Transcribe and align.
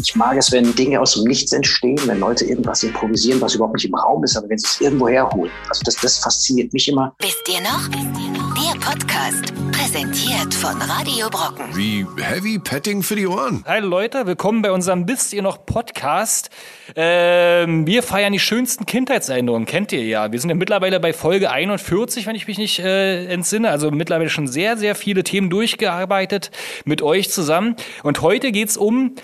ich 0.00 0.14
mag 0.14 0.36
es, 0.36 0.52
wenn 0.52 0.74
Dinge 0.74 1.00
aus 1.00 1.14
dem 1.14 1.24
Nichts 1.24 1.52
entstehen, 1.52 1.98
wenn 2.06 2.20
Leute 2.20 2.44
irgendwas 2.44 2.82
improvisieren, 2.82 3.40
was 3.40 3.54
überhaupt 3.54 3.74
nicht 3.74 3.86
im 3.86 3.94
Raum 3.94 4.22
ist, 4.22 4.36
aber 4.36 4.48
wenn 4.48 4.58
sie 4.58 4.66
es 4.66 4.80
irgendwo 4.80 5.08
herholen. 5.08 5.50
Also 5.68 5.82
das, 5.84 5.96
das 5.96 6.18
fasziniert 6.18 6.72
mich 6.72 6.88
immer. 6.88 7.14
Wisst 7.20 7.42
ihr 7.48 7.60
noch? 7.60 7.88
Der 7.88 8.78
Podcast, 8.80 9.52
präsentiert 9.72 10.54
von 10.54 10.80
Radio 10.82 11.28
Brocken. 11.30 11.64
Wie 11.74 12.06
Heavy 12.20 12.58
Petting 12.58 13.02
für 13.02 13.16
die 13.16 13.26
Ohren. 13.26 13.64
Hi 13.66 13.80
Leute, 13.80 14.26
willkommen 14.26 14.62
bei 14.62 14.70
unserem 14.70 15.08
Wisst 15.08 15.32
ihr 15.32 15.42
noch 15.42 15.66
Podcast. 15.66 16.50
Ähm, 16.94 17.86
wir 17.86 18.02
feiern 18.02 18.32
die 18.32 18.38
schönsten 18.38 18.86
Kindheitserinnerungen, 18.86 19.66
kennt 19.66 19.92
ihr 19.92 20.04
ja. 20.04 20.30
Wir 20.32 20.40
sind 20.40 20.50
ja 20.50 20.56
mittlerweile 20.56 21.00
bei 21.00 21.12
Folge 21.12 21.50
41, 21.50 22.26
wenn 22.26 22.36
ich 22.36 22.46
mich 22.46 22.58
nicht 22.58 22.78
äh, 22.78 23.26
entsinne. 23.26 23.70
Also 23.70 23.90
mittlerweile 23.90 24.30
schon 24.30 24.46
sehr, 24.46 24.76
sehr 24.76 24.94
viele 24.94 25.24
Themen 25.24 25.50
durchgearbeitet 25.50 26.50
mit 26.84 27.02
euch 27.02 27.30
zusammen. 27.30 27.76
Und 28.02 28.22
heute 28.22 28.52
geht's 28.52 28.76
um 28.76 29.14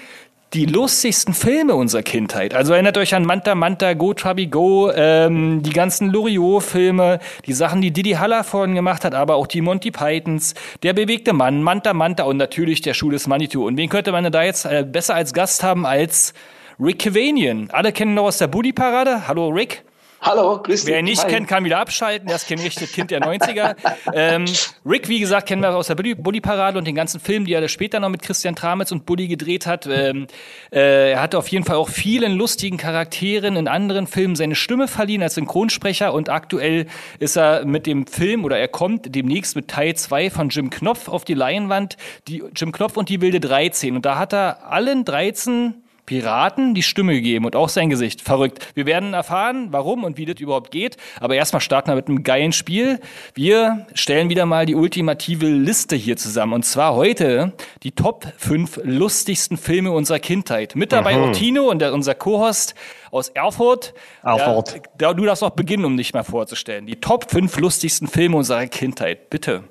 die 0.55 0.67
lustigsten 0.67 1.35
Filme 1.35 1.75
unserer 1.75 2.03
Kindheit. 2.03 2.55
Also 2.55 2.73
erinnert 2.73 2.97
euch 2.97 3.15
an 3.15 3.25
Manta 3.25 3.57
Manta, 3.57 3.95
Go 3.95 4.15
Chubby 4.15 4.47
Go, 4.47 4.91
ähm, 4.95 5.63
die 5.63 5.73
ganzen 5.73 6.11
Loriot-Filme, 6.11 7.19
die 7.45 7.53
Sachen, 7.53 7.81
die 7.81 7.91
Didi 7.91 8.13
Haller 8.13 8.45
vorhin 8.45 8.77
gemacht 8.77 9.05
hat, 9.05 9.15
aber 9.15 9.35
auch 9.35 9.49
die 9.49 9.61
Monty 9.61 9.91
Pythons, 9.91 10.55
Der 10.85 10.93
bewegte 10.93 11.33
Mann, 11.33 11.63
Manta 11.63 11.93
Manta 11.93 12.23
und 12.23 12.37
natürlich 12.37 12.83
der 12.83 12.95
Schuh 12.95 13.11
des 13.11 13.27
Manitou. 13.27 13.67
Und 13.67 13.77
wen 13.77 13.89
könnte 13.89 14.13
man 14.13 14.31
da 14.31 14.45
jetzt 14.45 14.65
äh, 14.65 14.87
besser 14.89 15.17
als 15.17 15.33
Gast 15.33 15.65
haben 15.65 15.85
als 15.87 16.35
Rick 16.79 17.01
Cavanian? 17.01 17.69
Alle 17.73 17.91
kennen 17.91 18.15
noch 18.15 18.25
aus 18.25 18.39
der 18.39 18.47
Buddy-Parade. 18.47 19.27
Hallo 19.27 19.49
Rick. 19.49 19.83
Hallo, 20.27 20.59
grüß 20.63 20.85
dich. 20.85 20.91
Wer 20.91 21.01
ihn 21.01 21.05
nicht 21.05 21.23
Hi. 21.23 21.31
kennt, 21.31 21.49
kann 21.49 21.67
wieder 21.67 21.79
abschalten. 21.79 22.31
Er 22.31 22.37
ist 22.37 22.49
kein 22.49 22.59
richtiges 22.59 22.93
Kind 22.93 23.11
der 23.11 23.21
90er. 23.21 23.77
ähm, 24.15 24.47
Rick, 24.87 25.07
wie 25.11 25.21
gesagt, 25.21 25.47
kennen 25.47 25.61
wir 25.61 25.77
aus 25.77 25.89
der 25.89 25.97
Bully- 25.97 26.15
Bully-Parade 26.15 26.79
und 26.79 26.87
den 26.87 26.95
ganzen 26.95 27.21
Film, 27.21 27.45
die 27.45 27.53
er 27.53 27.69
später 27.69 28.01
noch 28.01 28.09
mit 28.09 28.23
Christian 28.23 28.57
Tramitz 28.57 28.91
und 28.91 29.05
Bully 29.05 29.29
gedreht 29.29 29.67
hat. 29.67 29.87
Ähm, 29.87 30.27
äh, 30.73 31.13
er 31.13 31.21
hatte 31.21 31.37
auf 31.37 31.49
jeden 31.49 31.67
Fall 31.67 31.77
auch 31.77 31.91
vielen 31.91 32.33
lustigen 32.37 32.79
Charakteren 32.79 33.57
in 33.57 33.69
anderen 33.69 34.07
Filmen 34.07 34.35
seine 34.35 34.55
Stimme 34.55 34.89
verliehen 34.89 35.23
als 35.23 35.35
Synchronsprecher 35.35 36.15
und 36.15 36.31
aktuell 36.31 36.87
ist 37.19 37.37
er 37.37 37.67
mit 37.67 37.87
dem 37.87 38.07
Film 38.07 38.47
oder 38.47 38.59
er 38.59 38.69
kommt 38.69 39.15
demnächst 39.15 39.57
mit 39.57 39.69
Teil 39.69 39.95
2 39.95 40.31
von 40.31 40.49
Jim 40.49 40.71
Knopf 40.71 41.09
auf 41.09 41.27
die 41.27 41.35
Leinwand, 41.35 41.99
die 42.29 42.43
Jim 42.57 42.73
Knopf 42.73 42.97
und 42.97 43.11
die 43.11 43.21
wilde 43.21 43.41
13 43.41 43.95
und 43.95 44.07
da 44.07 44.19
hat 44.19 44.33
er 44.33 44.73
allen 44.73 45.05
13 45.05 45.84
Piraten 46.07 46.75
die 46.75 46.83
Stimme 46.83 47.15
gegeben 47.15 47.45
und 47.47 47.57
auch 47.57 47.69
sein 47.69 47.91
Gesicht. 47.91 48.21
Verrückt. 48.21 48.67
Wir 48.75 48.87
werden 48.87 49.15
erfahren, 49.15 49.69
warum 49.71 50.05
und 50.05 50.19
wie 50.19 50.27
das 50.27 50.41
überhaupt 50.41 50.71
geht. 50.71 50.97
Aber 51.21 51.35
erstmal 51.35 51.61
starten 51.61 51.91
wir 51.91 51.97
mit 51.97 52.09
einem 52.09 52.23
geilen 52.23 52.53
Spiel. 52.53 53.01
Wir 53.35 53.87
stellen 53.95 54.29
wieder 54.29 54.47
mal 54.47 54.67
die 54.67 54.75
ultimative 54.75 55.47
Liste 55.47 55.97
hier 55.97 56.17
zusammen. 56.17 56.53
Und 56.53 56.65
zwar 56.65 56.95
heute 56.95 57.53
die 57.83 57.93
Top 57.93 58.27
5 58.37 58.81
lustigsten 58.85 59.57
Filme 59.57 59.93
unserer 59.93 60.19
Kindheit. 60.19 60.77
Mit 60.77 60.93
dabei 60.93 61.19
auch 61.19 61.33
Tino 61.33 61.71
und 61.71 61.79
der, 61.79 61.95
unser 61.95 62.15
Co-Host 62.15 62.75
aus 63.11 63.29
Erfurt. 63.29 63.95
Erfurt. 64.23 64.83
Ja, 65.01 65.15
du 65.15 65.25
darfst 65.25 65.43
auch 65.43 65.51
beginnen, 65.51 65.85
um 65.85 65.97
dich 65.97 66.13
mal 66.13 66.25
vorzustellen. 66.25 66.87
Die 66.87 66.97
Top 66.97 67.31
5 67.31 67.59
lustigsten 67.59 68.09
Filme 68.09 68.37
unserer 68.37 68.67
Kindheit. 68.67 69.31
Bitte. 69.31 69.65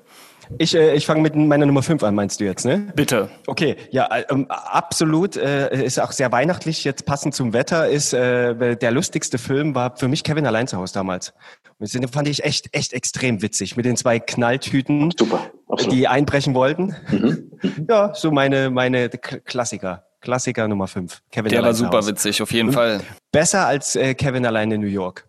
Ich, 0.58 0.74
äh, 0.74 0.94
ich 0.94 1.06
fange 1.06 1.20
mit 1.20 1.34
meiner 1.36 1.66
Nummer 1.66 1.82
5 1.82 2.02
an, 2.02 2.14
meinst 2.14 2.40
du 2.40 2.44
jetzt, 2.44 2.64
ne? 2.64 2.92
Bitte. 2.94 3.30
Okay, 3.46 3.76
ja, 3.90 4.06
äh, 4.06 4.24
ähm, 4.30 4.46
absolut. 4.48 5.36
Äh, 5.36 5.84
ist 5.84 6.00
auch 6.00 6.12
sehr 6.12 6.32
weihnachtlich, 6.32 6.84
jetzt 6.84 7.06
passend 7.06 7.34
zum 7.34 7.52
Wetter, 7.52 7.88
ist 7.88 8.12
äh, 8.12 8.76
der 8.76 8.90
lustigste 8.90 9.38
Film 9.38 9.74
war 9.74 9.96
für 9.96 10.08
mich 10.08 10.24
Kevin 10.24 10.46
allein 10.46 10.66
zu 10.66 10.76
Hause 10.76 10.94
damals. 10.94 11.32
Und 11.78 11.92
den 11.92 12.08
fand 12.08 12.28
ich 12.28 12.44
echt, 12.44 12.68
echt 12.72 12.92
extrem 12.92 13.42
witzig. 13.42 13.76
Mit 13.76 13.84
den 13.86 13.96
zwei 13.96 14.18
Knalltüten, 14.18 15.12
Super, 15.18 15.50
absolut. 15.68 15.94
die 15.94 16.08
einbrechen 16.08 16.54
wollten. 16.54 16.94
Mhm. 17.10 17.50
Ja, 17.88 18.12
so 18.14 18.30
meine, 18.30 18.68
meine 18.68 19.08
Klassiker. 19.08 20.04
Klassiker 20.20 20.68
Nummer 20.68 20.86
5. 20.86 21.22
Kevin 21.30 21.50
Der 21.50 21.62
war 21.62 21.72
super 21.72 22.06
witzig, 22.06 22.42
auf 22.42 22.52
jeden 22.52 22.72
Fall. 22.72 23.00
Besser 23.32 23.66
als 23.66 23.96
äh, 23.96 24.14
Kevin 24.14 24.44
allein 24.44 24.70
in 24.70 24.80
New 24.82 24.86
York. 24.86 25.26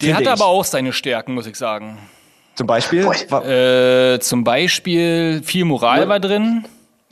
Der 0.00 0.14
hatte 0.14 0.24
ich. 0.24 0.30
aber 0.30 0.46
auch 0.46 0.64
seine 0.64 0.92
Stärken, 0.92 1.34
muss 1.34 1.46
ich 1.46 1.56
sagen. 1.56 1.98
Zum 2.54 2.66
Beispiel. 2.66 3.06
Äh, 3.06 4.18
zum 4.20 4.44
Beispiel 4.44 5.42
viel 5.42 5.64
Moral 5.64 6.08
war 6.08 6.20
drin, 6.20 6.66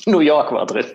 New 0.07 0.21
York 0.21 0.53
war 0.53 0.67
drin. 0.67 0.87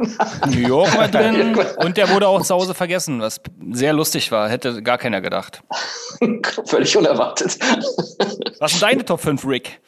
New 0.47 0.67
York 0.67 0.97
war 0.97 1.07
drin 1.07 1.57
und 1.77 1.97
der 1.97 2.09
wurde 2.09 2.27
auch 2.27 2.41
zu 2.41 2.55
Hause 2.55 2.73
vergessen, 2.73 3.21
was 3.21 3.39
sehr 3.71 3.93
lustig 3.93 4.31
war. 4.31 4.49
Hätte 4.49 4.81
gar 4.81 4.97
keiner 4.97 5.21
gedacht. 5.21 5.63
Völlig 6.65 6.95
unerwartet. 6.97 7.57
Was 8.59 8.71
sind 8.71 8.81
deine 8.81 9.05
Top 9.05 9.19
5, 9.19 9.45
Rick? 9.45 9.81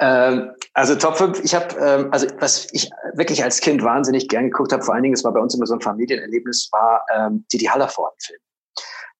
Ähm, 0.00 0.52
also 0.74 0.94
Top 0.94 1.16
5, 1.16 1.44
ich 1.44 1.54
habe, 1.54 1.74
ähm, 1.76 2.08
also 2.10 2.26
was 2.38 2.68
ich 2.72 2.88
wirklich 3.14 3.42
als 3.42 3.60
Kind 3.60 3.82
wahnsinnig 3.82 4.28
gern 4.28 4.44
geguckt 4.44 4.72
habe, 4.72 4.82
vor 4.82 4.94
allen 4.94 5.02
Dingen, 5.02 5.14
es 5.14 5.24
war 5.24 5.32
bei 5.32 5.40
uns 5.40 5.54
immer 5.54 5.66
so 5.66 5.74
ein 5.74 5.80
Familienerlebnis, 5.80 6.68
war 6.72 7.04
ähm, 7.14 7.44
die, 7.52 7.58
die 7.58 7.68
Hallervorden-Film. 7.68 8.40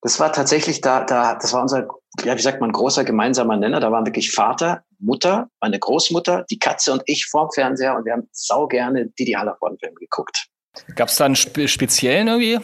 Das 0.02 0.18
war 0.18 0.32
tatsächlich 0.32 0.80
da, 0.80 1.04
da, 1.04 1.34
das 1.34 1.52
war 1.52 1.62
unser, 1.62 1.88
ja, 2.24 2.36
wie 2.36 2.40
sagt 2.40 2.60
man, 2.60 2.72
großer 2.72 3.04
gemeinsamer 3.04 3.56
Nenner. 3.56 3.80
Da 3.80 3.92
waren 3.92 4.06
wirklich 4.06 4.32
Vater, 4.32 4.82
Mutter, 4.98 5.48
meine 5.60 5.78
Großmutter, 5.78 6.44
die 6.50 6.58
Katze 6.58 6.92
und 6.92 7.02
ich 7.06 7.26
vorm 7.26 7.50
Fernseher 7.52 7.96
und 7.96 8.04
wir 8.04 8.12
haben 8.12 8.28
sau 8.32 8.66
gerne 8.66 9.06
die 9.18 9.36
Hallervorden-Film 9.36 9.94
geguckt. 9.96 10.48
Gab 10.94 11.08
es 11.08 11.16
da 11.16 11.24
einen 11.24 11.36
spe 11.36 11.66
speziellen 11.68 12.28
irgendwie? 12.28 12.58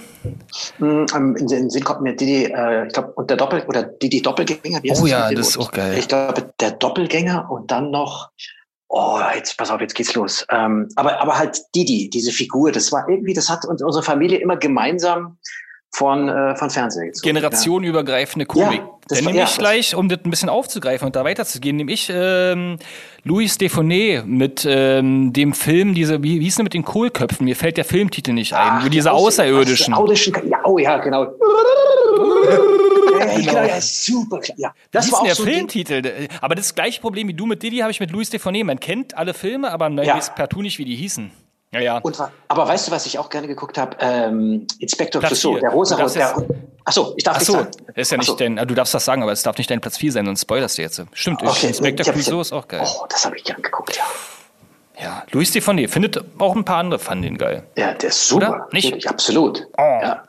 Mm, 0.78 1.06
ähm, 1.14 1.36
In 1.36 1.48
den 1.48 1.70
Sinn 1.70 1.84
kommt 1.84 2.02
mir 2.02 2.14
Didi, 2.14 2.44
äh, 2.44 2.86
ich 2.86 2.92
glaube, 2.92 3.12
und 3.12 3.28
der 3.28 3.36
Doppel 3.36 3.64
oder 3.66 3.82
Didi 3.82 4.22
Doppelgänger. 4.22 4.82
Wie 4.82 4.92
Oh 4.92 5.06
ja, 5.06 5.30
das 5.32 5.48
ist 5.48 5.58
auch 5.58 5.72
geil. 5.72 5.98
Ich 5.98 6.08
glaube, 6.08 6.54
der 6.60 6.70
Doppelgänger 6.70 7.50
und 7.50 7.70
dann 7.70 7.90
noch, 7.90 8.30
oh, 8.88 9.18
jetzt 9.34 9.58
pass 9.58 9.70
auf, 9.70 9.80
jetzt 9.80 9.94
geht's 9.94 10.14
los. 10.14 10.46
Ähm, 10.50 10.88
aber, 10.94 11.20
aber 11.20 11.36
halt 11.36 11.60
Didi, 11.74 12.08
diese 12.08 12.30
Figur, 12.30 12.70
das 12.70 12.92
war 12.92 13.08
irgendwie, 13.08 13.34
das 13.34 13.48
hat 13.48 13.64
uns 13.64 13.82
unsere 13.82 14.04
Familie 14.04 14.38
immer 14.38 14.56
gemeinsam 14.56 15.38
von, 15.92 16.28
äh, 16.28 16.54
von 16.56 16.68
Fernsehen 16.70 17.06
gezogen. 17.06 17.24
Generationenübergreifende 17.34 18.44
Komik. 18.44 18.80
Ja, 18.80 18.90
das 19.08 19.18
Dann 19.18 19.26
nehme 19.28 19.38
ja, 19.38 19.44
ich 19.44 19.56
gleich, 19.56 19.94
um 19.94 20.08
das 20.08 20.18
ein 20.24 20.30
bisschen 20.30 20.48
aufzugreifen 20.50 21.06
und 21.06 21.16
da 21.16 21.24
weiterzugehen, 21.24 21.76
nehme 21.76 21.92
ich 21.92 22.10
ähm, 22.12 22.76
Louis 23.24 23.56
Defonet 23.56 24.26
mit 24.26 24.66
ähm, 24.68 25.32
dem 25.32 25.54
Film, 25.54 25.94
diese, 25.94 26.22
wie, 26.22 26.40
wie 26.40 26.44
hieß 26.44 26.56
denn 26.56 26.64
mit 26.64 26.74
den 26.74 26.84
Kohlköpfen? 26.84 27.44
Mir 27.44 27.56
fällt 27.56 27.76
der 27.78 27.84
Filmtitel 27.86 28.32
nicht 28.32 28.52
ein. 28.52 28.60
Ach, 28.60 28.88
diese 28.88 29.08
die 29.08 29.14
Außer- 29.14 29.26
Außerirdischen. 29.26 29.94
Außerirdischen, 29.94 30.34
ja, 30.50 30.58
oh 30.64 30.78
ja, 30.78 30.98
genau. 30.98 31.24
ja, 33.18 33.36
genau, 33.38 33.62
ja, 33.64 33.80
super. 33.80 34.40
klar, 34.40 34.56
Ja, 34.58 34.74
Das 34.90 35.04
das 35.04 35.06
ist 35.06 35.12
war 35.12 35.20
auch 35.20 35.24
der 35.24 35.34
so 35.34 35.42
ein 35.44 35.46
Ding. 35.48 35.54
Filmtitel. 35.70 36.28
Aber 36.40 36.54
das 36.54 36.74
gleiche 36.74 37.00
Problem 37.00 37.28
wie 37.28 37.34
du 37.34 37.46
mit 37.46 37.62
Didi 37.62 37.78
habe 37.78 37.90
ich 37.90 38.00
mit 38.00 38.10
Louis 38.10 38.28
Defonet. 38.30 38.64
Man 38.66 38.80
kennt 38.80 39.16
alle 39.16 39.34
Filme, 39.34 39.70
aber 39.72 39.88
man 39.88 40.04
Ja. 40.04 40.16
weiß 40.16 40.34
partout 40.34 40.62
nicht, 40.62 40.78
wie 40.78 40.84
die 40.84 40.96
hießen. 40.96 41.30
Ja, 41.72 41.80
ja. 41.80 41.98
Und, 41.98 42.16
aber 42.48 42.68
weißt 42.68 42.88
du, 42.88 42.92
was 42.92 43.06
ich 43.06 43.18
auch 43.18 43.28
gerne 43.28 43.48
geguckt 43.48 43.76
habe? 43.76 43.96
Ähm, 44.00 44.66
Inspektor 44.78 45.20
Clouseau, 45.22 45.58
der 45.58 45.70
rosa 45.70 45.96
Achso, 46.84 47.14
ich 47.16 47.24
darf 47.24 47.34
Ach 47.34 47.40
nicht 47.40 47.46
so, 47.48 47.52
sagen. 47.54 47.70
das 47.88 47.96
ist 47.96 48.10
ja 48.12 48.18
nicht 48.18 48.26
so. 48.28 48.36
dein, 48.36 48.56
du 48.56 48.74
darfst 48.74 48.94
das 48.94 49.04
sagen, 49.04 49.22
aber 49.22 49.32
es 49.32 49.42
darf 49.42 49.58
nicht 49.58 49.68
dein 49.68 49.80
Platz 49.80 49.96
4 49.96 50.12
sein, 50.12 50.26
sonst 50.26 50.42
spoilerst 50.42 50.78
du 50.78 50.82
jetzt. 50.82 51.02
Stimmt, 51.12 51.42
Okay, 51.42 51.72
hab's- 51.72 51.80
Clouseau 52.12 52.40
ist 52.40 52.52
auch 52.52 52.68
geil. 52.68 52.82
Oh, 52.84 53.06
das 53.08 53.24
habe 53.26 53.36
ich 53.36 53.42
gern 53.42 53.60
geguckt, 53.60 53.96
ja. 53.96 54.04
Ja, 55.02 55.24
Louis 55.32 55.50
Defonet 55.50 55.90
findet 55.90 56.22
auch 56.38 56.54
ein 56.54 56.64
paar 56.64 56.78
andere 56.78 56.98
fanden 57.00 57.22
den 57.24 57.38
geil. 57.38 57.64
Ja, 57.76 57.92
der 57.92 58.08
ist 58.08 58.28
super. 58.28 58.48
Oder? 58.48 58.68
Nicht? 58.72 59.06
Absolut. 59.08 59.66
Oh. 59.76 59.82
Ja. 59.82 60.22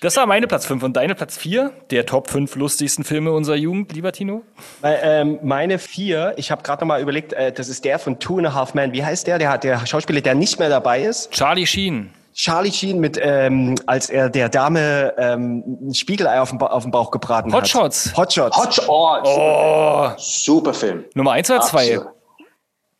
Das 0.00 0.16
war 0.16 0.26
meine 0.26 0.46
Platz 0.46 0.64
5 0.66 0.82
und 0.82 0.96
deine 0.96 1.14
Platz 1.14 1.36
4, 1.36 1.72
der 1.90 2.06
Top 2.06 2.28
5 2.30 2.56
lustigsten 2.56 3.04
Filme 3.04 3.32
unserer 3.32 3.56
Jugend, 3.56 3.92
lieber 3.92 4.12
Tino. 4.12 4.42
Ähm, 4.82 5.38
meine 5.42 5.78
vier, 5.78 6.34
ich 6.36 6.50
habe 6.50 6.62
gerade 6.62 6.82
noch 6.82 6.88
mal 6.88 7.00
überlegt, 7.02 7.32
äh, 7.34 7.52
das 7.52 7.68
ist 7.68 7.84
der 7.84 7.98
von 7.98 8.18
Two 8.18 8.38
and 8.38 8.46
a 8.46 8.54
Half 8.54 8.74
Men. 8.74 8.92
Wie 8.92 9.04
heißt 9.04 9.26
der? 9.26 9.38
Der 9.38 9.50
hat 9.50 9.64
der 9.64 9.86
Schauspieler, 9.86 10.20
der 10.20 10.34
nicht 10.34 10.58
mehr 10.58 10.68
dabei 10.70 11.02
ist. 11.02 11.30
Charlie 11.32 11.66
Sheen. 11.66 12.10
Charlie 12.32 12.72
Sheen 12.72 13.00
mit, 13.00 13.18
ähm, 13.20 13.74
als 13.86 14.08
er 14.08 14.30
der 14.30 14.48
Dame 14.48 15.12
ähm, 15.18 15.64
ein 15.88 15.94
Spiegelei 15.94 16.40
auf 16.40 16.50
den, 16.50 16.58
ba 16.58 16.66
auf 16.66 16.84
den 16.84 16.92
Bauch 16.92 17.10
gebraten 17.10 17.52
hat. 17.52 17.62
Hotshots. 17.62 18.16
Hotshots. 18.16 18.56
Hot, 18.56 18.84
oh, 18.88 19.16
Oh, 19.24 20.08
super 20.16 20.72
Film. 20.72 21.04
Nummer 21.14 21.32
1 21.32 21.50
oder 21.50 21.60
2? 21.60 22.00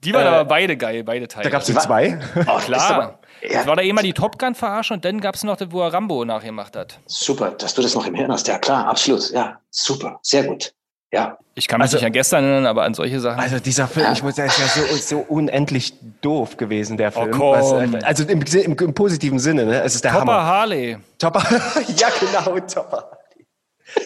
Die 0.05 0.15
waren 0.15 0.25
Äh, 0.25 0.29
aber 0.29 0.45
beide 0.47 0.77
geil, 0.77 1.05
beide 1.05 1.29
Teile. 1.29 1.45
Da 1.45 1.51
gab 1.51 1.61
es 1.61 1.67
Die 1.67 1.75
zwei. 1.75 2.19
Oh, 2.37 2.43
das 2.47 2.59
ist 2.61 2.67
Klar. 2.67 2.91
aber- 2.95 3.19
Das 3.43 3.53
Ja, 3.53 3.67
war 3.67 3.77
da 3.77 3.83
immer 3.83 4.03
die 4.03 4.13
Top 4.13 4.39
Gun 4.39 4.55
verarsche 4.55 4.93
und 4.93 5.03
dann 5.05 5.19
gab 5.21 5.35
es 5.35 5.45
noch 5.45 5.57
das, 5.57 5.69
wo 5.71 5.81
er 5.83 5.93
Rambo 5.95 6.25
nachgemacht 6.27 6.77
hat. 6.77 6.99
super, 7.07 7.51
dass 7.53 7.75
du 7.75 7.81
das 7.81 7.95
noch 7.95 8.07
im 8.07 8.15
Hirn 8.15 8.31
hast. 8.31 8.47
Ja, 8.49 8.59
klar, 8.59 8.87
absolut. 8.87 9.31
Ja, 9.31 9.59
super, 9.71 10.19
sehr 10.23 10.45
gut. 10.45 10.75
Ja, 11.13 11.39
Ich 11.55 11.67
kann 11.67 11.79
mich 11.79 11.85
Also- 11.87 11.97
nicht 11.97 12.07
an 12.07 12.13
gestern 12.13 12.45
erinnern, 12.45 12.67
aber 12.67 12.85
an 12.85 12.95
solche 12.95 13.19
Sachen. 13.19 13.41
Also 13.41 13.59
dieser 13.59 13.89
Film, 13.89 14.13
ich 14.13 14.23
muss 14.23 14.37
sagen, 14.37 14.49
ist 14.49 14.59
ja 14.77 14.83
so, 14.83 14.97
so 14.97 15.19
unendlich 15.29 15.93
doof 16.21 16.57
gewesen, 16.57 16.97
der 16.99 17.13
Film. 17.13 17.31
komm. 17.33 17.53
Was, 17.59 17.73
äh, 17.73 18.05
also 18.05 18.25
im, 18.25 18.43
im, 18.43 18.77
im 18.79 18.95
positiven 18.95 19.39
Sinne, 19.39 19.65
ne? 19.67 19.83
Es 19.83 19.95
ist 19.95 20.05
der 20.05 20.13
Topper 20.13 20.21
Hammer. 20.33 20.45
Harley. 20.45 20.99
Topper. 21.19 21.43
ja, 21.97 22.09
genau, 22.21 22.59
Topper. 22.61 23.11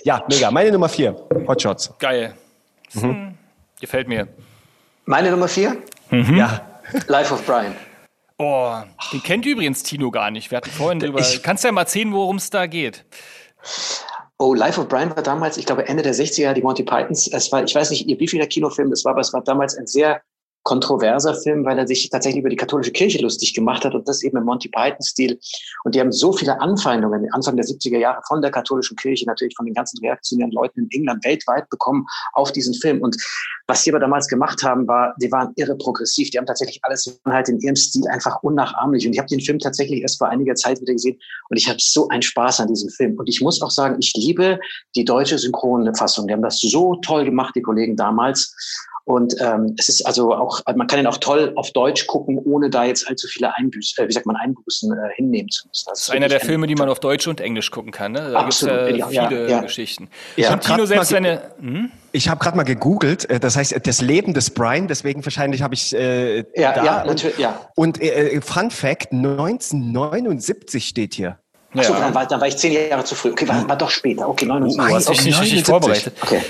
Ja, 0.05 0.25
mega. 0.29 0.51
Meine 0.51 0.73
Nummer 0.73 0.89
vier, 0.89 1.15
Hotshots. 1.47 1.93
Geil. 1.99 2.35
Mhm. 2.95 3.03
Hm, 3.03 3.35
Gefällt 3.81 4.09
mir. 4.09 4.29
Meine 5.07 5.31
Nummer 5.31 5.49
vier, 5.49 5.77
Ja. 6.11 6.61
Life 7.07 7.33
of 7.33 7.45
Brian. 7.47 7.75
Oh, 8.39 8.75
den 9.13 9.23
kennt 9.23 9.47
übrigens 9.47 9.83
Tino 9.83 10.11
gar 10.11 10.31
nicht. 10.31 10.51
Wir 10.51 10.57
hatten 10.57 10.71
vorhin 10.71 10.99
drüber. 10.99 11.21
Ich- 11.21 11.43
Kannst 11.43 11.63
du 11.65 11.69
ja 11.69 11.73
mal 11.73 11.83
erzählen, 11.83 12.13
worum 12.13 12.37
es 12.37 12.51
da 12.51 12.67
geht? 12.67 13.05
Oh, 14.39 14.53
Life 14.55 14.81
of 14.81 14.89
Brian 14.89 15.15
war 15.15 15.23
damals, 15.23 15.57
ich 15.57 15.67
glaube, 15.67 15.87
Ende 15.89 16.03
der 16.03 16.13
60er, 16.15 16.53
die 16.53 16.63
Monty 16.63 16.83
Pythons. 16.83 17.29
Es 17.33 17.53
war, 17.53 17.63
ich 17.63 17.75
weiß 17.75 17.91
nicht, 17.91 18.07
wie 18.09 18.29
viel 18.29 18.41
der 18.41 18.49
Kinofilm 18.49 18.91
das 18.91 19.05
war, 19.05 19.13
aber 19.13 19.21
es 19.21 19.33
war 19.33 19.43
damals 19.45 19.77
ein 19.79 19.87
sehr 19.87 20.21
kontroverser 20.65 21.35
Film, 21.35 21.65
weil 21.65 21.79
er 21.79 21.87
sich 21.87 22.09
tatsächlich 22.11 22.41
über 22.41 22.49
die 22.49 22.57
katholische 22.57 22.91
Kirche 22.91 23.21
lustig 23.23 23.55
gemacht 23.55 23.85
hat 23.85 23.95
und 23.95 24.09
das 24.09 24.23
eben 24.23 24.37
im 24.37 24.45
Monty 24.45 24.69
Python-Stil. 24.69 25.39
Und 25.85 25.95
die 25.95 26.01
haben 26.01 26.11
so 26.11 26.33
viele 26.33 26.61
Anfeindungen 26.61 27.33
Anfang 27.33 27.57
der 27.57 27.67
70er 27.67 27.99
Jahre 27.99 28.21
von 28.27 28.43
der 28.43 28.51
katholischen 28.51 28.97
Kirche, 28.97 29.27
natürlich 29.27 29.55
von 29.57 29.67
den 29.67 29.75
ganzen 29.75 29.99
reaktionären 29.99 30.53
Leuten 30.53 30.81
in 30.81 30.89
England 30.91 31.25
weltweit 31.25 31.69
bekommen 31.69 32.07
auf 32.33 32.51
diesen 32.51 32.75
Film. 32.75 33.03
Und 33.03 33.17
was 33.67 33.83
die 33.85 33.91
aber 33.91 34.01
damals 34.01 34.27
gemacht 34.27 34.63
haben, 34.63 34.89
war, 34.89 35.15
die 35.21 35.31
waren 35.31 35.53
irre 35.57 35.77
progressiv. 35.77 36.31
Die 36.31 36.39
haben 36.39 36.47
tatsächlich 36.47 36.81
alles 36.83 37.21
halt 37.27 37.49
in 37.49 37.61
ihrem 37.61 37.77
Stil 37.77 38.07
einfach 38.09 38.43
unnachahmlich. 38.43 39.07
Und 39.07 39.13
ich 39.13 39.19
habe 39.19 39.29
den 39.29 39.41
Film 39.41 39.59
tatsächlich 39.59 40.01
erst 40.01 40.19
vor 40.19 40.29
einiger 40.29 40.55
Zeit 40.55 40.81
wieder 40.81 40.93
gesehen 40.93 41.19
und 41.51 41.57
ich 41.57 41.69
habe 41.69 41.79
so 41.81 42.09
einen 42.09 42.23
Spaß 42.23 42.61
an 42.61 42.69
diesem 42.69 42.89
Film. 42.91 43.17
Und 43.17 43.29
ich 43.29 43.41
muss 43.41 43.61
auch 43.63 43.71
sagen, 43.71 43.97
ich 44.01 44.13
liebe 44.17 44.59
die 44.97 45.05
deutsche 45.05 45.39
Synchronfassung. 45.39 46.27
Die 46.27 46.33
haben 46.33 46.43
das 46.43 46.59
so 46.61 46.97
toll 46.97 47.25
gemacht, 47.25 47.55
die 47.55 47.63
Kollegen 47.63 47.97
damals. 47.97 48.55
Und 49.07 49.35
ähm, 49.39 49.75
es 49.79 49.91
ist 49.91 50.07
also 50.07 50.35
auch, 50.35 50.63
man 50.75 50.87
kann 50.87 50.99
ihn 50.99 51.07
auch 51.07 51.19
toll 51.19 51.53
auf 51.57 51.73
Deutsch 51.73 52.07
gucken, 52.07 52.39
ohne 52.39 52.71
da 52.71 52.85
jetzt 52.85 53.07
allzu 53.07 53.29
viele 53.29 53.55
Einbüßen, 53.55 54.03
äh, 54.03 54.09
wie 54.09 54.13
sagt 54.13 54.25
man, 54.25 54.37
Einbußen 54.37 54.93
äh, 54.93 55.15
hinnehmen 55.15 55.51
zu 55.51 55.69
müssen. 55.69 55.85
Das, 55.91 55.99
das 55.99 56.09
ist 56.09 56.11
einer 56.11 56.29
der 56.29 56.41
Filme, 56.41 56.67
die 56.67 56.75
man 56.75 56.89
auf 56.89 57.01
Deutsch 57.01 57.29
und 57.29 57.41
Englisch 57.41 57.71
gucken 57.71 57.93
kann. 57.93 58.13
Ne? 58.13 58.31
Da 58.33 58.41
gibt 58.41 58.55
es 58.55 58.63
äh, 58.63 58.87
viele 58.87 58.99
ja, 59.13 59.31
ja. 59.31 59.61
Geschichten. 59.61 60.09
Ja. 60.37 60.55
Und 60.55 60.63
Tino 60.63 60.87
selbst 60.87 61.11
seine. 61.11 61.43
Hm? 61.61 61.91
Ich 62.13 62.29
habe 62.29 62.41
gerade 62.41 62.57
mal 62.57 62.63
gegoogelt, 62.63 63.29
äh, 63.29 63.41
das 63.41 63.57
heißt 63.57 63.79
das 63.85 64.01
Leben 64.01 64.33
des 64.33 64.51
Brian, 64.51 64.89
deswegen 64.89 65.25
wahrscheinlich 65.25 65.63
habe 65.63 65.75
ich 65.75 65.95
äh, 65.95 66.39
ja, 66.55 66.73
da 66.73 66.85
ja, 66.85 67.05
natürlich, 67.05 67.39
ja. 67.39 67.69
Und 67.75 68.01
äh, 68.01 68.41
Fun 68.41 68.71
Fact: 68.71 69.13
1979 69.13 70.87
steht 70.87 71.15
hier. 71.15 71.39
Achso, 71.77 71.93
ja. 71.93 72.01
dann, 72.01 72.15
war, 72.15 72.27
dann 72.27 72.41
war 72.41 72.47
ich 72.47 72.57
zehn 72.57 72.73
Jahre 72.73 73.05
zu 73.05 73.15
früh. 73.15 73.31
Okay, 73.31 73.49
war, 73.49 73.69
war 73.69 73.77
doch 73.77 73.91
später. 73.91 74.29
Okay, 74.29 74.47
79. 74.47 74.89
Du 74.89 74.95
hast 74.95 75.09
dich 75.09 75.25
nicht 75.25 75.41
richtig 75.41 75.67
vorbereitet. 75.67 76.15
Okay. 76.23 76.41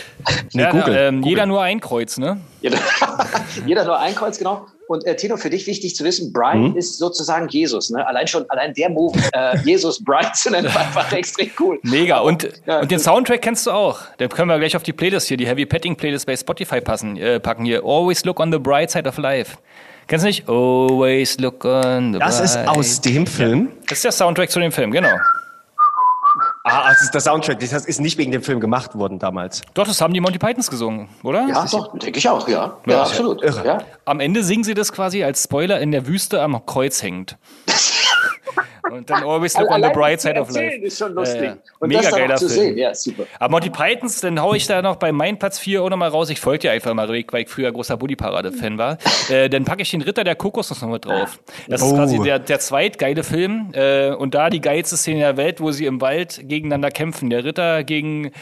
Nee, 0.52 0.62
ja, 0.62 0.70
Google. 0.70 0.96
ähm, 0.96 1.16
Google. 1.16 1.30
Jeder 1.30 1.46
nur 1.46 1.62
ein 1.62 1.80
Kreuz, 1.80 2.18
ne? 2.18 2.40
Jeder, 2.60 2.78
jeder 3.66 3.84
nur 3.84 3.98
ein 3.98 4.14
Kreuz, 4.14 4.38
genau. 4.38 4.66
Und 4.86 5.06
äh, 5.06 5.16
Tino, 5.16 5.38
für 5.38 5.48
dich 5.48 5.66
wichtig 5.66 5.96
zu 5.96 6.04
wissen, 6.04 6.32
Brian 6.32 6.70
mhm. 6.70 6.76
ist 6.76 6.98
sozusagen 6.98 7.48
Jesus. 7.48 7.88
Ne? 7.88 8.06
Allein 8.06 8.26
schon, 8.26 8.48
allein 8.50 8.74
der 8.74 8.90
Move, 8.90 9.18
äh, 9.32 9.56
Jesus 9.64 10.02
Brian 10.02 10.34
zu 10.34 10.50
nennen, 10.50 10.72
war 10.74 10.82
einfach 10.82 11.10
extrem 11.12 11.50
cool. 11.58 11.78
Mega. 11.82 12.18
Und, 12.18 12.48
ja, 12.66 12.80
und 12.80 12.90
den 12.90 12.98
Soundtrack 12.98 13.40
kennst 13.40 13.66
du 13.66 13.70
auch. 13.70 14.00
Den 14.20 14.28
können 14.28 14.48
wir 14.48 14.58
gleich 14.58 14.76
auf 14.76 14.82
die 14.82 14.92
Playlist 14.92 15.28
hier, 15.28 15.38
die 15.38 15.46
Heavy 15.46 15.64
Petting 15.64 15.96
Playlist 15.96 16.26
bei 16.26 16.36
Spotify 16.36 16.82
passen, 16.82 17.16
äh, 17.16 17.40
packen 17.40 17.64
hier. 17.64 17.82
Always 17.82 18.24
look 18.26 18.40
on 18.40 18.52
the 18.52 18.58
bright 18.58 18.90
side 18.90 19.08
of 19.08 19.16
life. 19.16 19.56
Kennst 20.06 20.24
du 20.24 20.28
nicht? 20.28 20.48
Always 20.48 21.38
look 21.38 21.64
on 21.64 22.12
the 22.12 22.18
Das 22.18 22.40
ist 22.40 22.56
aus 22.56 23.00
dem 23.00 23.26
Film? 23.26 23.68
Ja. 23.70 23.82
Das 23.88 23.98
ist 23.98 24.04
der 24.04 24.12
Soundtrack 24.12 24.50
zu 24.50 24.60
dem 24.60 24.72
Film, 24.72 24.90
genau. 24.90 25.16
Ah, 26.66 26.88
das 26.88 27.02
ist 27.02 27.12
der 27.12 27.20
Soundtrack. 27.20 27.60
Das 27.60 27.84
ist 27.84 28.00
nicht 28.00 28.16
wegen 28.16 28.32
dem 28.32 28.42
Film 28.42 28.58
gemacht 28.58 28.94
worden 28.94 29.18
damals. 29.18 29.60
Doch, 29.74 29.86
das 29.86 30.00
haben 30.00 30.14
die 30.14 30.20
Monty 30.20 30.38
Pythons 30.38 30.70
gesungen, 30.70 31.08
oder? 31.22 31.46
Ja, 31.46 31.66
doch, 31.66 31.96
denke 31.98 32.18
ich 32.18 32.28
auch, 32.28 32.48
ja. 32.48 32.78
Ja, 32.86 32.92
ja 32.92 33.02
absolut. 33.02 33.42
Ja. 33.42 33.82
Am 34.06 34.18
Ende 34.20 34.42
singen 34.42 34.64
sie 34.64 34.74
das 34.74 34.90
quasi 34.90 35.22
als 35.22 35.44
Spoiler 35.44 35.78
in 35.80 35.92
der 35.92 36.06
Wüste 36.06 36.40
am 36.42 36.64
Kreuz 36.64 37.02
hängt. 37.02 37.36
Und 38.90 39.08
dann 39.08 39.22
Always 39.22 39.56
Look 39.58 39.70
on 39.70 39.82
the 39.82 39.88
Bright 39.90 40.20
Side 40.20 40.38
of 40.40 40.50
Life. 40.50 40.76
ist 40.76 40.98
schon 40.98 41.14
lustig. 41.14 41.42
Äh, 41.42 41.56
Und 41.78 41.88
Mega 41.88 42.10
geiler 42.10 42.38
Film. 42.38 42.50
Sehen. 42.50 42.78
Ja, 42.78 42.94
super. 42.94 43.24
Aber 43.38 43.52
Monty 43.52 43.70
Pythons, 43.70 44.20
dann 44.20 44.40
hau 44.40 44.54
ich 44.54 44.66
da 44.66 44.82
noch 44.82 44.96
bei 44.96 45.12
meinem 45.12 45.38
Platz 45.38 45.58
4 45.58 45.82
auch 45.82 45.90
nochmal 45.90 46.10
raus. 46.10 46.30
Ich 46.30 46.40
folge 46.40 46.60
dir 46.60 46.72
einfach 46.72 46.92
mal, 46.94 47.08
weil 47.08 47.24
ich 47.42 47.48
früher 47.48 47.72
großer 47.72 47.96
Bully-Parade-Fan 47.96 48.78
war. 48.78 48.98
äh, 49.30 49.48
dann 49.48 49.64
packe 49.64 49.82
ich 49.82 49.90
den 49.90 50.02
Ritter 50.02 50.24
der 50.24 50.34
Kokosnuss 50.34 50.82
noch 50.82 50.90
mit 50.90 51.04
drauf. 51.04 51.38
Das 51.68 51.82
oh. 51.82 51.86
ist 51.86 51.94
quasi 51.94 52.18
der, 52.20 52.38
der 52.38 52.60
zweitgeile 52.60 53.22
Film. 53.24 53.70
Äh, 53.72 54.10
und 54.10 54.34
da 54.34 54.50
die 54.50 54.60
geilste 54.60 54.96
Szene 54.96 55.20
der 55.20 55.36
Welt, 55.36 55.60
wo 55.60 55.72
sie 55.72 55.86
im 55.86 56.00
Wald 56.00 56.40
gegeneinander 56.44 56.90
kämpfen. 56.90 57.30
Der 57.30 57.44
Ritter 57.44 57.84
gegen 57.84 58.32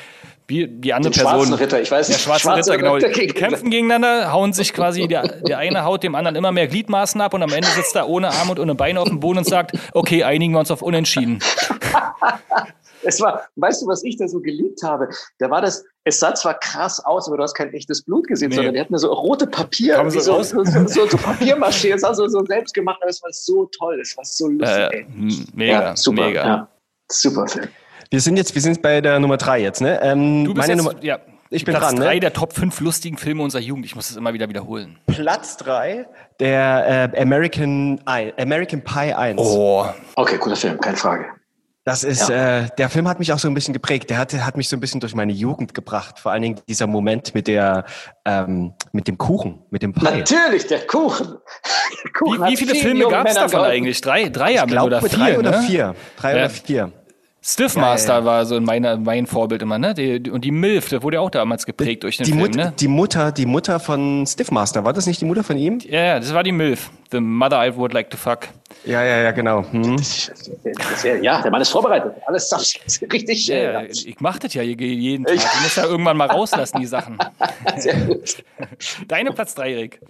wie 0.47 0.67
die 0.67 0.93
andere 0.93 1.13
Den 1.13 1.25
Person. 1.25 1.53
Ritter, 1.55 1.81
ich 1.81 1.91
weiß 1.91 2.09
nicht. 2.09 2.21
Der 2.21 2.25
schwarze, 2.25 2.43
schwarze 2.43 2.71
Ritter, 2.73 2.79
genau. 2.79 2.95
Ritter 2.95 3.11
gegen 3.11 3.35
kämpfen 3.35 3.71
gegeneinander, 3.71 4.33
hauen 4.33 4.53
sich 4.53 4.73
quasi, 4.73 5.09
der, 5.09 5.23
der 5.43 5.59
eine 5.59 5.85
haut 5.85 6.03
dem 6.03 6.15
anderen 6.15 6.37
immer 6.37 6.53
mehr 6.53 6.67
Gliedmaßen 6.67 7.21
ab 7.21 7.35
und 7.35 7.43
am 7.43 7.53
Ende 7.53 7.69
sitzt 7.69 7.97
er 7.97 8.09
ohne 8.09 8.31
Arm 8.31 8.51
und 8.51 8.59
ohne 8.59 8.75
Beine 8.75 9.01
auf 9.01 9.09
dem 9.09 9.21
Boden 9.21 9.39
und 9.39 9.47
sagt, 9.47 9.73
okay, 9.93 10.25
einigen 10.25 10.53
wir 10.53 10.61
uns 10.61 10.71
auf 10.71 10.83
Unentschieden. 10.83 11.39
es 13.03 13.21
war, 13.21 13.47
weißt 13.57 13.83
du, 13.83 13.87
was 13.87 14.05
ich 14.05 14.17
da 14.17 14.29
so 14.29 14.41
geliebt 14.41 14.83
habe? 14.83 15.09
Da 15.39 15.51
war 15.51 15.61
das, 15.61 15.85
es 16.05 16.19
sah 16.21 16.35
zwar 16.35 16.59
krass 16.59 17.05
aus, 17.05 17.29
aber 17.29 17.37
du 17.37 17.43
hast 17.43 17.55
kein 17.55 17.73
echtes 17.73 18.03
Blut 18.03 18.27
gesehen, 18.27 18.51
nee. 18.51 18.57
sondern 18.57 18.75
die 18.75 18.81
hatten 18.81 18.97
so 18.99 19.13
rote 19.13 19.47
Papier, 19.47 20.05
so, 20.11 20.21
so, 20.21 20.43
so, 20.43 20.65
so, 20.65 21.07
so 21.07 21.17
Papiermaschine, 21.17 21.95
es 21.95 22.03
war 22.03 22.15
so, 22.15 22.27
so 22.29 22.45
selbst 22.45 22.75
gemacht, 22.75 22.99
aber 23.01 23.11
es 23.11 23.23
war 23.23 23.31
so 23.33 23.67
toll, 23.67 24.01
es 24.01 24.17
war 24.17 24.25
so 24.25 24.49
lustig. 24.49 24.93
Äh, 24.93 25.07
mega, 25.55 25.83
ja, 25.83 25.97
super, 25.97 26.27
mega. 26.27 26.47
Ja, 26.47 26.69
super 27.09 27.47
Film. 27.47 27.69
Wir 28.13 28.21
sind 28.21 28.37
jetzt, 28.37 28.55
wir 28.55 28.61
sind 28.61 28.83
bei 28.83 29.01
der 29.01 29.19
Nummer 29.19 29.39
drei 29.39 29.63
jetzt, 29.63 29.81
ne? 29.81 29.99
Ähm, 30.03 30.45
du 30.45 30.53
bist 30.53 30.69
meine 30.69 30.83
jetzt, 30.83 30.93
Nummer, 30.93 31.03
ja. 31.03 31.19
Ich 31.49 31.65
bin 31.65 31.75
Platz 31.75 31.89
dran, 31.89 31.97
drei 31.97 32.15
ne? 32.15 32.21
der 32.21 32.35
Top 32.35 32.53
5 32.53 32.79
lustigen 32.81 33.17
Filme 33.17 33.43
unserer 33.43 33.63
Jugend. 33.63 33.87
Ich 33.87 33.95
muss 33.95 34.09
das 34.09 34.19
immer 34.19 34.35
wieder 34.35 34.51
wiederholen. 34.51 34.99
Platz 35.07 35.57
drei 35.57 36.07
der 36.39 37.11
äh, 37.15 37.21
American, 37.23 38.03
I, 38.07 38.35
American 38.39 38.85
Pie 38.85 39.15
1. 39.15 39.41
Oh. 39.41 39.87
Okay, 40.17 40.37
cooler 40.37 40.57
Film, 40.57 40.79
keine 40.79 40.99
Frage. 40.99 41.25
Das 41.85 42.05
ist, 42.05 42.29
ja. 42.29 42.59
äh, 42.59 42.69
der 42.77 42.91
Film 42.91 43.09
hat 43.09 43.19
mich 43.19 43.33
auch 43.33 43.39
so 43.39 43.49
ein 43.49 43.55
bisschen 43.55 43.73
geprägt. 43.73 44.11
Der 44.11 44.19
hat, 44.19 44.35
hat 44.35 44.59
mich 44.59 44.69
so 44.69 44.77
ein 44.77 44.81
bisschen 44.81 45.01
durch 45.01 45.15
meine 45.15 45.33
Jugend 45.33 45.73
gebracht. 45.73 46.19
Vor 46.19 46.33
allen 46.33 46.43
Dingen 46.43 46.61
dieser 46.69 46.87
Moment 46.87 47.35
mit 47.35 47.49
der, 47.49 47.87
ähm, 48.27 48.75
mit 48.93 49.09
dem 49.09 49.17
Kuchen, 49.17 49.63
mit 49.71 49.83
dem 49.83 49.95
Pie. 49.95 50.05
Natürlich, 50.05 50.67
der 50.67 50.87
Kuchen. 50.87 51.39
Der 52.05 52.13
Kuchen 52.13 52.45
wie, 52.45 52.53
wie 52.53 52.57
viele 52.59 52.75
Filme 52.75 53.09
gab 53.09 53.27
es 53.27 53.37
davon 53.37 53.61
eigentlich? 53.61 54.03
Drei, 54.03 54.29
drei 54.29 54.55
ich 54.55 54.67
glaub, 54.67 54.87
oder 54.87 55.01
vier? 55.01 55.19
Drei 55.19 55.39
oder 55.39 55.51
ne? 55.51 55.63
vier. 55.63 55.95
Drei 56.19 56.31
ja. 56.33 56.37
oder 56.37 56.51
vier. 56.51 56.93
Stiffmaster 57.45 58.13
ja, 58.13 58.19
ja. 58.21 58.25
war 58.25 58.47
so 58.47 58.61
meine, 58.61 58.97
mein 58.97 59.27
Vorbild 59.27 59.63
immer, 59.63 59.77
ne? 59.77 59.95
Die, 59.95 60.31
und 60.31 60.45
die 60.45 60.53
MILF, 60.53 60.89
der 60.89 61.03
wurde 61.03 61.17
ja 61.17 61.21
auch 61.21 61.31
damals 61.31 61.67
geprägt 61.67 62.05
durch 62.05 62.17
den 62.17 62.25
die 62.25 62.31
Film, 62.31 62.45
Mut, 62.45 62.55
ne? 62.55 62.73
Die 62.79 62.87
Mutter, 62.87 63.33
die 63.33 63.47
Mutter 63.47 63.81
von 63.81 64.25
Stiffmaster, 64.29 64.85
war 64.85 64.93
das 64.93 65.07
nicht 65.07 65.21
die 65.21 65.25
Mutter 65.25 65.43
von 65.43 65.59
ihm? 65.59 65.81
Ja, 65.81 66.05
ja, 66.05 66.21
das 66.21 66.33
war 66.33 66.45
die 66.45 66.53
MILF. 66.53 66.91
The 67.11 67.21
Mother 67.21 67.67
I 67.67 67.77
Would 67.77 67.93
Like 67.93 68.11
to 68.11 68.17
Fuck. 68.17 68.49
Ja, 68.85 69.03
ja, 69.03 69.23
ja, 69.23 69.33
genau. 69.33 69.65
Hm. 69.73 69.97
ja, 71.21 71.43
der 71.43 71.51
Mann 71.51 71.61
ist 71.61 71.71
vorbereitet. 71.71 72.15
Alles 72.27 72.49
richtig. 73.13 73.49
Ja, 73.49 73.81
äh, 73.81 73.87
ich 73.87 74.21
mach 74.21 74.39
das 74.39 74.55
ja 74.55 74.63
jeden 74.63 75.25
Tag. 75.25 75.35
Ich 75.35 75.63
muss 75.63 75.77
ja 75.77 75.85
irgendwann 75.85 76.17
mal 76.17 76.29
rauslassen, 76.29 76.79
die 76.81 76.87
Sachen. 76.87 77.19
Sehr 77.77 77.97
gut. 77.97 78.45
Deine 79.09 79.33
Platz 79.33 79.55
drei, 79.55 79.73
Erik. 79.73 80.01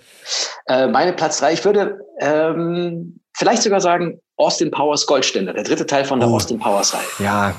Äh, 0.67 0.87
meine 0.87 1.15
Platz 1.15 1.39
drei, 1.39 1.55
ich 1.55 1.65
würde 1.65 2.05
ähm, 2.21 3.21
vielleicht 3.35 3.63
sogar 3.63 3.81
sagen, 3.81 4.21
Austin 4.37 4.71
Powers 4.71 5.07
Goldständer, 5.07 5.53
der 5.53 5.65
dritte 5.65 5.87
Teil 5.87 6.05
von 6.05 6.21
der 6.21 6.29
oh. 6.29 6.37
Austin 6.37 6.59
Powers 6.59 6.95
Reihe. 6.95 7.03
Ja. 7.19 7.55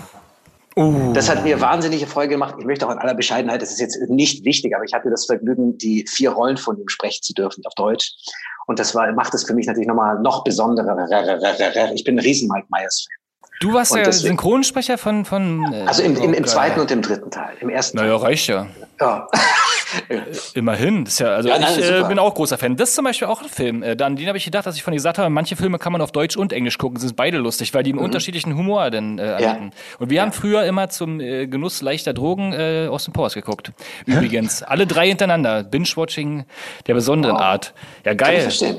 Uh. 0.75 1.13
Das 1.13 1.29
hat 1.29 1.43
mir 1.43 1.61
wahnsinnige 1.61 2.07
Freude 2.07 2.29
gemacht. 2.29 2.55
Ich 2.57 2.65
möchte 2.65 2.87
auch 2.87 2.91
in 2.91 2.97
aller 2.97 3.13
Bescheidenheit, 3.13 3.61
das 3.61 3.71
ist 3.71 3.79
jetzt 3.79 3.97
nicht 4.09 4.43
wichtig, 4.43 4.75
aber 4.75 4.83
ich 4.83 4.93
hatte 4.93 5.09
das 5.09 5.25
Vergnügen, 5.25 5.77
die 5.77 6.05
vier 6.07 6.31
Rollen 6.31 6.57
von 6.57 6.77
ihm 6.79 6.89
sprechen 6.89 7.21
zu 7.21 7.33
dürfen 7.33 7.63
auf 7.65 7.73
Deutsch. 7.75 8.11
Und 8.65 8.79
das 8.79 8.95
war, 8.95 9.11
macht 9.11 9.33
es 9.33 9.43
für 9.43 9.53
mich 9.53 9.67
natürlich 9.67 9.87
nochmal 9.87 10.19
noch 10.19 10.43
besonderer. 10.43 10.95
Ich 11.93 12.03
bin 12.03 12.15
ein 12.15 12.19
riesen 12.19 12.49
Mike 12.49 12.67
Myers 12.69 13.05
Fan. 13.07 13.23
Du 13.59 13.73
warst 13.73 13.95
der 13.95 14.03
deswegen, 14.03 14.31
Synchronsprecher 14.31 14.97
von. 14.97 15.25
von 15.25 15.71
äh, 15.71 15.85
also 15.85 16.01
im, 16.01 16.17
im, 16.17 16.33
im 16.33 16.45
zweiten 16.45 16.79
und 16.79 16.91
im 16.91 17.01
dritten 17.01 17.31
Teil. 17.31 17.55
Im 17.61 17.69
ersten 17.69 17.97
naja, 17.97 18.15
reicht 18.17 18.47
ja. 18.47 18.67
Ja. 18.99 19.27
Immerhin. 20.53 21.05
Das 21.05 21.13
ist 21.13 21.19
ja, 21.19 21.27
also 21.35 21.49
ja, 21.49 21.59
nein, 21.59 21.73
ich 21.77 21.89
äh, 21.89 22.03
bin 22.07 22.19
auch 22.19 22.33
großer 22.33 22.57
Fan. 22.57 22.75
Das 22.75 22.89
ist 22.89 22.95
zum 22.95 23.05
Beispiel 23.05 23.27
auch 23.27 23.41
ein 23.41 23.49
Film. 23.49 23.83
Äh, 23.83 23.97
an 24.01 24.15
den 24.15 24.27
habe 24.27 24.37
ich 24.37 24.45
gedacht, 24.45 24.65
dass 24.65 24.75
ich 24.75 24.83
von 24.83 24.91
dir 24.91 24.97
gesagt 24.97 25.17
habe, 25.17 25.29
manche 25.29 25.55
Filme 25.55 25.79
kann 25.79 25.91
man 25.91 26.01
auf 26.01 26.11
Deutsch 26.11 26.37
und 26.37 26.53
Englisch 26.53 26.77
gucken. 26.77 26.99
Sind 26.99 27.15
beide 27.15 27.37
lustig, 27.37 27.73
weil 27.73 27.83
die 27.83 27.91
einen 27.91 27.99
mhm. 27.99 28.05
unterschiedlichen 28.05 28.55
Humor 28.55 28.89
denn 28.89 29.19
äh, 29.19 29.41
ja. 29.41 29.57
Und 29.99 30.09
wir 30.09 30.17
ja. 30.17 30.21
haben 30.23 30.31
früher 30.31 30.63
immer 30.65 30.89
zum 30.89 31.19
äh, 31.19 31.47
Genuss 31.47 31.81
leichter 31.81 32.13
Drogen 32.13 32.53
äh, 32.53 32.87
aus 32.89 33.05
dem 33.05 33.13
Powers 33.13 33.33
geguckt. 33.33 33.71
Übrigens. 34.05 34.63
Alle 34.63 34.87
drei 34.87 35.07
hintereinander. 35.07 35.63
Binge-Watching 35.63 36.45
der 36.87 36.93
besonderen 36.93 37.35
wow. 37.35 37.41
Art. 37.41 37.73
Ja, 38.05 38.13
geil. 38.13 38.27
Kann 38.27 38.35
ich 38.35 38.41
verstehen. 38.41 38.77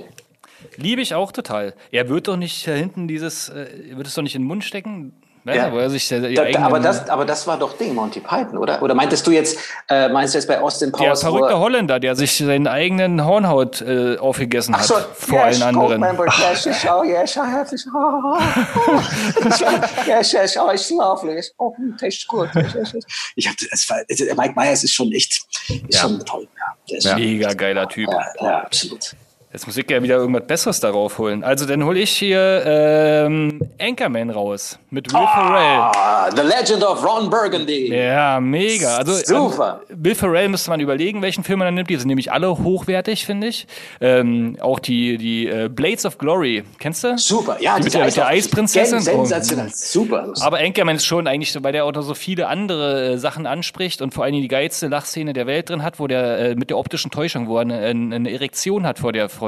Liebe 0.76 1.00
ich 1.00 1.14
auch 1.14 1.32
total. 1.32 1.74
Er 1.90 2.08
wird 2.08 2.28
doch 2.28 2.36
nicht 2.36 2.64
hinten 2.64 3.06
dieses, 3.08 3.48
äh, 3.48 3.66
wird 3.92 4.06
es 4.06 4.14
doch 4.14 4.22
nicht 4.22 4.34
in 4.34 4.42
den 4.42 4.48
Mund 4.48 4.64
stecken? 4.64 5.12
Ne? 5.44 5.56
Ja. 5.56 5.70
Wo 5.70 5.76
er 5.76 5.90
sich 5.90 6.08
da, 6.08 6.16
aber, 6.64 6.80
das, 6.80 7.10
aber 7.10 7.26
das 7.26 7.46
war 7.46 7.58
doch 7.58 7.76
Ding, 7.76 7.94
Monty 7.94 8.20
Python, 8.20 8.56
oder? 8.56 8.80
Oder 8.82 8.94
meintest 8.94 9.26
du 9.26 9.30
jetzt, 9.30 9.58
äh, 9.90 10.08
meinst 10.08 10.32
du 10.32 10.38
jetzt 10.38 10.46
bei 10.46 10.58
Austin 10.58 10.90
Powers? 10.90 11.20
Der 11.20 11.30
verrückte 11.30 11.58
Holländer, 11.58 12.00
der 12.00 12.16
sich 12.16 12.38
seinen 12.38 12.66
eigenen 12.66 13.22
Hornhaut 13.26 13.82
äh, 13.82 14.16
aufgegessen 14.16 14.74
hat. 14.74 14.84
So, 14.84 14.94
vor 15.12 15.46
yes, 15.46 15.60
allen 15.60 15.76
anderen. 15.76 16.00
Member. 16.00 16.24
Yes, 16.64 16.86
oh 16.86 17.04
yes, 17.04 17.36
I 17.36 17.40
have 17.40 17.68
this. 17.68 17.86
Oh, 17.94 18.38
yes, 20.06 20.32
yes, 20.32 20.56
oh, 20.56 20.70
it's 20.70 20.90
lovely. 20.90 21.42
Oh, 21.58 21.74
tastes 21.98 22.26
good. 22.26 22.48
Yes, 22.54 22.74
yes, 22.74 22.92
yes. 22.94 23.04
Ich 23.36 23.46
hab, 23.46 23.54
es 23.70 23.90
war, 23.90 23.98
Mike 24.36 24.54
Myers 24.56 24.82
ist 24.84 24.94
schon 24.94 25.12
echt, 25.12 25.44
ist 25.68 25.82
ja. 25.90 26.00
schon 26.00 26.24
toll. 26.24 26.48
Ja, 26.86 27.16
Mega 27.16 27.52
geiler 27.52 27.88
Typ. 27.88 28.08
Ja, 28.40 28.62
absolut. 28.62 29.14
Jetzt 29.54 29.68
muss 29.68 29.76
ich 29.76 29.88
ja 29.88 30.02
wieder 30.02 30.16
irgendwas 30.16 30.48
Besseres 30.48 30.80
darauf 30.80 31.16
holen. 31.18 31.44
Also 31.44 31.64
dann 31.64 31.84
hole 31.84 32.00
ich 32.00 32.10
hier 32.10 32.64
ähm, 32.66 33.60
Anchorman 33.80 34.30
raus 34.30 34.80
mit 34.90 35.12
Will 35.14 35.20
Ferrell. 35.32 35.78
Ah, 35.78 36.28
The 36.34 36.42
Legend 36.42 36.82
of 36.82 37.04
Ron 37.04 37.30
Burgundy. 37.30 37.94
Ja, 37.94 38.40
mega. 38.40 38.96
Also 38.96 39.12
Super. 39.12 39.80
Ähm, 39.88 39.96
Will 40.02 40.16
Ferrell 40.16 40.48
müsste 40.48 40.70
man 40.70 40.80
überlegen, 40.80 41.22
welchen 41.22 41.44
Film 41.44 41.60
man 41.60 41.66
dann 41.68 41.74
nimmt. 41.76 41.88
Die 41.88 41.94
sind 41.94 42.08
nämlich 42.08 42.32
alle 42.32 42.48
hochwertig, 42.58 43.24
finde 43.26 43.46
ich. 43.46 43.68
Ähm, 44.00 44.56
auch 44.60 44.80
die, 44.80 45.18
die 45.18 45.46
äh, 45.46 45.68
Blades 45.68 46.04
of 46.04 46.18
Glory. 46.18 46.64
Kennst 46.80 47.04
du? 47.04 47.16
Super, 47.16 47.56
ja, 47.60 47.76
die 47.78 47.84
mit 47.84 47.94
der, 47.94 48.06
mit 48.06 48.16
der 48.16 48.26
Eis- 48.26 48.46
Eisprinzessin. 48.46 48.98
Sensationell, 49.02 49.70
super. 49.72 50.32
Aber 50.40 50.58
Anchorman 50.58 50.96
ist 50.96 51.06
schon 51.06 51.28
eigentlich 51.28 51.52
so, 51.52 51.62
weil 51.62 51.70
der 51.70 51.84
auch 51.84 51.92
noch 51.92 52.02
so 52.02 52.14
viele 52.14 52.48
andere 52.48 53.12
äh, 53.12 53.18
Sachen 53.18 53.46
anspricht 53.46 54.02
und 54.02 54.12
vor 54.12 54.24
allen 54.24 54.32
Dingen 54.32 54.42
die 54.42 54.48
geilste 54.48 54.88
Lachszene 54.88 55.32
der 55.32 55.46
Welt 55.46 55.70
drin 55.70 55.84
hat, 55.84 56.00
wo 56.00 56.08
der 56.08 56.38
äh, 56.40 56.54
mit 56.56 56.70
der 56.70 56.76
optischen 56.78 57.12
Täuschung, 57.12 57.46
wo 57.46 57.58
er 57.58 57.60
eine 57.60 57.84
eine 57.84 58.32
Erektion 58.32 58.84
hat 58.84 58.98
vor 58.98 59.12
der 59.12 59.28
Frau. 59.28 59.43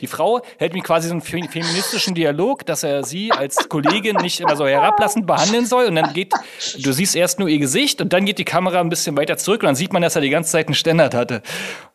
Die 0.00 0.06
Frau 0.06 0.40
hält 0.58 0.72
mir 0.74 0.82
quasi 0.82 1.08
so 1.08 1.14
einen 1.14 1.20
fe- 1.22 1.46
feministischen 1.50 2.14
Dialog, 2.14 2.64
dass 2.66 2.82
er 2.82 3.04
sie 3.04 3.32
als 3.32 3.68
Kollegin 3.68 4.16
nicht 4.16 4.40
immer 4.40 4.56
so 4.56 4.66
herablassend 4.66 5.26
behandeln 5.26 5.66
soll 5.66 5.86
und 5.86 5.94
dann 5.96 6.12
geht, 6.12 6.32
du 6.78 6.92
siehst 6.92 7.14
erst 7.16 7.38
nur 7.38 7.48
ihr 7.48 7.58
Gesicht 7.58 8.00
und 8.00 8.12
dann 8.12 8.24
geht 8.24 8.38
die 8.38 8.44
Kamera 8.44 8.80
ein 8.80 8.88
bisschen 8.88 9.16
weiter 9.16 9.36
zurück 9.36 9.62
und 9.62 9.66
dann 9.66 9.74
sieht 9.76 9.92
man, 9.92 10.02
dass 10.02 10.14
er 10.16 10.22
die 10.22 10.30
ganze 10.30 10.50
Zeit 10.52 10.66
einen 10.66 10.74
Ständer 10.74 11.10
hatte. 11.12 11.42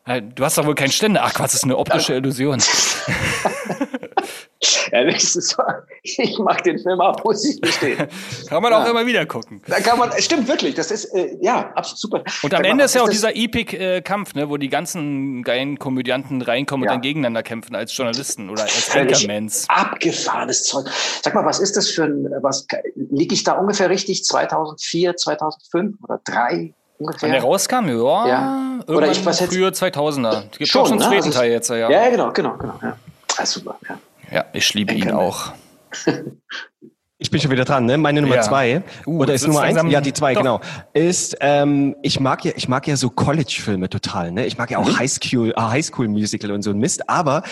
Äh, 0.06 0.22
Du 0.34 0.44
hast 0.44 0.56
doch 0.58 0.66
wohl 0.66 0.74
keinen 0.74 0.92
Ständer. 0.92 1.22
Ach, 1.24 1.38
was 1.38 1.54
ist 1.54 1.64
eine 1.64 1.76
optische 1.76 2.14
Illusion? 2.14 2.60
Ja, 4.92 5.00
ist 5.02 5.32
so, 5.34 5.62
ich 6.02 6.38
mag 6.38 6.62
den 6.64 6.78
Film 6.78 7.00
auch, 7.00 7.22
muss 7.24 7.44
ich 7.44 7.60
gestehen. 7.60 8.08
Kann 8.48 8.62
man 8.62 8.72
auch 8.72 8.86
immer 8.88 9.06
wieder 9.06 9.24
gucken. 9.24 9.62
Da 9.66 9.80
kann 9.80 9.98
man, 9.98 10.10
stimmt 10.20 10.48
wirklich, 10.48 10.74
das 10.74 10.90
ist, 10.90 11.04
äh, 11.14 11.36
ja, 11.40 11.70
absolut 11.76 11.98
super. 11.98 12.24
Und 12.42 12.52
am 12.54 12.64
Ende 12.64 12.84
was 12.84 12.90
ist 12.90 12.94
ja 12.96 13.02
auch 13.02 13.08
dieser 13.08 13.34
Epic-Kampf, 13.36 14.34
ne, 14.34 14.50
wo 14.50 14.56
die 14.56 14.68
ganzen 14.68 15.42
geilen 15.44 15.78
Komödianten 15.78 16.42
reinkommen 16.42 16.84
Ja. 16.84 16.90
und 16.90 16.96
dann 16.96 17.02
gegeneinander 17.02 17.42
kämpfen 17.42 17.74
als 17.76 17.96
Journalisten 17.96 18.50
oder 18.50 18.62
als 18.64 18.90
Anchormans. 18.94 19.66
abgefahrenes 19.68 20.64
Zeug. 20.64 20.86
Sag 21.22 21.34
mal, 21.34 21.44
was 21.46 21.60
ist 21.60 21.76
das 21.76 21.88
für 21.88 22.04
ein, 22.04 22.28
was, 22.42 22.66
liege 22.96 23.34
ich 23.34 23.44
da 23.44 23.52
ungefähr 23.52 23.88
richtig? 23.90 24.24
2004, 24.24 25.16
2005 25.16 25.96
oder 26.02 26.20
3 26.24 26.74
ungefähr? 26.98 27.22
Wann 27.28 27.32
der 27.32 27.42
rauskam? 27.42 27.86
Ja, 27.88 28.26
Ja. 28.26 28.72
irgendwann 28.80 28.96
Oder 28.96 29.10
ich 29.12 29.24
weiß 29.24 29.40
jetzt- 29.40 29.54
früher 29.54 29.68
2000er. 29.72 30.44
Es 30.52 30.58
gibt 30.58 30.70
Schon, 30.70 30.86
schon 30.86 30.92
einen 30.94 30.98
ne? 31.00 31.06
zweiten 31.06 31.26
Also 31.28 31.38
Teil 31.38 31.50
jetzt, 31.52 31.70
ja. 31.70 31.76
Ja, 31.76 31.90
ja, 31.90 32.10
genau, 32.10 32.30
genau, 32.32 32.56
genau. 32.58 32.74
Ja. 32.82 32.96
Ah, 33.36 33.46
super, 33.46 33.78
ja. 33.88 33.98
Ja, 34.30 34.44
ich 34.52 34.72
liebe 34.74 34.94
ihn 34.94 35.10
auch. 35.10 35.52
Ich 37.18 37.30
bin 37.30 37.38
schon 37.38 37.50
wieder 37.50 37.66
dran, 37.66 37.84
ne? 37.84 37.98
Meine 37.98 38.22
Nummer 38.22 38.36
Ja. 38.36 38.42
zwei. 38.42 38.82
Uh, 39.06 39.20
Oder 39.20 39.34
ist 39.34 39.46
Nummer 39.46 39.60
eins? 39.60 39.78
Ja, 39.90 40.00
die 40.00 40.14
zwei, 40.14 40.32
Doch. 40.32 40.40
genau. 40.40 40.60
Ist, 40.94 41.36
ähm, 41.40 41.94
ich 42.00 42.18
mag 42.18 42.44
ja, 42.46 42.52
ich 42.56 42.66
mag 42.66 42.86
ja 42.86 42.96
so 42.96 43.10
College-Filme 43.10 43.90
total, 43.90 44.32
ne? 44.32 44.46
Ich 44.46 44.56
mag 44.56 44.70
ja 44.70 44.78
auch 44.78 44.98
Highschool, 44.98 45.50
äh, 45.50 45.60
Highschool-Musical 45.60 46.50
und 46.50 46.62
so 46.62 46.70
ein 46.70 46.78
Mist. 46.78 47.10
Aber 47.10 47.42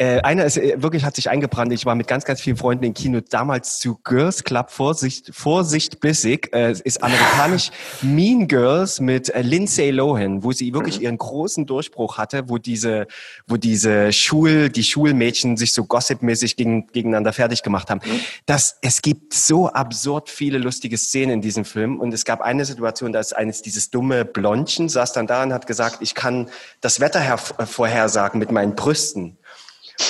äh, 0.00 0.22
einer 0.22 0.46
ist 0.46 0.56
äh, 0.56 0.80
wirklich 0.82 1.04
hat 1.04 1.14
sich 1.14 1.28
eingebrannt. 1.28 1.72
Ich 1.74 1.84
war 1.84 1.94
mit 1.94 2.08
ganz, 2.08 2.24
ganz 2.24 2.40
vielen 2.40 2.56
Freunden 2.56 2.84
im 2.84 2.94
Kino 2.94 3.20
damals 3.20 3.80
zu 3.80 4.00
Girls 4.02 4.44
Club 4.44 4.70
Vorsicht, 4.70 5.30
Vorsicht 5.34 6.00
bissig. 6.00 6.48
Äh, 6.54 6.70
es 6.70 6.80
ist 6.80 7.02
amerikanisch 7.02 7.70
Mean 8.02 8.48
Girls 8.48 8.98
mit 9.00 9.28
äh, 9.28 9.42
Lindsay 9.42 9.90
Lohan, 9.90 10.42
wo 10.42 10.52
sie 10.52 10.72
wirklich 10.72 11.02
ihren 11.02 11.18
großen 11.18 11.66
Durchbruch 11.66 12.16
hatte, 12.16 12.48
wo 12.48 12.56
diese, 12.56 13.08
wo 13.46 13.58
diese 13.58 14.10
Schul, 14.14 14.70
die 14.70 14.84
Schulmädchen 14.84 15.58
sich 15.58 15.74
so 15.74 15.84
gossipmäßig 15.84 16.56
gegen, 16.56 16.86
gegeneinander 16.86 17.34
fertig 17.34 17.62
gemacht 17.62 17.90
haben. 17.90 18.00
Das, 18.46 18.78
es 18.80 19.02
gibt 19.02 19.34
so 19.34 19.68
absurd 19.68 20.30
viele 20.30 20.56
lustige 20.56 20.96
Szenen 20.96 21.34
in 21.34 21.40
diesem 21.42 21.66
Film 21.66 22.00
und 22.00 22.14
es 22.14 22.24
gab 22.24 22.40
eine 22.40 22.64
Situation, 22.64 23.12
da 23.12 23.20
ist 23.20 23.36
eines 23.36 23.60
dieses 23.60 23.90
dumme 23.90 24.24
Blondchen 24.24 24.88
saß 24.88 25.12
dann 25.12 25.26
da 25.26 25.42
und 25.42 25.52
hat 25.52 25.66
gesagt, 25.66 25.98
ich 26.00 26.14
kann 26.14 26.48
das 26.80 27.00
Wetter 27.00 27.20
äh, 27.20 27.66
vorhersagen 27.66 28.38
mit 28.38 28.50
meinen 28.50 28.74
Brüsten. 28.74 29.36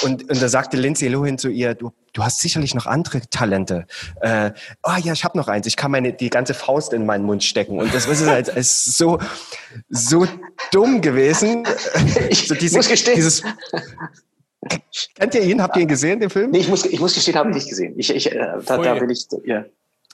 Und, 0.03 0.29
und 0.31 0.43
da 0.43 0.49
sagte 0.49 0.77
Lindsay 0.77 1.09
Lohan 1.09 1.39
zu 1.39 1.49
ihr, 1.49 1.75
du, 1.75 1.93
du 2.13 2.25
hast 2.25 2.41
sicherlich 2.41 2.75
noch 2.75 2.87
andere 2.87 3.21
Talente. 3.29 3.87
Äh, 4.21 4.53
oh 4.83 4.93
ja, 5.03 5.13
ich 5.13 5.25
habe 5.25 5.37
noch 5.37 5.49
eins. 5.49 5.67
Ich 5.67 5.77
kann 5.77 5.91
meine 5.91 6.13
die 6.13 6.31
ganze 6.31 6.55
Faust 6.55 6.93
in 6.93 7.07
meinen 7.07 7.25
Mund 7.25 7.45
stecken. 7.45 7.79
Und 7.79 7.95
das 7.95 8.07
ist, 8.07 8.27
halt, 8.27 8.49
es 8.49 8.87
ist 8.87 8.97
so 8.97 9.19
so 9.89 10.27
dumm 10.73 11.01
gewesen. 11.01 11.65
Ich 12.31 12.49
so 12.49 12.55
diese, 12.55 12.77
muss 12.77 12.89
gestehen. 12.89 13.17
Dieses, 13.17 13.43
kennt 15.15 15.35
ihr 15.35 15.43
ihn? 15.43 15.63
Habt 15.63 15.77
ihr 15.77 15.83
ihn 15.83 15.89
gesehen, 15.89 16.21
den 16.21 16.31
Film? 16.31 16.51
Nee, 16.51 16.59
ich 16.59 16.69
muss, 16.69 16.85
ich 16.85 17.01
muss 17.01 17.15
gestehen, 17.15 17.37
habe 17.37 17.51
ich 17.51 17.57
nicht 17.57 17.69
gesehen. 17.69 17.95
Ich, 17.97 18.15
ich, 18.15 18.31
äh, 18.33 18.59
da, 18.65 18.79
da 18.79 19.01
will 19.01 19.11
ich, 19.11 19.27
ja. 19.45 19.65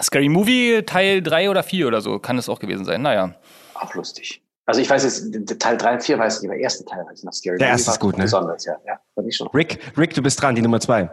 Scary 0.01 0.29
Movie 0.29 0.83
Teil 0.85 1.21
3 1.21 1.49
oder 1.49 1.63
4 1.63 1.87
oder 1.87 2.01
so 2.01 2.19
kann 2.19 2.37
es 2.37 2.49
auch 2.49 2.59
gewesen 2.59 2.85
sein. 2.85 3.01
Naja. 3.01 3.35
Auch 3.73 3.93
lustig. 3.95 4.41
Also 4.65 4.81
ich 4.81 4.89
weiß 4.89 5.03
jetzt, 5.03 5.59
Teil 5.59 5.77
3 5.77 5.93
und 5.93 6.03
4 6.03 6.17
weiß 6.17 6.37
ich 6.37 6.41
nicht, 6.41 6.49
aber 6.49 6.55
der 6.55 6.63
erste 6.63 6.85
Teil 6.85 7.05
weiß 7.05 7.19
ich 7.19 7.23
noch. 7.23 7.33
Scary 7.33 7.57
Der 7.57 7.67
Movie 7.67 7.71
erste 7.73 7.87
war 7.87 7.93
ist 7.93 7.99
gut, 7.99 8.17
ne? 8.17 8.23
Besonders, 8.23 8.65
ja. 8.65 8.75
ja 8.85 8.99
fand 9.13 9.27
ich 9.27 9.35
schon. 9.35 9.47
Rick, 9.53 9.79
Rick, 9.97 10.13
du 10.13 10.21
bist 10.21 10.41
dran, 10.41 10.55
die 10.55 10.61
Nummer 10.61 10.79
zwei. 10.79 11.09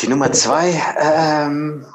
Die 0.00 0.08
Nummer 0.08 0.32
zwei, 0.32 0.80
ähm, 1.00 1.86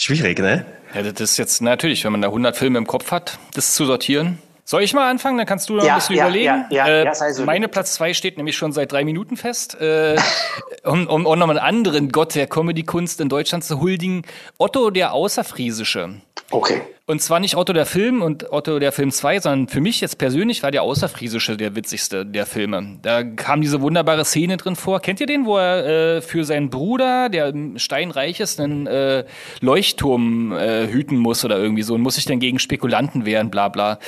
Schwierig, 0.00 0.38
ne? 0.38 0.64
Ja, 0.94 1.02
das 1.02 1.32
ist 1.32 1.38
jetzt 1.38 1.60
natürlich, 1.60 2.04
wenn 2.04 2.12
man 2.12 2.22
da 2.22 2.28
100 2.28 2.56
Filme 2.56 2.78
im 2.78 2.86
Kopf 2.86 3.10
hat, 3.10 3.40
das 3.54 3.74
zu 3.74 3.84
sortieren. 3.84 4.38
Soll 4.70 4.82
ich 4.82 4.92
mal 4.92 5.08
anfangen? 5.08 5.38
Dann 5.38 5.46
kannst 5.46 5.70
du 5.70 5.76
noch 5.76 5.82
Ja, 5.82 5.94
ein 5.94 5.98
bisschen 6.00 6.16
ja, 6.16 6.24
überlegen. 6.26 6.44
ja, 6.44 6.66
ja, 6.70 6.86
äh, 6.88 7.04
ja, 7.06 7.14
sei 7.14 7.32
so 7.32 7.42
meine. 7.46 7.68
Platz 7.68 7.94
zwei 7.94 8.12
steht 8.12 8.36
nämlich 8.36 8.54
schon 8.54 8.70
seit 8.72 8.92
drei 8.92 9.02
Minuten 9.02 9.38
fest. 9.38 9.80
Äh, 9.80 10.16
um, 10.84 11.06
um 11.06 11.26
auch 11.26 11.36
noch 11.36 11.48
einen 11.48 11.58
anderen 11.58 12.10
Gott 12.10 12.34
der 12.34 12.46
Comedy-Kunst 12.46 13.18
in 13.22 13.30
Deutschland 13.30 13.64
zu 13.64 13.80
huldigen. 13.80 14.24
Otto 14.58 14.90
der 14.90 15.14
Außerfriesische. 15.14 16.20
okay. 16.50 16.82
Und 17.06 17.22
zwar 17.22 17.40
nicht 17.40 17.56
Otto 17.56 17.72
der 17.72 17.86
Film 17.86 18.20
und 18.20 18.52
Otto 18.52 18.78
der 18.78 18.92
Film 18.92 19.10
2, 19.10 19.40
sondern 19.40 19.68
für 19.68 19.80
mich 19.80 20.02
jetzt 20.02 20.18
persönlich 20.18 20.62
war 20.62 20.70
der 20.70 20.82
Außerfriesische 20.82 21.56
der 21.56 21.74
witzigste 21.74 22.26
der 22.26 22.44
Filme. 22.44 22.98
Da 23.00 23.22
kam 23.22 23.62
diese 23.62 23.80
wunderbare 23.80 24.26
Szene 24.26 24.58
drin 24.58 24.76
vor. 24.76 25.00
Kennt 25.00 25.18
ihr 25.18 25.26
den, 25.26 25.46
wo 25.46 25.56
er 25.56 26.16
äh, 26.16 26.20
für 26.20 26.44
seinen 26.44 26.68
Bruder, 26.68 27.30
der 27.30 27.54
steinreich 27.76 28.40
ist, 28.40 28.60
einen 28.60 28.86
äh, 28.86 29.24
Leuchtturm 29.62 30.52
äh, 30.52 30.88
hüten 30.88 31.16
muss 31.16 31.42
oder 31.46 31.56
irgendwie 31.56 31.82
so 31.82 31.94
und 31.94 32.02
muss 32.02 32.16
sich 32.16 32.26
dann 32.26 32.40
gegen 32.40 32.58
Spekulanten 32.58 33.24
wehren, 33.24 33.50
bla 33.50 33.70
bla. 33.70 33.98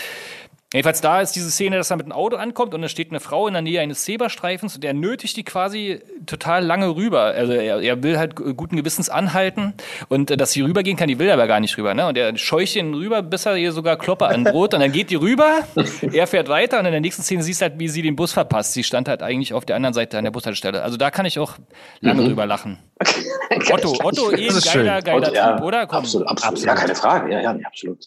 Jedenfalls 0.72 1.00
da 1.00 1.20
ist 1.20 1.32
diese 1.32 1.50
Szene, 1.50 1.78
dass 1.78 1.90
er 1.90 1.96
mit 1.96 2.06
einem 2.06 2.12
Auto 2.12 2.36
ankommt 2.36 2.74
und 2.74 2.82
da 2.82 2.88
steht 2.88 3.10
eine 3.10 3.18
Frau 3.18 3.48
in 3.48 3.54
der 3.54 3.62
Nähe 3.62 3.80
eines 3.80 4.04
Zebrastreifens 4.04 4.76
und 4.76 4.84
der 4.84 4.94
nötigt 4.94 5.36
die 5.36 5.42
quasi 5.42 6.00
total 6.26 6.64
lange 6.64 6.94
rüber. 6.94 7.22
Also 7.22 7.54
er, 7.54 7.80
er 7.80 8.02
will 8.04 8.18
halt 8.18 8.36
guten 8.36 8.76
Gewissens 8.76 9.08
anhalten 9.08 9.74
und 10.08 10.30
äh, 10.30 10.36
dass 10.36 10.52
sie 10.52 10.60
rübergehen 10.60 10.96
kann, 10.96 11.08
die 11.08 11.18
will 11.18 11.28
aber 11.28 11.48
gar 11.48 11.58
nicht 11.58 11.76
rüber. 11.76 11.92
Ne? 11.94 12.06
Und 12.06 12.16
er 12.16 12.38
scheucht 12.38 12.76
ihn 12.76 12.94
rüber, 12.94 13.20
bis 13.20 13.46
er 13.46 13.56
ihr 13.56 13.72
sogar 13.72 13.96
Kloppe 13.96 14.28
androht 14.28 14.72
und 14.72 14.78
dann 14.78 14.92
geht 14.92 15.10
die 15.10 15.16
rüber, 15.16 15.64
er 16.12 16.28
fährt 16.28 16.48
weiter 16.48 16.78
und 16.78 16.86
in 16.86 16.92
der 16.92 17.00
nächsten 17.00 17.24
Szene 17.24 17.42
siehst 17.42 17.62
du 17.62 17.64
halt, 17.64 17.80
wie 17.80 17.88
sie 17.88 18.02
den 18.02 18.14
Bus 18.14 18.32
verpasst. 18.32 18.72
Sie 18.72 18.84
stand 18.84 19.08
halt 19.08 19.24
eigentlich 19.24 19.52
auf 19.52 19.64
der 19.64 19.74
anderen 19.74 19.94
Seite 19.94 20.18
an 20.18 20.24
der 20.24 20.30
Bushaltestelle. 20.30 20.84
Also 20.84 20.96
da 20.96 21.10
kann 21.10 21.26
ich 21.26 21.40
auch 21.40 21.54
lange 21.98 22.22
drüber 22.22 22.46
lachen. 22.46 22.78
Otto, 23.72 23.96
Otto 24.04 24.30
eh 24.30 24.50
schön. 24.52 24.84
geiler, 24.84 25.02
geiler 25.02 25.26
Otto, 25.26 25.34
ja, 25.34 25.56
Typ, 25.56 25.64
oder? 25.64 25.86
Komm. 25.88 26.04
Absolut, 26.04 26.28
absolut, 26.28 26.60
Ja, 26.60 26.74
keine 26.76 26.94
Frage. 26.94 27.32
Ja, 27.32 27.40
ja, 27.40 27.56
absolut. 27.66 28.06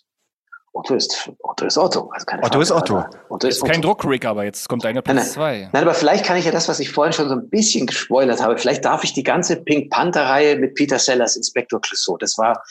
Otto 0.76 0.96
ist, 0.96 1.30
Otto 1.44 1.66
ist 1.66 1.78
Otto. 1.78 2.10
Also 2.14 2.26
keine 2.26 2.42
Otto 2.44 2.54
Frage. 2.54 2.64
ist 2.64 2.72
Otto. 2.72 2.98
Aber 2.98 3.10
Otto 3.30 3.48
ist 3.48 3.58
Ist 3.58 3.64
kein 3.66 3.78
Otto. 3.78 3.88
Druck, 3.90 4.06
Rick, 4.06 4.26
aber 4.26 4.44
jetzt 4.44 4.68
kommt 4.68 4.84
deine 4.84 4.96
Nein, 4.96 5.04
Platz 5.04 5.18
nein. 5.18 5.28
zwei. 5.28 5.70
Nein, 5.72 5.84
aber 5.84 5.94
vielleicht 5.94 6.26
kann 6.26 6.38
ich 6.38 6.46
ja 6.46 6.52
das, 6.52 6.68
was 6.68 6.80
ich 6.80 6.90
vorhin 6.92 7.14
schon 7.14 7.30
so 7.30 7.36
ein 7.36 7.48
bisschen 7.50 7.86
gespoilert 7.86 8.42
habe, 8.42 8.58
vielleicht 8.58 8.84
darf 8.84 9.04
ich 9.04 9.14
die 9.14 9.24
ganze 9.24 9.56
Pink 9.58 9.92
Panther-Reihe 9.92 10.58
mit 10.58 10.74
Peter 10.76 10.98
Sellers 11.00 11.36
Inspector 11.38 11.80
Clouseau. 11.80 12.18
Das 12.18 12.38
war, 12.38 12.62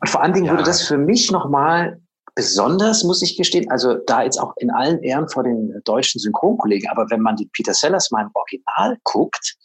und 0.00 0.08
vor 0.08 0.22
allen 0.22 0.32
Dingen 0.32 0.46
Ja. 0.46 0.52
wurde 0.52 0.62
das 0.62 0.82
für 0.82 0.98
mich 0.98 1.30
nochmal 1.30 2.00
besonders, 2.36 3.02
muss 3.02 3.22
ich 3.22 3.36
gestehen, 3.36 3.68
also 3.70 3.94
da 4.06 4.22
jetzt 4.22 4.38
auch 4.38 4.54
in 4.58 4.70
allen 4.70 5.02
Ehren 5.02 5.28
vor 5.28 5.42
den 5.42 5.80
deutschen 5.84 6.20
Synchronkollegen, 6.20 6.88
aber 6.88 7.06
wenn 7.10 7.20
man 7.20 7.34
die 7.36 7.50
Peter 7.52 7.74
Sellers 7.74 8.10
mal 8.12 8.22
im 8.22 8.30
Original 8.34 8.96
guckt, 9.02 9.56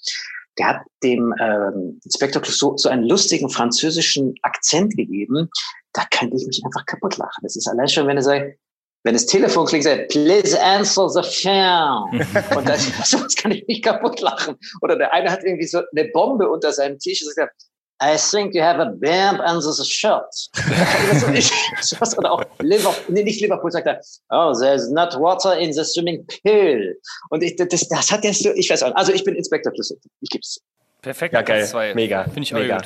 der 0.58 0.68
hat 0.70 0.78
dem 1.04 1.34
ähm, 1.40 2.00
Inspector 2.04 2.42
Clouseau 2.42 2.76
so 2.78 2.90
einen 2.90 3.04
lustigen 3.04 3.50
französischen 3.50 4.34
Akzent 4.42 4.98
gegeben, 4.98 5.50
da 5.96 6.04
könnte 6.12 6.36
ich 6.36 6.46
mich 6.46 6.62
einfach 6.64 6.86
kaputt 6.86 7.18
lachen. 7.18 7.40
Das 7.42 7.56
ist 7.56 7.68
allein 7.68 7.88
schon, 7.88 8.08
wenn 8.08 8.18
er 8.18 8.24
sagt, 8.24 8.58
wenn 9.04 9.14
das 9.14 9.26
Telefon 9.26 9.66
klingt, 9.66 9.86
sagt, 9.86 10.10
please 10.10 10.60
answer 10.62 11.08
the 11.08 11.22
phone. 11.22 12.26
Und 12.58 12.68
das, 12.68 12.86
sowas 13.10 13.36
kann 13.36 13.52
ich 13.52 13.66
nicht 13.68 13.84
kaputt 13.84 14.20
lachen. 14.20 14.56
Oder 14.82 14.98
der 14.98 15.14
eine 15.14 15.32
hat 15.32 15.44
irgendwie 15.44 15.68
so 15.68 15.82
eine 15.96 16.10
Bombe 16.10 16.50
unter 16.50 16.74
seinem 16.74 17.00
T-Shirt 17.00 17.28
und 17.28 17.36
sagt, 17.36 17.56
I 18.04 18.18
think 18.18 18.54
you 18.54 18.62
have 18.62 18.82
a 18.82 18.86
bomb 18.86 19.40
under 19.40 19.72
the 19.72 19.86
shirt. 19.86 20.34
so, 21.82 21.96
oder 22.18 22.32
auch 22.32 22.44
Liverpool, 22.60 23.14
nee, 23.14 23.24
nicht 23.24 23.40
Liverpool, 23.40 23.72
sagt 23.72 23.88
er, 23.88 24.02
oh, 24.32 24.54
there's 24.60 24.90
not 24.90 25.18
water 25.18 25.58
in 25.58 25.72
the 25.72 25.86
swimming 25.86 26.26
pool. 26.44 26.98
Und 27.30 27.42
ich, 27.42 27.56
das, 27.56 27.88
das 27.88 28.12
hat 28.12 28.26
jetzt 28.26 28.44
so, 28.44 28.52
ich 28.54 28.70
weiß 28.70 28.84
auch 28.84 28.88
nicht. 28.88 28.98
Also 28.98 29.14
ich 29.14 29.24
bin 29.24 29.36
Inspector 29.36 29.72
Clouseau. 29.72 29.96
Ich 30.20 30.30
gebe 30.30 30.42
es. 30.42 30.60
Perfekt. 31.02 31.36
Ja, 31.36 31.42
geil. 31.44 31.66
Zwei. 31.66 31.94
Mega. 31.94 32.24
Finde 32.24 32.42
ich 32.42 32.52
Mega. 32.52 32.78
auch 32.78 32.82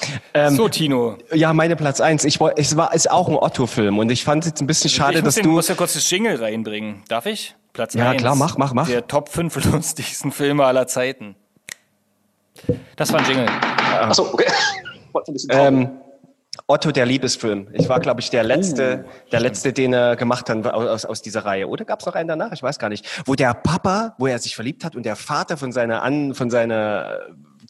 gut. 0.00 0.56
so, 0.56 0.68
Tino. 0.68 1.18
Ja, 1.32 1.52
meine 1.52 1.76
Platz 1.76 2.00
eins. 2.00 2.24
Ich 2.24 2.40
wollte, 2.40 2.60
es 2.60 2.76
war, 2.76 2.92
ist 2.94 3.10
auch 3.10 3.28
ein 3.28 3.36
Otto-Film 3.36 3.98
und 3.98 4.10
ich 4.10 4.24
fand 4.24 4.44
es 4.44 4.50
jetzt 4.50 4.60
ein 4.60 4.66
bisschen 4.66 4.90
schade, 4.90 5.18
ich 5.18 5.24
dass 5.24 5.34
den, 5.36 5.44
du. 5.44 5.50
muss 5.50 5.68
ja 5.68 5.74
kurz 5.74 5.94
das 5.94 6.08
Jingle 6.10 6.36
reinbringen. 6.36 7.02
Darf 7.08 7.26
ich? 7.26 7.54
Platz 7.72 7.94
Ja, 7.94 8.10
eins. 8.10 8.20
klar, 8.20 8.34
mach, 8.34 8.56
mach, 8.56 8.72
mach. 8.74 8.88
Der 8.88 9.06
Top 9.06 9.28
5 9.28 9.64
lustigsten 9.72 10.32
Filme 10.32 10.64
aller 10.64 10.86
Zeiten. 10.86 11.36
Das 12.96 13.12
war 13.12 13.20
ein 13.20 13.26
Jingle. 13.26 13.46
Achso, 14.00 14.28
okay. 14.32 14.46
Ähm, 15.50 15.90
Otto, 16.66 16.90
der 16.92 17.06
Liebesfilm. 17.06 17.68
Ich 17.72 17.88
war, 17.88 18.00
glaube 18.00 18.20
ich, 18.20 18.30
der 18.30 18.42
letzte, 18.44 19.04
Oh, 19.06 19.10
der 19.32 19.40
letzte, 19.40 19.72
den 19.72 19.92
er 19.92 20.16
gemacht 20.16 20.50
hat 20.50 20.66
aus, 20.66 21.04
aus 21.04 21.22
dieser 21.22 21.44
Reihe. 21.44 21.68
Oder 21.68 21.84
gab 21.84 22.00
es 22.00 22.06
noch 22.06 22.14
einen 22.14 22.28
danach? 22.28 22.52
Ich 22.52 22.62
weiß 22.62 22.78
gar 22.78 22.88
nicht. 22.88 23.06
Wo 23.24 23.34
der 23.34 23.54
Papa, 23.54 24.14
wo 24.18 24.26
er 24.26 24.38
sich 24.38 24.54
verliebt 24.54 24.84
hat 24.84 24.94
und 24.96 25.04
der 25.04 25.16
Vater 25.16 25.56
von 25.56 25.72
seiner 25.72 26.02
an, 26.02 26.34
von 26.34 26.50
seiner 26.50 27.20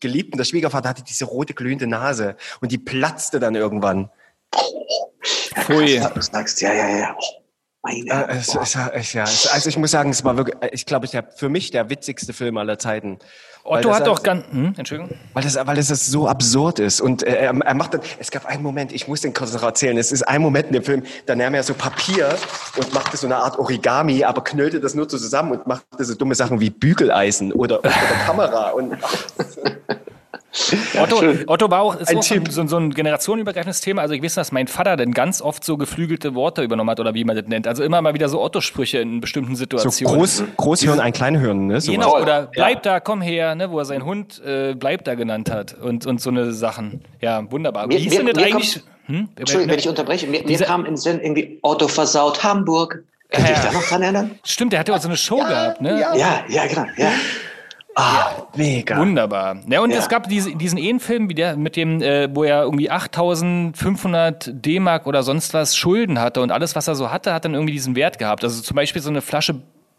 Geliebten, 0.01 0.37
der 0.39 0.45
Schwiegervater, 0.45 0.89
hatte 0.89 1.05
diese 1.05 1.25
rote 1.25 1.55
glühende 1.55 1.87
Nase 1.87 2.37
und 2.61 2.73
die 2.73 2.79
platzte 2.79 3.39
dann 3.39 3.55
irgendwann. 3.55 4.11
Ja, 5.69 6.09
du 6.09 6.23
sagst, 6.23 6.61
ja, 6.61 6.73
ja, 6.73 6.89
ja. 6.89 7.17
Meine 7.83 8.11
Äh, 8.11 8.37
es, 8.37 8.55
es, 8.55 8.77
es, 8.93 9.13
ja, 9.15 9.25
es, 9.25 9.47
also 9.47 9.69
ich 9.69 9.79
muss 9.79 9.91
sagen, 9.91 10.11
es 10.11 10.23
war 10.23 10.37
wirklich, 10.37 10.57
ich 10.73 10.85
glaube, 10.85 11.09
der, 11.09 11.25
für 11.35 11.49
mich 11.49 11.71
der 11.71 11.89
witzigste 11.89 12.33
Film 12.33 12.59
aller 12.59 12.79
Zeiten. 12.79 13.19
Weil 13.65 13.85
Otto 13.85 13.95
hat 13.95 14.07
doch 14.07 14.23
ganz. 14.23 14.45
Hm, 14.51 14.75
Entschuldigung. 14.77 15.17
Weil 15.33 15.43
das, 15.43 15.57
weil 15.67 15.77
das 15.77 15.89
so 15.89 16.29
absurd 16.29 16.79
ist. 16.79 17.01
Und 17.01 17.23
äh, 17.23 17.37
er, 17.37 17.55
er 17.55 17.75
macht 17.75 17.95
dann, 17.95 18.01
es 18.19 18.31
gab 18.31 18.47
einen 18.47 18.63
Moment, 18.63 18.93
ich 18.93 19.09
muss 19.09 19.23
den 19.23 19.33
kurz 19.33 19.53
noch 19.53 19.63
erzählen, 19.63 19.97
es 19.97 20.13
ist 20.13 20.23
ein 20.23 20.43
Moment 20.43 20.69
in 20.69 20.73
dem 20.75 20.83
Film, 20.83 21.03
da 21.27 21.35
nahm 21.35 21.55
er 21.55 21.63
so 21.63 21.75
Papier 21.75 22.37
und 22.77 22.93
machte 22.93 23.17
so 23.17 23.27
eine 23.27 23.37
Art 23.37 23.59
Origami, 23.59 24.25
aber 24.25 24.45
knüllte 24.45 24.81
das 24.81 24.95
nur 24.95 25.09
so 25.09 25.19
zusammen 25.19 25.53
und 25.53 25.67
machte 25.67 26.05
so 26.05 26.15
dumme 26.15 26.35
Sachen 26.35 26.61
wie 26.61 26.71
Bügeleisen 26.71 27.53
oder, 27.53 27.81
oder 27.81 27.91
Kamera. 28.27 28.71
Und 28.71 28.97
Otto, 31.01 31.23
Otto 31.47 31.71
war 31.71 31.81
auch, 31.83 31.95
ist 31.97 32.09
Ein 32.11 32.19
auch 32.19 32.23
so, 32.23 32.35
so, 32.49 32.67
so 32.67 32.77
ein 32.77 32.91
generationenübergreifendes 32.91 33.81
Thema. 33.81 34.03
Also 34.03 34.15
ich 34.15 34.23
weiß, 34.23 34.35
dass 34.35 34.51
mein 34.51 34.67
Vater 34.67 34.97
dann 34.97 35.13
ganz 35.13 35.41
oft 35.41 35.63
so 35.65 35.77
geflügelte 35.77 36.35
Worte 36.35 36.63
übernommen 36.63 36.91
hat 36.91 36.99
oder 36.99 37.15
wie 37.15 37.25
man 37.25 37.37
das 37.37 37.47
nennt. 37.47 37.69
Also 37.69 37.85
immer 37.85 38.03
mal 38.03 38.15
wieder 38.15 38.29
so 38.29 38.41
Otto-Sprüche 38.43 38.99
in 38.99 39.21
bestimmten 39.21 39.55
so 39.55 39.61
Situationen. 39.61 40.17
groß, 40.19 40.45
Großhirn, 40.57 40.99
ein 40.99 41.13
Kleinhirn, 41.13 41.69
ne? 41.69 41.81
Sowas. 41.81 41.95
Genau, 41.95 42.21
oder 42.21 42.41
Ja. 42.41 42.49
bleib 42.53 42.83
da, 42.83 42.99
komm 43.01 43.23
her, 43.23 43.55
ne, 43.55 43.71
wo 43.71 43.79
er 43.79 43.85
seinen 43.85 44.05
Hund 44.05 44.43
äh, 44.45 44.75
bleib 44.75 45.05
da 45.05 45.15
genannt 45.15 45.51
hat 45.51 45.75
und, 45.81 46.07
und 46.07 46.21
so 46.21 46.31
eine 46.31 46.53
Sachen. 46.53 47.03
Ja, 47.21 47.49
wunderbar. 47.51 47.87
Mir- 47.87 47.95
Wie 47.99 48.03
hieß 48.03 48.17
denn 48.17 48.27
das 48.27 48.39
eigentlich? 48.43 48.75
kommt- 48.75 48.85
Hm? 49.07 49.29
Entschuldigung, 49.37 49.73
wenn 49.73 49.79
ich 49.81 49.89
unterbreche. 49.89 50.27
Mir, 50.29 50.45
mir 50.45 50.59
kam 50.59 50.81
in 50.85 50.93
den 50.93 50.97
Sinn 50.97 51.21
irgendwie 51.21 51.59
Otto 51.63 51.89
versaut 51.89 52.45
Hamburg. 52.45 53.03
Euch 53.33 53.41
Ja. 53.49 53.63
da 53.65 53.73
noch 53.73 53.83
dran 53.85 54.03
erinnern? 54.03 54.31
Stimmt, 54.45 54.73
der 54.73 54.81
hatte 54.81 54.95
auch 54.95 55.01
so 55.01 55.09
eine 55.09 55.17
Show 55.17 55.37
gehabt, 55.39 55.81
ne? 55.81 56.01
Ja, 56.01 56.45
ja, 56.49 56.67
genau. 56.67 56.85
Ja. 56.97 57.09
Ah, 58.01 58.47
mega. 58.57 58.99
Wunderbar. 58.99 59.57
Ja, 59.69 59.81
und 59.81 59.91
Ja. 59.91 59.99
es 59.99 60.09
gab 60.09 60.29
diese, 60.29 60.55
diesen 60.57 60.79
Ehenfilm, 60.79 61.29
wie 61.29 61.35
der, 61.35 61.57
mit 61.57 61.77
dem, 61.77 62.01
äh, 62.03 62.35
wo 62.35 62.45
er 62.45 62.63
irgendwie 62.63 62.91
8500 62.91 64.51
D-Mark 64.55 65.07
oder 65.07 65.23
sonst 65.23 65.55
was 65.55 65.77
Schulden 65.77 66.21
hatte 66.21 66.41
und 66.41 66.51
alles, 66.51 66.75
was 66.77 66.89
er 66.89 66.95
so 66.95 67.11
hatte, 67.11 67.33
hat 67.33 67.45
dann 67.45 67.55
irgendwie 67.55 67.73
diesen 67.73 67.97
Wert 67.97 68.19
gehabt. 68.19 68.45
Also 68.45 68.63
zum 68.63 68.75
Beispiel 68.75 69.03
so 69.03 69.11
eine 69.11 69.21
Flasche 69.21 69.57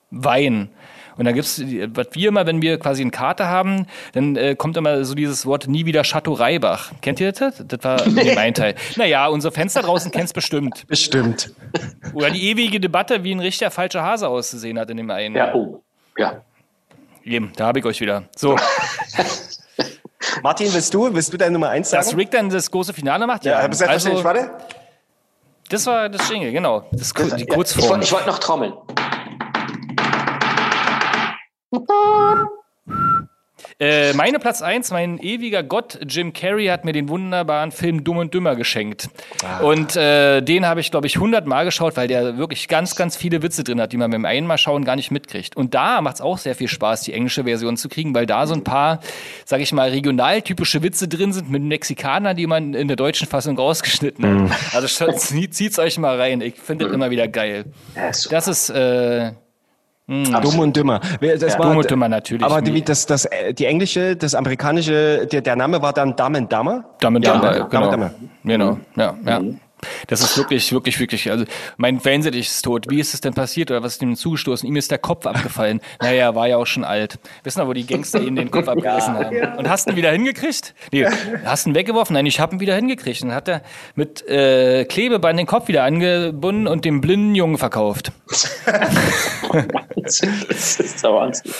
Wein. 0.09 0.69
Und 1.17 1.25
da 1.25 1.31
gibt's, 1.33 1.61
was 1.93 2.07
wir 2.13 2.29
immer, 2.29 2.45
wenn 2.47 2.61
wir 2.61 2.79
quasi 2.79 3.01
eine 3.01 3.11
Karte 3.11 3.47
haben, 3.47 3.85
dann 4.13 4.35
äh, 4.35 4.55
kommt 4.55 4.77
immer 4.77 5.03
so 5.05 5.13
dieses 5.13 5.45
Wort 5.45 5.67
nie 5.67 5.85
wieder 5.85 6.03
Chateau 6.03 6.33
Reibach. 6.33 6.91
Kennt 7.01 7.19
ihr 7.19 7.31
das? 7.31 7.63
Das 7.67 7.83
war 7.83 8.07
nee. 8.07 8.33
mein 8.33 8.53
Teil. 8.53 8.75
Naja, 8.95 9.27
unser 9.27 9.51
Fenster 9.51 9.81
draußen 9.81 10.11
kennt's 10.11 10.33
bestimmt. 10.33 10.87
Bestimmt. 10.87 11.53
Oder 12.13 12.29
die 12.31 12.49
ewige 12.49 12.79
Debatte, 12.79 13.23
wie 13.23 13.33
ein 13.33 13.39
richtiger 13.39 13.71
falscher 13.71 14.03
Hase 14.03 14.27
auszusehen 14.27 14.79
hat 14.79 14.89
in 14.89 14.97
dem 14.97 15.09
einen. 15.09 15.35
Ja, 15.35 15.53
oh. 15.53 15.83
Ja. 16.17 16.41
Eben, 17.23 17.51
da 17.55 17.67
habe 17.67 17.79
ich 17.79 17.85
euch 17.85 17.99
wieder. 18.01 18.23
So, 18.35 18.55
Martin, 20.43 20.73
willst 20.73 20.93
du, 20.93 21.13
willst 21.13 21.31
du 21.33 21.37
deine 21.37 21.51
Nummer 21.53 21.69
eins 21.69 21.89
sagen? 21.89 22.03
dass 22.03 22.15
Rick 22.15 22.31
dann 22.31 22.49
das 22.49 22.69
große 22.71 22.93
Finale 22.93 23.27
macht? 23.27 23.45
ja, 23.45 23.61
selbstverständlich, 23.61 24.23
warte. 24.23 24.49
Das 25.69 25.85
war 25.85 26.09
das 26.09 26.27
Jingle, 26.29 26.51
genau. 26.51 26.85
Das, 26.91 27.13
Ku- 27.13 27.23
die 27.23 27.29
Ja, 27.29 27.37
ich 27.37 27.47
Kurzform. 27.47 27.89
wollte 27.89 28.03
ich 28.05 28.11
wollte 28.11 28.27
noch 28.27 28.39
trommeln. 28.39 28.73
Äh, 33.79 34.13
meine 34.13 34.39
Platz 34.39 34.61
eins, 34.61 34.91
mein 34.91 35.17
ewiger 35.19 35.63
Gott 35.63 35.99
Jim 36.07 36.33
Carrey 36.33 36.67
hat 36.67 36.85
mir 36.85 36.93
den 36.93 37.09
wunderbaren 37.09 37.71
Film 37.71 38.03
Dumm 38.03 38.17
und 38.17 38.33
Dümmer 38.33 38.55
geschenkt. 38.55 39.09
Ah. 39.43 39.59
Und 39.59 39.95
äh, 39.95 40.41
den 40.41 40.65
habe 40.65 40.79
ich, 40.79 40.91
glaube 40.91 41.07
ich, 41.07 41.17
hundertmal 41.17 41.65
geschaut, 41.65 41.97
weil 41.97 42.07
der 42.07 42.37
wirklich 42.37 42.67
ganz, 42.67 42.95
ganz 42.95 43.15
viele 43.15 43.41
Witze 43.41 43.63
drin 43.63 43.81
hat, 43.81 43.91
die 43.93 43.97
man 43.97 44.11
beim 44.11 44.25
einmal 44.25 44.57
schauen 44.57 44.85
gar 44.85 44.95
nicht 44.95 45.11
mitkriegt. 45.11 45.55
Und 45.55 45.73
da 45.73 46.01
macht 46.01 46.15
es 46.15 46.21
auch 46.21 46.37
sehr 46.37 46.55
viel 46.55 46.67
Spaß, 46.67 47.01
die 47.01 47.13
englische 47.13 47.43
Version 47.43 47.77
zu 47.77 47.89
kriegen, 47.89 48.13
weil 48.13 48.25
da 48.25 48.47
so 48.47 48.53
ein 48.53 48.63
paar, 48.63 48.99
sage 49.45 49.63
ich 49.63 49.71
mal, 49.73 49.89
regionaltypische 49.89 50.83
Witze 50.83 51.07
drin 51.07 51.33
sind 51.33 51.49
mit 51.49 51.63
Mexikanern, 51.63 52.35
die 52.35 52.47
man 52.47 52.73
in 52.73 52.87
der 52.87 52.97
deutschen 52.97 53.27
Fassung 53.27 53.57
rausgeschnitten 53.57 54.25
hat. 54.25 54.33
Mhm. 54.33 54.51
Also 54.73 54.87
zieht's 55.17 55.79
euch 55.79 55.97
mal 55.97 56.19
rein. 56.19 56.41
Ich 56.41 56.55
finde 56.55 56.85
das 56.85 56.93
immer 56.93 57.09
wieder 57.11 57.27
geil. 57.27 57.65
Ja. 57.95 58.11
Das 58.29 58.47
ist 58.47 58.69
äh, 58.69 59.31
Dumm 60.07 60.59
und 60.59 60.75
Dümmer. 60.75 60.99
Das 61.39 61.55
Dumm 61.57 61.77
und 61.77 61.89
Dümmer 61.89 62.09
natürlich. 62.09 62.43
Aber 62.43 62.61
die, 62.61 62.81
das, 62.83 63.05
das, 63.05 63.25
äh, 63.25 63.53
die 63.53 63.65
englische, 63.65 64.15
das 64.15 64.35
amerikanische, 64.35 65.27
der, 65.31 65.41
der 65.41 65.55
Name 65.55 65.81
war 65.81 65.93
dann 65.93 66.15
Dumb 66.15 66.35
and 66.35 66.51
Dumber? 66.51 66.83
Damit 66.99 67.25
Ja, 67.25 67.35
ja, 67.35 67.51
genau. 67.51 67.67
genau. 67.69 67.91
Damit, 67.91 68.11
Genau, 68.43 68.77
ja, 68.95 69.15
ja. 69.25 69.41
Das 70.07 70.21
ist 70.21 70.37
wirklich, 70.37 70.71
wirklich, 70.71 70.99
wirklich, 70.99 71.29
also 71.31 71.45
mein 71.77 71.99
Fernseher 71.99 72.33
ist 72.33 72.61
tot. 72.61 72.85
Wie 72.89 72.99
ist 72.99 73.13
es 73.13 73.21
denn 73.21 73.33
passiert 73.33 73.71
oder 73.71 73.83
was 73.83 73.93
ist 73.93 74.01
ihm 74.01 74.15
zugestoßen? 74.15 74.67
Ihm 74.67 74.75
ist 74.75 74.91
der 74.91 74.97
Kopf 74.97 75.25
abgefallen. 75.25 75.81
Naja, 76.01 76.35
war 76.35 76.47
ja 76.47 76.57
auch 76.57 76.65
schon 76.67 76.83
alt. 76.83 77.19
Wissen 77.43 77.61
wir, 77.61 77.67
wo 77.67 77.73
die 77.73 77.85
Gangster 77.85 78.21
ihm 78.21 78.35
den 78.35 78.51
Kopf 78.51 78.67
abgerissen 78.69 79.13
haben? 79.15 79.57
Und 79.57 79.69
hast 79.69 79.87
ihn 79.87 79.95
wieder 79.95 80.11
hingekriegt? 80.11 80.73
Nee, 80.91 81.07
hast 81.45 81.67
ihn 81.67 81.75
weggeworfen? 81.75 82.13
Nein, 82.13 82.25
ich 82.25 82.39
habe 82.39 82.55
ihn 82.55 82.59
wieder 82.59 82.75
hingekriegt. 82.75 83.21
Und 83.21 83.29
dann 83.29 83.35
hat 83.35 83.47
er 83.47 83.61
mit 83.95 84.27
äh, 84.27 84.85
Klebeband 84.85 85.39
den 85.39 85.47
Kopf 85.47 85.67
wieder 85.67 85.83
angebunden 85.83 86.67
und 86.67 86.85
dem 86.85 87.01
blinden 87.01 87.35
Jungen 87.35 87.57
verkauft. 87.57 88.11
das 89.95 90.21
ist 90.21 91.03
der 91.03 91.13
Wahnsinn. 91.13 91.51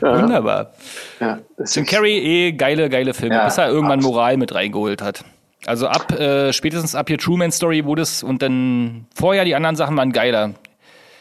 Ja, 0.00 0.22
Wunderbar. 0.22 0.72
ja, 1.20 1.38
das 1.56 1.74
Jim 1.74 1.86
Carrey, 1.86 2.18
eh 2.18 2.52
geile, 2.52 2.88
geile 2.88 3.14
Filme, 3.14 3.34
Ja, 3.34 3.44
bis 3.44 3.58
er 3.58 3.68
irgendwann 3.68 3.98
absolut. 3.98 4.14
Moral 4.14 4.36
mit 4.36 4.54
reingeholt 4.54 5.02
hat. 5.02 5.24
Also 5.66 5.88
ab, 5.88 6.10
äh, 6.12 6.52
spätestens 6.52 6.94
ab 6.94 7.08
hier 7.08 7.18
Truman 7.18 7.50
Story 7.52 7.84
wurde 7.84 8.02
es 8.02 8.22
und 8.22 8.40
dann 8.42 9.06
vorher 9.14 9.44
die 9.44 9.54
anderen 9.54 9.76
Sachen 9.76 9.96
waren 9.96 10.12
geiler. 10.12 10.54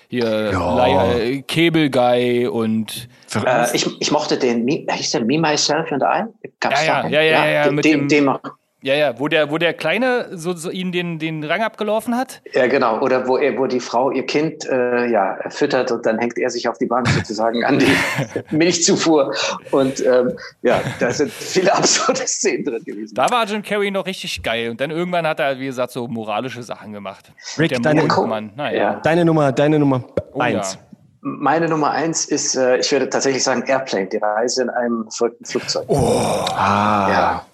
Hier 0.08 0.26
Liar, 0.52 1.20
äh, 1.20 1.42
Cable 1.44 1.90
Guy 1.92 2.48
und 2.48 3.08
Äh, 3.46 3.68
ich, 3.76 3.86
ich 4.02 4.12
mochte 4.12 4.40
den, 4.40 4.66
Me, 4.66 4.86
hieß 4.90 5.12
der 5.12 5.24
Me, 5.24 5.38
Myself 5.38 5.92
and 5.92 6.02
I? 6.02 6.48
Gab's 6.60 6.84
Ja, 6.84 7.04
ja, 7.08 7.10
ja, 7.10 7.22
ja, 7.22 7.46
ja, 7.48 7.64
den, 7.66 7.76
mit 7.76 7.86
den, 7.86 7.92
dem- 8.00 8.08
den 8.08 8.26
noch. 8.26 8.42
Ja, 8.82 8.94
ja, 8.96 9.20
wo 9.20 9.28
der, 9.28 9.52
wo 9.52 9.58
der 9.58 9.74
Kleine 9.74 10.28
so, 10.32 10.54
so 10.56 10.70
ihn 10.70 10.92
den, 10.92 11.20
den 11.20 11.44
Rang 11.44 11.62
abgelaufen 11.62 12.16
hat. 12.16 12.42
Ja, 12.54 12.68
genau. 12.68 13.00
Oder 13.02 13.28
wo, 13.28 13.38
er, 13.38 13.58
wo 13.58 13.68
die 13.68 13.80
Frau 13.80 14.12
ihr 14.12 14.26
Kind 14.26 14.66
äh, 14.70 15.08
ja, 15.08 15.38
füttert 15.50 15.92
und 15.92 16.06
dann 16.06 16.18
hängt 16.20 16.38
er 16.38 16.50
sich 16.50 16.68
auf 16.70 16.78
die 16.78 16.86
Bank 16.86 17.08
sozusagen 17.10 17.64
an 17.66 17.80
die 17.80 17.92
Milchzufuhr. 18.56 19.34
Und 19.72 20.06
ähm, 20.06 20.34
ja, 20.62 20.80
da 21.00 21.12
sind 21.12 21.32
viele 21.32 21.74
absurde 21.76 22.22
Szenen 22.26 22.64
drin 22.66 22.84
gewesen. 22.86 23.16
Da 23.16 23.30
war 23.30 23.46
Jim 23.46 23.62
Carrey 23.64 23.92
noch 23.92 24.06
richtig 24.06 24.42
geil. 24.44 24.70
Und 24.70 24.80
dann 24.82 24.92
irgendwann 24.92 25.28
hat 25.28 25.40
er, 25.40 25.60
wie 25.60 25.66
gesagt, 25.66 25.92
so 25.92 26.08
moralische 26.08 26.64
Sachen 26.64 26.94
gemacht. 26.94 27.32
Rick, 27.58 27.70
der 27.70 27.80
deine- 27.80 28.04
Mondmann. 28.04 28.52
Naja. 28.56 28.78
Ja. 28.82 28.94
Deine 29.02 29.26
Nummer, 29.26 29.52
deine 29.52 29.80
Nummer 29.80 30.04
Oh, 30.34 30.40
eins. 30.40 30.74
ja. 30.76 30.80
Meine 31.22 31.68
Nummer 31.68 31.92
eins 31.92 32.24
ist, 32.26 32.56
äh, 32.56 32.78
ich 32.78 32.90
würde 32.94 33.10
tatsächlich 33.10 33.44
sagen, 33.44 33.64
Airplane, 33.68 34.08
die 34.08 34.18
Reise 34.18 34.64
in 34.64 34.70
einem 34.70 35.06
verrückten 35.12 35.44
Flugzeug. 35.44 35.84
Ah. 35.90 37.08
Ja. 37.12 37.46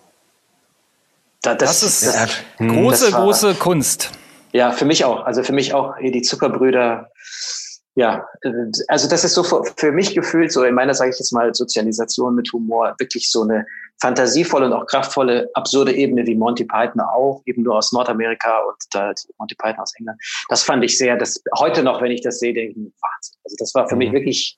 Da, 1.45 1.53
das, 1.55 1.81
Das 1.81 1.83
ist 1.83 2.05
das, 2.15 2.29
große, 2.57 3.05
das 3.05 3.13
war- 3.13 3.21
große 3.23 3.53
Kunst. 3.55 4.11
Ja, 4.53 4.71
für 4.71 4.85
mich 4.85 5.03
auch. 5.05 5.25
Also 5.25 5.43
für 5.43 5.53
mich 5.53 5.73
auch 5.73 5.97
hier 5.97 6.11
die 6.11 6.21
Zuckerbrüder. 6.21 7.09
Ja, 7.95 8.25
äh, 8.41 8.49
also 8.87 9.07
das 9.07 9.23
ist 9.23 9.33
so 9.35 9.43
für, 9.43 9.61
für 9.77 9.91
mich 9.91 10.15
gefühlt 10.15 10.51
so 10.51 10.63
in 10.63 10.73
meiner, 10.75 10.93
sage 10.93 11.11
ich 11.11 11.19
jetzt 11.19 11.31
mal, 11.31 11.53
Sozialisation 11.53 12.35
mit 12.35 12.51
Humor 12.51 12.95
wirklich 12.97 13.29
so 13.31 13.43
eine 13.43 13.65
fantasievolle 14.01 14.65
und 14.65 14.73
auch 14.73 14.85
kraftvolle, 14.85 15.49
absurde 15.53 15.93
Ebene 15.93 16.25
wie 16.25 16.35
Monty 16.35 16.65
Python 16.65 16.99
auch, 17.01 17.41
eben 17.45 17.63
nur 17.63 17.77
aus 17.77 17.91
Nordamerika 17.93 18.59
und 18.67 18.75
da 18.91 19.13
Monty 19.37 19.55
Python 19.55 19.79
aus 19.79 19.93
England. 19.97 20.19
Das 20.49 20.63
fand 20.63 20.83
ich 20.83 20.97
sehr, 20.97 21.15
das 21.15 21.41
heute 21.57 21.83
noch, 21.83 22.01
wenn 22.01 22.11
ich 22.11 22.21
das 22.21 22.39
sehe, 22.39 22.53
denke 22.53 22.71
ich, 22.71 22.77
Wahnsinn. 23.01 23.35
Also 23.45 23.55
das 23.59 23.73
war 23.75 23.87
für 23.87 23.95
mich 23.95 24.11
wirklich 24.11 24.57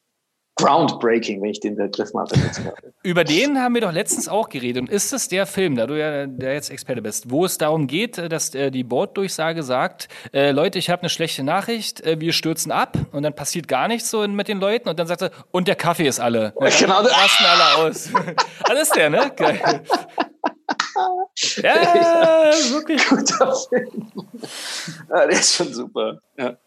groundbreaking, 0.57 1.41
wenn 1.41 1.51
ich 1.51 1.59
den 1.59 1.75
Begriff 1.75 2.13
mal 2.13 2.25
benutzen 2.25 2.65
darf. 2.65 2.75
Über 3.03 3.23
den 3.23 3.59
haben 3.59 3.73
wir 3.75 3.81
doch 3.81 3.91
letztens 3.91 4.27
auch 4.27 4.49
geredet. 4.49 4.81
Und 4.81 4.89
ist 4.89 5.13
es 5.13 5.27
der 5.27 5.45
Film, 5.45 5.75
da 5.75 5.87
du 5.87 5.97
ja 5.97 6.25
der 6.25 6.53
jetzt 6.53 6.69
Experte 6.69 7.01
bist, 7.01 7.29
wo 7.29 7.45
es 7.45 7.57
darum 7.57 7.87
geht, 7.87 8.17
äh, 8.17 8.29
dass 8.29 8.53
äh, 8.55 8.71
die 8.71 8.83
Borddurchsage 8.83 9.63
sagt, 9.63 10.07
äh, 10.33 10.51
Leute, 10.51 10.79
ich 10.79 10.89
habe 10.89 11.03
eine 11.03 11.09
schlechte 11.09 11.43
Nachricht, 11.43 12.01
äh, 12.01 12.19
wir 12.19 12.33
stürzen 12.33 12.71
ab 12.71 12.97
und 13.11 13.23
dann 13.23 13.33
passiert 13.33 13.67
gar 13.67 13.87
nichts 13.87 14.09
so 14.09 14.27
mit 14.27 14.47
den 14.47 14.59
Leuten 14.59 14.89
und 14.89 14.99
dann 14.99 15.07
sagt 15.07 15.21
er, 15.21 15.31
und 15.51 15.67
der 15.67 15.75
Kaffee 15.75 16.07
ist 16.07 16.19
alle. 16.19 16.51
Und 16.55 16.67
Genau. 16.79 16.99
rasten 16.99 17.45
alle 17.45 17.87
aus. 17.87 18.09
Alles 18.63 18.89
der, 18.89 19.09
ne? 19.09 19.31
Geil. 19.35 19.83
Ja, 21.57 21.75
wirklich. 22.71 23.05
Guter 23.07 23.55
Film. 23.69 24.11
Ja, 25.09 25.27
der 25.27 25.29
ist 25.29 25.55
schon 25.55 25.73
super. 25.73 26.19
Ja. 26.37 26.57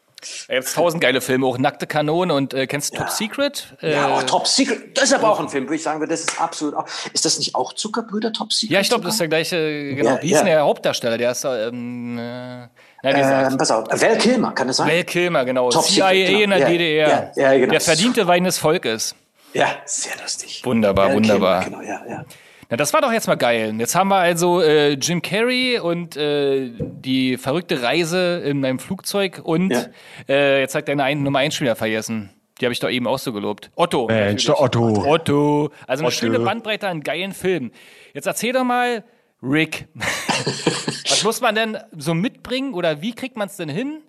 Da 0.48 0.54
gibt's 0.54 0.74
tausend 0.74 1.02
geile 1.02 1.20
Filme, 1.20 1.46
auch 1.46 1.56
Nackte 1.58 1.86
Kanone 1.86 2.34
und 2.34 2.52
äh, 2.54 2.66
kennst 2.66 2.92
du 2.94 2.98
Top 2.98 3.08
Secret? 3.10 3.74
Ja, 3.80 3.88
Äh, 3.88 4.20
oh, 4.20 4.22
Top 4.26 4.46
Secret. 4.46 4.96
Das 4.96 5.04
ist 5.04 5.14
aber 5.14 5.30
auch 5.30 5.40
ein 5.40 5.48
Film, 5.48 5.68
wo 5.68 5.72
ich 5.72 5.82
sagen 5.82 6.00
würde, 6.00 6.10
das 6.12 6.20
ist 6.20 6.40
absolut 6.40 6.74
auch. 6.74 6.86
Ist 7.12 7.24
das 7.24 7.38
nicht 7.38 7.54
auch 7.54 7.72
Zuckerbrüder 7.72 8.32
Top 8.32 8.52
Secret? 8.52 8.70
ja, 8.74 8.80
ich 8.80 8.88
glaube, 8.88 9.04
das 9.04 9.14
ist 9.14 9.20
der 9.20 9.28
gleiche, 9.28 9.94
genau. 9.94 10.10
Ja, 10.16 10.22
Wie 10.22 10.30
ist 10.32 10.38
denn 10.40 10.46
ja. 10.48 10.54
der 10.54 10.62
Hauptdarsteller? 10.64 11.16
Der 11.18 11.30
ist, 11.32 11.44
ähm, 11.44 12.18
äh, 12.18 12.68
nein, 13.02 13.48
Ähm, 13.52 13.56
pass 13.58 13.70
auf, 13.70 13.86
Val 13.88 14.18
Kilmer, 14.18 14.52
kann 14.52 14.68
das 14.68 14.76
sein? 14.78 14.88
Val 14.88 15.04
Kilmer, 15.04 15.44
genau. 15.44 15.70
Top 15.70 15.84
CIA 15.84 16.08
Secret, 16.10 16.26
genau. 16.28 16.40
in 16.42 16.50
der 16.50 16.58
Ja, 16.58 16.66
DDR. 16.68 17.32
ja, 17.36 17.52
ja, 17.52 17.58
genau. 17.58 17.70
Der 17.72 17.80
verdiente 17.80 18.26
Wein 18.26 18.44
des 18.44 18.58
Volkes. 18.58 19.14
Ja, 19.54 19.68
sehr 19.84 20.12
lustig. 20.22 20.62
Wunderbar, 20.64 21.08
Val 21.08 21.14
wunderbar. 21.16 21.62
Kilmer, 21.64 21.78
genau, 21.80 21.90
ja, 21.90 22.02
ja. 22.08 22.24
Na, 22.70 22.76
das 22.76 22.92
war 22.92 23.00
doch 23.00 23.12
jetzt 23.12 23.26
mal 23.26 23.34
geil. 23.36 23.74
Jetzt 23.78 23.94
haben 23.96 24.08
wir 24.08 24.16
also 24.16 24.60
äh, 24.62 24.92
Jim 24.92 25.22
Carrey 25.22 25.78
und 25.80 26.16
äh, 26.16 26.70
die 26.78 27.36
verrückte 27.36 27.82
Reise 27.82 28.38
in 28.44 28.60
meinem 28.60 28.78
Flugzeug 28.78 29.40
und 29.42 29.70
Ja. 29.72 29.86
äh, 30.28 30.60
jetzt 30.60 30.74
hat 30.76 30.86
deine 30.88 31.02
ein, 31.04 31.22
Nummer 31.22 31.40
1 31.40 31.54
Spieler 31.54 31.74
vergessen. 31.74 32.30
Die 32.60 32.66
habe 32.66 32.72
ich 32.72 32.78
doch 32.80 32.90
eben 32.90 33.06
auch 33.06 33.18
so 33.18 33.32
gelobt. 33.32 33.70
Otto. 33.74 34.06
Mensch, 34.06 34.44
der 34.44 34.60
Otto. 34.60 35.04
Otto. 35.04 35.70
Also 35.86 36.02
eine 36.02 36.08
Otto. 36.08 36.16
schöne 36.16 36.38
Bandbreite 36.40 36.86
an 36.88 37.00
geilen 37.00 37.32
Filmen. 37.32 37.72
Jetzt 38.14 38.26
erzähl 38.26 38.52
doch 38.52 38.64
mal, 38.64 39.02
Rick. 39.42 39.88
Was 41.08 41.24
muss 41.24 41.40
man 41.40 41.54
denn 41.54 41.78
so 41.96 42.14
mitbringen 42.14 42.74
oder 42.74 43.02
wie 43.02 43.14
kriegt 43.14 43.36
man 43.36 43.48
es 43.48 43.56
denn 43.56 43.68
hin, 43.68 44.00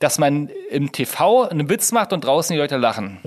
dass 0.00 0.18
man 0.18 0.50
im 0.70 0.90
TV 0.92 1.42
einen 1.48 1.68
Witz 1.68 1.92
macht 1.92 2.12
und 2.12 2.24
draußen 2.24 2.52
die 2.54 2.58
Leute 2.60 2.76
lachen? 2.78 3.18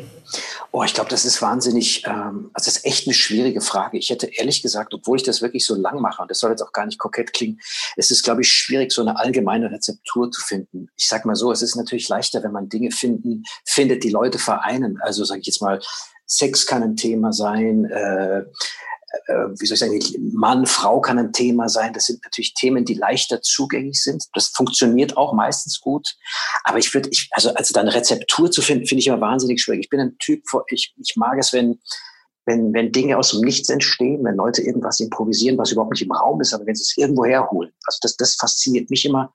Oh, 0.73 0.83
ich 0.83 0.93
glaube, 0.93 1.09
das 1.09 1.25
ist 1.25 1.41
wahnsinnig, 1.41 2.05
ähm, 2.05 2.49
also 2.53 2.69
das 2.69 2.77
ist 2.77 2.85
echt 2.85 3.05
eine 3.05 3.13
schwierige 3.13 3.59
Frage. 3.59 3.97
Ich 3.97 4.09
hätte 4.09 4.27
ehrlich 4.27 4.61
gesagt, 4.61 4.93
obwohl 4.93 5.17
ich 5.17 5.23
das 5.23 5.41
wirklich 5.41 5.65
so 5.65 5.75
lang 5.75 5.99
mache, 5.99 6.21
und 6.21 6.31
das 6.31 6.39
soll 6.39 6.51
jetzt 6.51 6.61
auch 6.61 6.71
gar 6.71 6.85
nicht 6.85 6.97
kokett 6.97 7.33
klingen, 7.33 7.59
es 7.97 8.09
ist, 8.09 8.23
glaube 8.23 8.41
ich, 8.41 8.49
schwierig, 8.49 8.93
so 8.93 9.01
eine 9.01 9.19
allgemeine 9.19 9.69
Rezeptur 9.69 10.31
zu 10.31 10.41
finden. 10.41 10.87
Ich 10.95 11.09
sag 11.09 11.25
mal 11.25 11.35
so, 11.35 11.51
es 11.51 11.61
ist 11.61 11.75
natürlich 11.75 12.07
leichter, 12.07 12.41
wenn 12.43 12.53
man 12.53 12.69
Dinge 12.69 12.91
finden, 12.91 13.43
findet, 13.65 14.05
die 14.05 14.11
Leute 14.11 14.39
vereinen. 14.39 14.97
Also 15.01 15.25
sage 15.25 15.41
ich 15.41 15.47
jetzt 15.47 15.61
mal, 15.61 15.81
Sex 16.25 16.65
kann 16.65 16.83
ein 16.83 16.95
Thema 16.95 17.33
sein, 17.33 17.83
äh, 17.85 18.45
wie 19.27 19.65
soll 19.65 19.75
ich 19.75 19.79
sagen, 19.79 20.31
Mann, 20.33 20.65
Frau 20.65 21.01
kann 21.01 21.19
ein 21.19 21.33
Thema 21.33 21.69
sein. 21.69 21.93
Das 21.93 22.05
sind 22.05 22.23
natürlich 22.23 22.53
Themen, 22.53 22.85
die 22.85 22.93
leichter 22.93 23.41
zugänglich 23.41 24.01
sind. 24.01 24.23
Das 24.33 24.47
funktioniert 24.47 25.17
auch 25.17 25.33
meistens 25.33 25.79
gut. 25.81 26.15
Aber 26.63 26.77
ich 26.77 26.93
würde, 26.93 27.09
ich, 27.09 27.29
also, 27.31 27.53
also 27.53 27.73
da 27.73 27.81
eine 27.81 27.93
Rezeptur 27.93 28.51
zu 28.51 28.61
finden, 28.61 28.87
finde 28.87 29.01
ich 29.01 29.07
immer 29.07 29.21
wahnsinnig 29.21 29.61
schwierig. 29.61 29.81
Ich 29.81 29.89
bin 29.89 29.99
ein 29.99 30.17
Typ, 30.19 30.43
ich, 30.69 30.93
ich 30.97 31.15
mag 31.15 31.37
es, 31.39 31.53
wenn, 31.53 31.79
wenn, 32.45 32.73
wenn 32.73 32.91
Dinge 32.91 33.17
aus 33.17 33.31
dem 33.31 33.41
Nichts 33.41 33.69
entstehen, 33.69 34.23
wenn 34.23 34.35
Leute 34.35 34.61
irgendwas 34.61 34.99
improvisieren, 34.99 35.57
was 35.57 35.71
überhaupt 35.71 35.91
nicht 35.91 36.01
im 36.01 36.11
Raum 36.11 36.41
ist, 36.41 36.53
aber 36.53 36.65
wenn 36.65 36.75
sie 36.75 36.83
es 36.83 36.97
irgendwo 36.97 37.25
herholen. 37.25 37.71
Also 37.85 37.99
das, 38.01 38.15
das 38.17 38.35
fasziniert 38.35 38.89
mich 38.89 39.05
immer. 39.05 39.31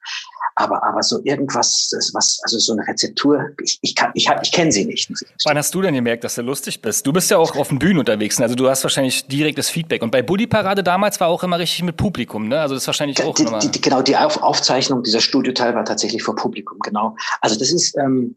Aber, 0.59 0.83
aber 0.83 1.03
so 1.03 1.21
irgendwas, 1.23 1.91
was, 2.15 2.41
also 2.43 2.59
so 2.59 2.73
eine 2.73 2.87
Rezeptur, 2.89 3.51
ich, 3.63 3.79
ich 3.83 3.95
kann, 3.95 4.11
ich, 4.15 4.29
ich 4.43 4.53
kenne 4.53 4.73
sie 4.73 4.87
nicht. 4.87 5.13
Wann 5.45 5.59
hast 5.59 5.75
du 5.75 5.83
denn 5.83 5.95
gemerkt, 5.95 6.25
dass 6.25 6.37
du 6.37 6.43
lustig 6.43 6.81
bist? 6.81 7.07
Du 7.07 7.13
bist 7.13 7.31
ja 7.31 7.37
auch 7.37 7.55
auf 7.57 7.69
den 7.69 7.79
Bühnen 7.79 7.99
unterwegs, 7.99 8.39
ne? 8.39 8.45
also 8.45 8.55
du 8.55 8.69
hast 8.69 8.83
wahrscheinlich 8.83 9.27
direktes 9.27 9.69
Feedback. 9.69 10.03
Und 10.03 10.11
bei 10.11 10.23
Bully 10.23 10.47
Parade 10.47 10.83
damals 10.83 11.21
war 11.21 11.29
auch 11.29 11.43
immer 11.45 11.59
richtig 11.59 11.83
mit 11.83 11.99
Publikum, 11.99 12.49
ne? 12.49 12.59
Also 12.59 12.75
das 12.75 12.85
ist 12.85 12.87
wahrscheinlich 12.87 13.23
auch 13.23 13.35
die, 13.35 13.45
nochmal. 13.45 13.61
die, 13.61 13.81
genau, 13.81 14.01
die 14.01 14.17
Auf 14.17 14.43
Aufzeichnung 14.43 15.03
dieser 15.03 15.21
Studioteil 15.21 15.75
war 15.75 15.85
tatsächlich 15.85 16.23
vor 16.23 16.35
Publikum, 16.35 16.79
genau. 16.79 17.15
Also 17.43 17.59
das 17.59 17.71
ist, 17.71 17.95
ähm, 17.99 18.37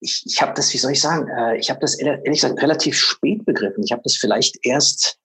ich, 0.00 0.22
ich 0.26 0.42
habe 0.42 0.54
das, 0.54 0.72
wie 0.72 0.78
soll 0.78 0.92
ich 0.92 1.00
sagen, 1.00 1.28
äh, 1.28 1.58
ich 1.58 1.70
habe 1.70 1.80
das 1.80 1.98
ehrlich 1.98 2.40
gesagt 2.40 2.62
relativ 2.62 2.96
spät 2.96 3.44
begriffen. 3.44 3.82
Ich 3.84 3.92
habe 3.92 4.02
das 4.04 4.16
vielleicht 4.16 4.56
erst 4.64 5.18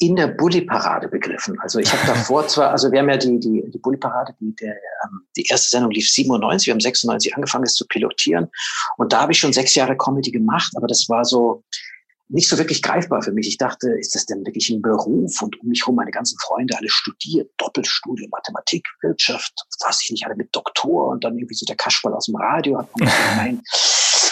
in 0.00 0.16
der 0.16 0.26
Bulli-Parade 0.26 1.08
begriffen. 1.08 1.58
Also 1.60 1.78
ich 1.78 1.92
habe 1.92 2.06
davor 2.06 2.46
zwar, 2.48 2.70
also 2.70 2.90
wir 2.90 3.00
haben 3.00 3.08
ja 3.08 3.16
die, 3.16 3.38
die, 3.38 3.64
die 3.70 3.78
Bulli-Parade, 3.78 4.34
die, 4.40 4.54
der, 4.56 4.74
ähm, 4.74 5.26
die 5.36 5.46
erste 5.46 5.70
Sendung 5.70 5.90
lief 5.90 6.10
97, 6.10 6.66
wir 6.66 6.72
haben 6.72 6.80
96 6.80 7.36
angefangen, 7.36 7.64
es 7.64 7.74
zu 7.74 7.86
pilotieren. 7.86 8.48
Und 8.96 9.12
da 9.12 9.22
habe 9.22 9.32
ich 9.32 9.38
schon 9.38 9.52
sechs 9.52 9.74
Jahre 9.74 9.96
Comedy 9.96 10.30
gemacht, 10.30 10.72
aber 10.76 10.86
das 10.86 11.08
war 11.08 11.24
so, 11.24 11.62
nicht 12.28 12.48
so 12.48 12.58
wirklich 12.58 12.82
greifbar 12.82 13.22
für 13.22 13.32
mich. 13.32 13.46
Ich 13.48 13.58
dachte, 13.58 13.90
ist 13.98 14.14
das 14.14 14.26
denn 14.26 14.44
wirklich 14.46 14.70
ein 14.70 14.80
Beruf? 14.80 15.42
Und 15.42 15.60
um 15.60 15.68
mich 15.68 15.82
herum 15.82 15.96
meine 15.96 16.10
ganzen 16.10 16.38
Freunde 16.40 16.76
alle 16.76 16.88
studiert, 16.88 17.50
Doppelstudium, 17.58 18.30
Mathematik, 18.30 18.86
Wirtschaft, 19.02 19.52
was 19.84 20.02
ich 20.02 20.10
nicht, 20.10 20.26
alle 20.26 20.36
mit 20.36 20.48
Doktor 20.52 21.10
und 21.10 21.22
dann 21.24 21.36
irgendwie 21.36 21.54
so 21.54 21.66
der 21.66 21.76
Kasperl 21.76 22.14
aus 22.14 22.26
dem 22.26 22.36
Radio 22.36 22.78
hat 22.78 22.92
gemeint. 22.94 23.62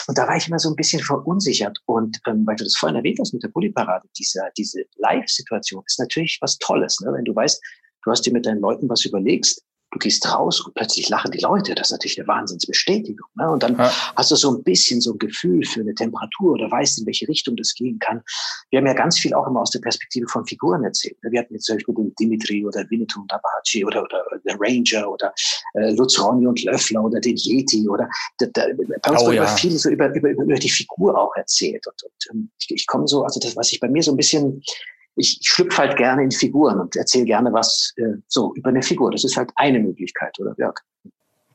Und 0.09 0.19
da 0.19 0.27
war 0.27 0.37
ich 0.37 0.49
immer 0.49 0.59
so 0.59 0.71
ein 0.71 0.77
bisschen 0.77 1.03
verunsichert. 1.03 1.79
Und 1.87 2.19
ähm, 2.27 2.47
weil 2.47 2.57
du 2.57 2.65
das 2.65 2.77
vorhin 2.77 2.97
erwähnt 2.97 3.19
hast 3.21 3.35
mit 3.35 3.43
der 3.43 3.49
Bulli-Parade, 3.49 4.09
diese, 4.19 4.41
diese 4.57 4.85
Live-Situation 4.97 5.83
ist 5.87 5.99
natürlich 5.99 6.39
was 6.41 6.59
Tolles. 6.59 6.99
Ne? 7.01 7.13
Wenn 7.13 7.25
du 7.25 7.35
weißt, 7.35 7.61
du 8.05 8.11
hast 8.11 8.23
dir 8.23 8.33
mit 8.33 8.47
deinen 8.47 8.61
Leuten 8.61 8.89
was 8.89 9.05
überlegst, 9.05 9.63
du 9.93 9.99
gehst 9.99 10.27
raus 10.27 10.61
und 10.61 10.75
plötzlich 10.75 11.09
lachen 11.09 11.31
die 11.31 11.41
Leute. 11.41 11.75
Das 11.75 11.89
ist 11.89 11.93
natürlich 11.93 12.19
eine 12.19 12.27
Wahnsinnsbestätigung. 12.29 13.29
Ne? 13.35 13.51
Und 13.51 13.63
dann 13.63 13.77
Ja. 13.77 13.93
hast 14.17 14.31
du 14.31 14.37
so 14.37 14.51
ein 14.57 14.63
bisschen 14.65 15.01
so 15.01 15.13
ein 15.13 15.19
Gefühl 15.19 15.65
für 15.65 15.81
eine 15.81 15.95
Temperatur 15.95 16.55
oder 16.55 16.71
weißt, 16.71 16.99
in 17.01 17.07
welche 17.07 17.29
Richtung 17.29 17.57
das 17.57 17.75
gehen 17.75 17.99
kann. 17.99 18.23
Wir 18.71 18.79
haben 18.79 18.87
ja 18.87 18.95
ganz 18.95 19.19
viel 19.19 19.35
auch 19.35 19.47
immer 19.47 19.61
aus 19.61 19.71
der 19.71 19.81
Perspektive 19.81 20.27
von 20.29 20.47
Figuren 20.47 20.83
erzählt. 20.85 21.17
Wir 21.23 21.41
hatten 21.41 21.55
jetzt 21.55 21.67
zum 21.67 21.77
Beispiel 21.77 21.95
den 21.95 22.15
Dimitri 22.19 22.65
oder 22.67 22.85
Winnetou 22.91 23.21
und 23.21 23.33
Abachi 23.33 23.85
oder, 23.85 24.03
oder 24.03 24.25
der 24.45 24.57
Ranger 24.59 25.11
oder 25.11 25.33
äh, 25.75 25.93
Lutz 25.93 26.19
Ronny 26.19 26.47
und 26.47 26.63
Löffler 26.65 27.05
oder 27.05 27.21
den 27.21 27.37
Yeti 27.37 27.89
oder 27.89 28.09
da, 28.39 28.47
da, 28.53 28.67
bei 29.03 29.11
uns 29.11 29.23
Oh, 29.23 29.27
wird 29.27 29.37
ja. 29.37 29.43
immer 29.45 29.57
viel 29.57 29.79
so 29.79 29.91
über, 29.91 30.13
über, 30.15 30.31
über 30.31 30.55
die 30.55 30.71
Figur 30.71 31.19
auch 31.19 31.35
erzählt. 31.37 31.87
Und, 31.87 32.03
und 32.03 32.13
ähm, 32.31 32.51
ich, 32.59 32.71
ich 32.71 32.87
komme 32.87 33.07
so, 33.07 33.25
also 33.25 33.39
das, 33.41 33.57
was 33.57 33.73
ich 33.73 33.79
bei 33.81 33.89
mir 33.89 34.03
so 34.03 34.13
ein 34.13 34.17
bisschen 34.17 34.63
ich, 35.17 35.39
ich 35.41 35.49
schlüpfe 35.49 35.79
halt 35.79 35.97
gerne 35.97 36.23
in 36.23 36.31
Figuren 36.31 36.81
und 36.81 36.97
erzähle 36.97 37.25
gerne 37.25 37.53
was 37.53 37.93
äh, 37.97 38.19
so 38.29 38.55
über 38.55 38.71
eine 38.71 38.83
Figur. 38.83 39.11
Das 39.11 39.25
ist 39.25 39.37
halt 39.37 39.51
eine 39.57 39.79
Möglichkeit, 39.79 40.39
oder 40.41 40.55
Jörg? 40.59 40.75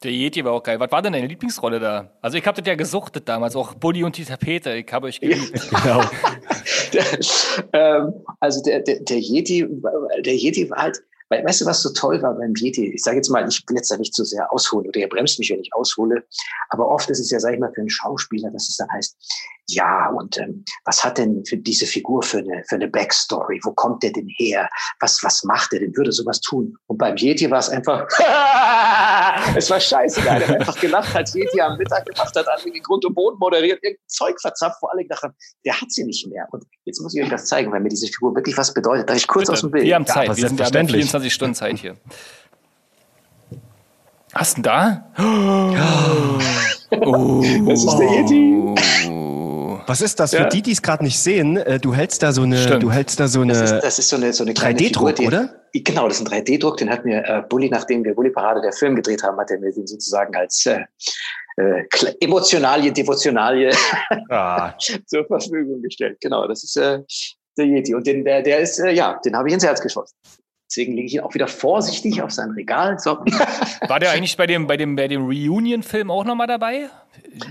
Der 0.03 0.11
Yeti 0.11 0.45
war 0.45 0.53
auch 0.53 0.63
geil. 0.63 0.79
Was 0.79 0.91
war 0.91 1.01
denn 1.01 1.13
deine 1.13 1.25
Lieblingsrolle 1.25 1.79
da? 1.79 2.11
Also 2.21 2.37
ich 2.37 2.45
habe 2.45 2.61
das 2.61 2.67
ja 2.67 2.75
gesuchtet 2.75 3.27
damals, 3.27 3.55
auch 3.55 3.73
Bully 3.73 4.03
und 4.03 4.15
die 4.15 4.25
Tapete. 4.25 4.73
Ich 4.73 4.91
habe 4.91 5.07
euch 5.07 5.19
geliebt. 5.19 5.69
Genau. 5.83 6.01
Der, 6.93 7.03
ähm, 7.73 8.13
also 8.39 8.61
der, 8.61 8.81
der, 8.81 8.99
der 9.01 9.19
Yeti, 9.19 9.67
der 10.23 10.35
Yeti 10.35 10.69
war 10.69 10.83
halt, 10.83 11.01
weil, 11.29 11.43
weißt 11.43 11.61
du, 11.61 11.65
was 11.65 11.81
so 11.81 11.91
toll 11.93 12.21
war 12.21 12.35
beim 12.35 12.53
Yeti? 12.55 12.93
Ich 12.93 13.03
sage 13.03 13.17
jetzt 13.17 13.29
mal, 13.29 13.47
ich 13.47 13.63
will 13.67 13.75
jetzt 13.75 13.91
da 13.91 13.97
nicht 13.97 14.13
zu 14.13 14.23
sehr 14.23 14.51
ausholen 14.51 14.87
oder 14.87 14.99
ihr 14.99 15.09
bremst 15.09 15.39
mich, 15.39 15.49
wenn 15.49 15.59
ich 15.59 15.73
aushole. 15.73 16.23
Aber 16.69 16.87
oft 16.87 17.09
ist 17.09 17.19
es 17.19 17.31
ja, 17.31 17.39
sag 17.39 17.53
ich 17.53 17.59
mal, 17.59 17.71
für 17.73 17.81
einen 17.81 17.89
Schauspieler, 17.89 18.51
dass 18.51 18.69
es 18.69 18.77
dann 18.77 18.89
heißt, 18.91 19.17
ja, 19.69 20.09
und 20.09 20.37
ähm, 20.37 20.63
was 20.85 21.03
hat 21.03 21.17
denn 21.17 21.43
für 21.45 21.57
diese 21.57 21.85
Figur 21.85 22.23
für 22.23 22.37
eine, 22.37 22.63
für 22.69 22.75
eine 22.75 22.87
Backstory? 22.87 23.59
Wo 23.63 23.73
kommt 23.73 24.01
der 24.01 24.13
denn 24.13 24.29
her? 24.37 24.69
Was, 25.01 25.21
was 25.23 25.43
macht 25.43 25.73
er 25.73 25.79
denn? 25.79 25.95
Würde 25.97 26.13
sowas 26.13 26.39
tun? 26.39 26.73
Und 26.87 26.97
beim 26.97 27.17
Yeti 27.17 27.51
war 27.51 27.59
es 27.59 27.69
einfach, 27.69 28.07
es 29.57 29.69
war 29.69 29.79
scheißegal. 29.79 30.41
Er 30.41 30.47
hat 30.47 30.55
einfach 30.55 30.79
gelacht, 30.79 31.13
hat 31.13 31.33
Yeti 31.35 31.59
am 31.59 31.77
Mittag 31.77 32.05
gemacht, 32.05 32.33
hat 32.33 32.47
an 32.47 32.59
den 32.63 32.81
Grund 32.81 33.03
und 33.03 33.13
Boden 33.13 33.37
moderiert, 33.39 33.83
irgendein 33.83 34.07
Zeug 34.07 34.39
verzapft, 34.39 34.77
wo 34.81 34.87
alle 34.87 35.03
gedacht 35.03 35.23
haben, 35.23 35.35
der 35.65 35.79
hat 35.79 35.91
sie 35.91 36.05
nicht 36.05 36.25
mehr. 36.27 36.47
Und 36.51 36.63
jetzt 36.85 37.01
muss 37.01 37.13
ich 37.13 37.21
euch 37.21 37.29
das 37.29 37.45
zeigen, 37.47 37.69
weil 37.71 37.81
mir 37.81 37.89
diese 37.89 38.07
Figur 38.07 38.33
wirklich 38.35 38.57
was 38.57 38.73
bedeutet. 38.73 39.09
Darf 39.09 39.17
ich 39.17 39.27
kurz 39.27 39.49
aus 39.49 39.61
dem 39.61 39.71
Bild? 39.71 39.83
Wir 39.83 39.95
haben 39.95 40.05
Zeit, 40.05 40.29
aber 40.29 40.37
wir 40.37 40.47
sind 40.47 40.59
ja 40.59 40.65
selbstverständlich. 40.67 41.03
24 41.11 41.33
Stunden 41.33 41.55
Zeit 41.55 41.77
hier. 41.77 41.97
Hast 44.33 44.57
du 44.57 44.61
da? 44.61 45.11
Oh. 45.19 46.39
Das 46.89 47.83
ist 47.83 47.97
der 47.97 48.09
Yeti. 48.09 49.36
Was 49.87 50.01
ist 50.01 50.19
das? 50.19 50.33
Ja. 50.33 50.43
Für 50.43 50.49
die, 50.49 50.61
die 50.61 50.73
es 50.73 50.81
gerade 50.81 51.03
nicht 51.03 51.17
sehen, 51.17 51.57
äh, 51.57 51.79
du 51.79 51.95
hältst 51.95 52.21
da 52.21 52.31
so 52.33 52.43
eine, 52.43 52.57
Stimmt. 52.57 52.83
du 52.83 52.91
hältst 52.91 53.19
da 53.19 53.27
so 53.27 53.41
eine. 53.41 53.53
Das 53.53 53.71
ist, 53.71 53.83
das 53.83 53.99
ist 53.99 54.09
so 54.09 54.17
eine, 54.17 54.33
so 54.33 54.43
eine 54.43 54.53
kleine 54.53 54.77
3D-Druck, 54.77 55.09
Figur, 55.09 55.13
die, 55.13 55.27
oder? 55.27 55.55
Genau, 55.73 56.07
das 56.07 56.19
ist 56.19 56.31
ein 56.31 56.43
3D-Druck, 56.43 56.77
den 56.77 56.89
hat 56.89 57.05
mir 57.05 57.23
äh, 57.25 57.41
Bulli, 57.47 57.69
nachdem 57.69 58.03
wir 58.03 58.13
Bulli-Parade 58.13 58.61
der 58.61 58.73
Film 58.73 58.95
gedreht 58.95 59.23
haben, 59.23 59.37
hat 59.39 59.49
er 59.49 59.59
mir 59.59 59.71
den 59.71 59.87
sozusagen 59.87 60.35
als 60.35 60.65
äh, 60.65 60.81
äh, 61.57 61.83
Emotionalie, 62.19 62.91
Devotionalie 62.91 63.71
Ah, 64.29 64.73
zur 64.77 65.25
Verfügung 65.25 65.81
gestellt. 65.81 66.17
Genau, 66.21 66.47
das 66.47 66.63
ist 66.63 66.75
äh, 66.77 66.99
der 67.57 67.65
Yeti. 67.65 67.95
Und 67.95 68.05
den, 68.05 68.25
der, 68.25 68.41
der 68.41 68.59
ist, 68.59 68.79
äh, 68.79 68.91
ja, 68.91 69.19
den 69.23 69.35
habe 69.35 69.47
ich 69.47 69.53
ins 69.53 69.63
Herz 69.63 69.81
geschossen. 69.81 70.15
Deswegen 70.69 70.93
lege 70.95 71.05
ich 71.07 71.13
ihn 71.15 71.21
auch 71.21 71.33
wieder 71.33 71.47
vorsichtig 71.47 72.21
auf 72.21 72.31
sein 72.31 72.51
Regal. 72.51 72.99
So. 72.99 73.19
War 73.87 73.99
der 73.99 74.11
eigentlich 74.11 74.35
bei 74.35 74.47
dem, 74.47 74.67
bei 74.67 74.75
dem, 74.77 74.95
bei 74.97 75.07
dem 75.07 75.25
Reunion-Film 75.25 76.11
auch 76.11 76.25
nochmal 76.25 76.47
dabei? 76.47 76.89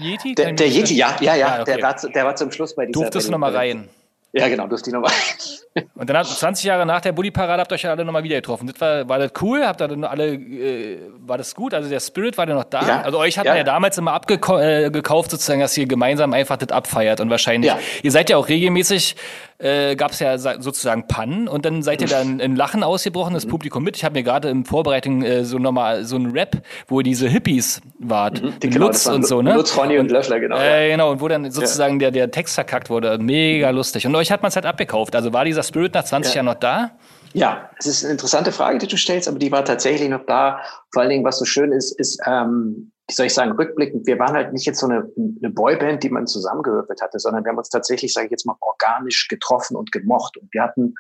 Yeti? 0.00 0.34
Der, 0.34 0.52
der 0.52 0.68
Yeti, 0.68 0.94
ja, 0.96 1.16
ja, 1.20 1.34
ja, 1.34 1.46
Ah, 1.48 1.62
okay. 1.62 1.74
der, 1.76 1.82
war, 1.82 1.96
der 1.96 2.24
war 2.24 2.36
zum 2.36 2.52
Schluss 2.52 2.74
bei 2.74 2.86
dieser. 2.86 3.00
Durftest 3.00 3.28
du 3.28 3.32
nochmal 3.32 3.56
rein. 3.56 3.88
Ja, 4.32 4.48
genau, 4.48 4.66
durfte 4.66 4.90
ich 4.90 4.94
nochmal. 4.94 5.12
Und 5.94 6.10
dann 6.10 6.16
hat 6.18 6.26
20 6.26 6.64
Jahre 6.64 6.84
nach 6.84 7.00
der 7.00 7.12
Bulli-Parade 7.12 7.60
habt 7.60 7.72
ihr 7.72 7.74
euch 7.74 7.82
ja 7.82 7.90
alle 7.92 8.04
nochmal 8.04 8.22
wieder 8.22 8.36
getroffen. 8.36 8.66
Das 8.66 8.78
war, 8.80 9.08
war 9.08 9.18
das 9.18 9.30
cool? 9.40 9.64
Habt 9.66 9.80
ihr 9.80 9.88
dann 9.88 10.04
alle, 10.04 10.34
äh, 10.34 10.98
war 11.20 11.38
das 11.38 11.54
gut? 11.54 11.72
Also 11.72 11.88
der 11.88 12.00
Spirit 12.00 12.36
war 12.36 12.44
der 12.44 12.54
noch 12.54 12.64
da? 12.64 12.86
Ja. 12.86 13.00
Also 13.02 13.18
euch 13.18 13.38
hat 13.38 13.46
Ja. 13.46 13.52
man 13.52 13.58
ja 13.58 13.64
damals 13.64 13.96
immer 13.96 14.12
abgekauft, 14.12 14.62
äh, 14.62 15.30
sozusagen, 15.30 15.60
dass 15.60 15.76
ihr 15.78 15.86
gemeinsam 15.86 16.34
einfach 16.34 16.56
das 16.58 16.70
abfeiert 16.70 17.20
und 17.20 17.30
wahrscheinlich, 17.30 17.70
Ja. 17.70 17.78
ihr 18.02 18.10
seid 18.10 18.28
ja 18.28 18.36
auch 18.36 18.48
regelmäßig, 18.48 19.16
äh, 19.58 19.96
gab 19.96 20.10
es 20.12 20.18
ja 20.20 20.38
sa- 20.38 20.60
sozusagen 20.60 21.06
Pannen 21.06 21.48
und 21.48 21.64
dann 21.64 21.82
seid 21.82 22.00
ihr 22.02 22.08
dann 22.08 22.40
in 22.40 22.56
Lachen 22.56 22.82
ausgebrochen, 22.82 23.34
das 23.34 23.46
Publikum 23.46 23.82
mit. 23.84 23.96
Ich 23.96 24.04
habe 24.04 24.14
mir 24.14 24.22
gerade 24.22 24.48
in 24.50 24.64
Vorbereitung 24.64 25.22
äh, 25.22 25.44
so 25.44 25.58
nochmal 25.58 26.04
so 26.04 26.16
ein 26.16 26.30
Rap, 26.32 26.62
wo 26.88 27.00
ihr 27.00 27.04
diese 27.04 27.28
Hippies 27.28 27.80
wart, 27.98 28.42
mit 28.42 28.60
Genau, 28.60 28.86
Lutz 28.86 29.06
und 29.06 29.26
so, 29.26 29.40
ne? 29.42 29.54
Lutz, 29.54 29.76
Ronny 29.76 29.98
und 29.98 30.10
Löffler, 30.10 30.40
genau. 30.40 30.58
Äh, 30.58 30.90
genau, 30.90 31.10
und 31.12 31.20
wo 31.20 31.28
dann 31.28 31.50
sozusagen 31.50 31.98
der, 31.98 32.10
der 32.10 32.30
Text 32.30 32.54
verkackt 32.54 32.90
wurde. 32.90 33.18
Mega 33.18 33.70
lustig. 33.70 34.06
Und 34.06 34.14
euch 34.14 34.30
hat 34.30 34.42
man 34.42 34.48
es 34.50 34.56
halt 34.56 34.66
abgekauft. 34.66 35.14
Also 35.16 35.32
war 35.32 35.44
dieser 35.44 35.62
Spirit 35.62 35.94
nach 35.94 36.04
20 36.04 36.32
Ja. 36.32 36.36
Jahren 36.36 36.46
noch 36.46 36.54
da? 36.60 36.90
Ja, 37.32 37.68
es 37.78 37.86
ist 37.86 38.04
eine 38.04 38.12
interessante 38.12 38.50
Frage, 38.52 38.78
die 38.78 38.86
du 38.86 38.96
stellst, 38.96 39.28
aber 39.28 39.38
die 39.38 39.52
war 39.52 39.64
tatsächlich 39.64 40.08
noch 40.08 40.24
da. 40.26 40.60
Vor 40.92 41.02
allen 41.02 41.10
Dingen, 41.10 41.24
was 41.24 41.38
so 41.38 41.44
schön 41.44 41.70
ist, 41.72 41.92
ist, 41.98 42.18
ähm, 42.26 42.92
wie 43.08 43.14
soll 43.14 43.26
ich 43.26 43.34
sagen, 43.34 43.52
rückblickend, 43.52 44.06
wir 44.06 44.18
waren 44.18 44.34
halt 44.34 44.52
nicht 44.52 44.66
jetzt 44.66 44.80
so 44.80 44.86
eine, 44.86 45.08
eine 45.16 45.50
Boyband, 45.50 46.02
die 46.02 46.10
man 46.10 46.26
zusammengewürfelt 46.26 47.00
hatte, 47.00 47.20
sondern 47.20 47.44
wir 47.44 47.50
haben 47.50 47.58
uns 47.58 47.68
tatsächlich, 47.68 48.12
sage 48.12 48.26
ich 48.26 48.32
jetzt 48.32 48.46
mal, 48.46 48.56
organisch 48.60 49.28
getroffen 49.28 49.76
und 49.76 49.92
gemocht. 49.92 50.36
Und 50.36 50.52
wir 50.52 50.62
hatten 50.62 50.94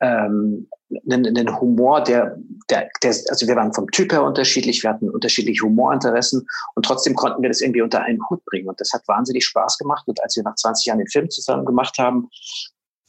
ähm, 0.00 0.68
einen, 1.10 1.26
einen 1.26 1.60
Humor, 1.60 2.02
der, 2.02 2.36
der, 2.70 2.88
der, 3.02 3.10
also 3.28 3.48
wir 3.48 3.56
waren 3.56 3.72
vom 3.72 3.90
Typ 3.90 4.12
her 4.12 4.22
unterschiedlich, 4.22 4.84
wir 4.84 4.90
hatten 4.90 5.10
unterschiedliche 5.10 5.64
Humorinteressen 5.64 6.46
und 6.76 6.84
trotzdem 6.84 7.14
konnten 7.14 7.42
wir 7.42 7.50
das 7.50 7.60
irgendwie 7.60 7.82
unter 7.82 8.02
einen 8.02 8.20
Hut 8.30 8.44
bringen. 8.44 8.68
Und 8.68 8.80
das 8.80 8.92
hat 8.92 9.02
wahnsinnig 9.08 9.44
Spaß 9.44 9.78
gemacht. 9.78 10.06
Und 10.06 10.22
als 10.22 10.36
wir 10.36 10.44
nach 10.44 10.54
20 10.54 10.86
Jahren 10.86 10.98
den 10.98 11.08
Film 11.08 11.28
zusammen 11.28 11.64
gemacht 11.64 11.98
haben, 11.98 12.28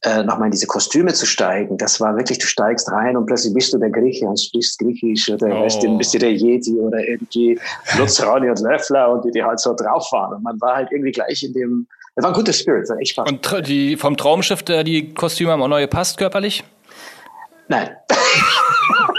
äh, 0.03 0.23
nochmal 0.23 0.47
in 0.47 0.51
diese 0.51 0.67
Kostüme 0.67 1.13
zu 1.13 1.25
steigen, 1.25 1.77
das 1.77 1.99
war 2.01 2.15
wirklich, 2.15 2.37
du 2.37 2.45
steigst 2.45 2.91
rein 2.91 3.15
und 3.15 3.25
plötzlich 3.25 3.53
bist 3.53 3.73
du 3.73 3.77
der 3.77 3.89
Grieche 3.89 4.25
und 4.25 4.39
sprichst 4.39 4.77
Griechisch 4.79 5.29
oder 5.29 5.47
oh. 5.47 5.63
weißt 5.63 5.83
du, 5.83 5.97
bist 5.97 6.13
du 6.13 6.19
der 6.19 6.33
Yeti 6.33 6.77
oder 6.79 6.99
irgendwie 6.99 7.59
Lutz, 7.97 8.21
Ronny 8.25 8.49
und 8.49 8.59
Löffler 8.59 9.11
und 9.11 9.23
die, 9.23 9.31
die 9.31 9.43
halt 9.43 9.59
so 9.59 9.73
drauf 9.73 10.07
waren. 10.11 10.35
Und 10.35 10.43
man 10.43 10.59
war 10.59 10.75
halt 10.75 10.91
irgendwie 10.91 11.11
gleich 11.11 11.43
in 11.43 11.53
dem, 11.53 11.87
das 12.15 12.23
war 12.23 12.31
ein 12.31 12.35
guter 12.35 12.53
Spirit, 12.53 12.89
war 12.89 12.97
echt 12.99 13.11
Spaß. 13.11 13.29
Und 13.29 13.67
die, 13.67 13.95
vom 13.95 14.17
Traumschiff, 14.17 14.63
die 14.63 15.13
Kostüme 15.13 15.51
haben 15.51 15.61
auch 15.61 15.67
neu 15.67 15.81
gepasst 15.81 16.17
körperlich? 16.17 16.63
Nein. 17.69 17.89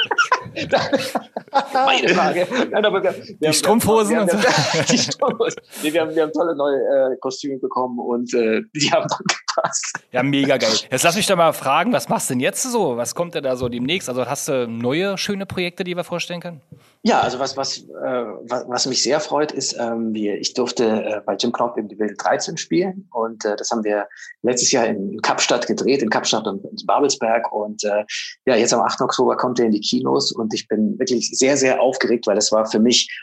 Meine 1.73 2.09
Frage. 2.09 2.47
Nein, 2.71 2.85
aber 2.85 3.03
wir, 3.03 3.15
wir 3.15 3.25
die 3.25 3.47
haben, 3.47 3.53
Strumpfhosen 3.53 4.19
und 4.19 4.31
so. 4.31 4.39
die 4.91 4.99
Strumpfhosen. 4.99 5.63
Nee, 5.83 5.93
wir, 5.93 6.01
haben, 6.01 6.15
wir 6.15 6.23
haben 6.23 6.33
tolle 6.33 6.57
neue 6.57 6.77
äh, 6.77 7.17
Kostüme 7.21 7.59
bekommen 7.59 7.99
und 7.99 8.33
äh, 8.35 8.63
die 8.75 8.91
haben 8.91 9.07
dann 9.09 9.27
gepasst. 9.27 9.99
Ja, 10.13 10.23
mega 10.23 10.57
geil. 10.57 10.73
Jetzt 10.91 11.03
lass 11.03 11.17
mich 11.17 11.27
doch 11.27 11.37
mal 11.37 11.53
fragen, 11.53 11.93
was 11.93 12.09
machst 12.09 12.31
du 12.31 12.35
denn 12.35 12.41
jetzt 12.41 12.63
so? 12.63 12.97
Was 12.97 13.15
kommt 13.15 13.35
denn 13.35 13.45
da 13.45 13.57
so 13.57 13.69
demnächst? 13.69 14.09
Also 14.09 14.27
hast 14.27 14.49
du 14.49 14.67
neue, 14.67 15.19
schöne 15.19 15.47
Projekte, 15.47 15.85
die 15.85 15.97
wir 15.97 16.05
vorstellen 16.05 16.41
können? 16.41 16.61
Ja, 17.07 17.21
also 17.21 17.39
was, 17.39 17.55
was, 17.55 17.81
äh, 17.81 18.25
was, 18.49 18.65
was 18.67 18.87
mich 18.87 19.03
sehr 19.03 19.21
freut, 19.21 19.53
ist, 19.53 19.77
ähm, 19.79 20.15
wir, 20.15 20.41
ich 20.41 20.55
durfte 20.55 20.85
äh, 20.87 21.21
bei 21.27 21.35
Jim 21.35 21.53
Knopf 21.53 21.77
eben 21.77 21.89
die 21.89 21.99
Wilde 21.99 22.15
13 22.15 22.57
spielen 22.57 23.07
und 23.13 23.45
äh, 23.45 23.57
das 23.57 23.71
haben 23.71 23.85
wir 23.85 24.09
letztes 24.41 24.73
Jahr 24.73 24.87
in, 24.87 25.13
in 25.13 25.21
Kapstadt 25.21 25.67
gedreht, 25.67 26.03
in 26.03 26.09
Kapstadt 26.09 26.47
und 26.47 26.65
in 26.65 26.87
Babelsberg 26.87 27.53
und 27.53 27.85
äh, 27.85 28.05
ja, 28.47 28.57
jetzt 28.57 28.73
am 28.73 28.81
8. 28.81 29.03
Oktober 29.03 29.37
kommt 29.37 29.59
er 29.59 29.67
in 29.67 29.73
die 29.73 29.83
Kinos 29.83 30.33
und 30.33 30.55
ich 30.55 30.67
bin 30.67 30.99
wirklich 30.99 31.31
sehr, 31.37 31.59
sehr 31.59 31.79
aufgeregt, 31.79 32.27
weil 32.27 32.37
das 32.37 32.51
war 32.53 32.65
für 32.65 32.81
mich 32.81 33.15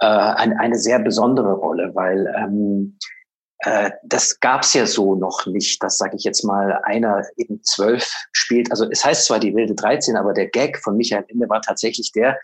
äh, 0.00 0.06
ein, 0.06 0.58
eine 0.58 0.76
sehr 0.76 0.98
besondere 0.98 1.52
Rolle, 1.52 1.92
weil 1.94 2.26
ähm, 2.36 2.98
äh, 3.60 3.90
das 4.04 4.38
gab's 4.40 4.74
ja 4.74 4.86
so 4.86 5.14
noch 5.14 5.46
nicht, 5.46 5.82
dass, 5.82 5.98
sage 5.98 6.16
ich 6.16 6.24
jetzt 6.24 6.44
mal, 6.44 6.80
einer 6.84 7.24
eben 7.36 7.62
zwölf 7.62 8.12
spielt. 8.32 8.70
Also 8.70 8.88
es 8.90 9.04
heißt 9.04 9.26
zwar 9.26 9.40
die 9.40 9.54
wilde 9.54 9.74
13, 9.74 10.16
aber 10.16 10.32
der 10.32 10.48
Gag 10.48 10.78
von 10.78 10.96
Michael 10.96 11.24
Ende 11.28 11.48
war 11.48 11.60
tatsächlich 11.60 12.12
der, 12.12 12.38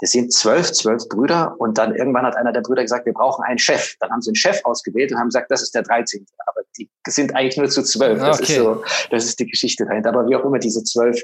das 0.00 0.12
sind 0.12 0.32
zwölf, 0.32 0.72
zwölf 0.72 1.08
Brüder 1.08 1.54
und 1.58 1.76
dann 1.76 1.94
irgendwann 1.94 2.24
hat 2.24 2.36
einer 2.36 2.52
der 2.52 2.62
Brüder 2.62 2.82
gesagt, 2.82 3.06
wir 3.06 3.12
brauchen 3.12 3.44
einen 3.44 3.58
Chef. 3.58 3.96
Dann 4.00 4.10
haben 4.10 4.22
sie 4.22 4.30
einen 4.30 4.36
Chef 4.36 4.60
ausgewählt 4.64 5.12
und 5.12 5.18
haben 5.18 5.28
gesagt, 5.28 5.50
das 5.50 5.62
ist 5.62 5.74
der 5.74 5.82
13. 5.82 6.26
Aber 6.46 6.62
die 6.76 6.88
sind 7.08 7.34
eigentlich 7.34 7.56
nur 7.56 7.68
zu 7.68 7.82
zwölf. 7.82 8.18
Das 8.18 8.40
okay. 8.40 8.52
ist 8.52 8.58
so, 8.58 8.82
das 9.10 9.24
ist 9.24 9.38
die 9.38 9.46
Geschichte 9.46 9.84
dahinter. 9.84 10.10
Aber 10.10 10.26
wie 10.28 10.36
auch 10.36 10.44
immer 10.44 10.58
diese 10.58 10.82
zwölf 10.84 11.20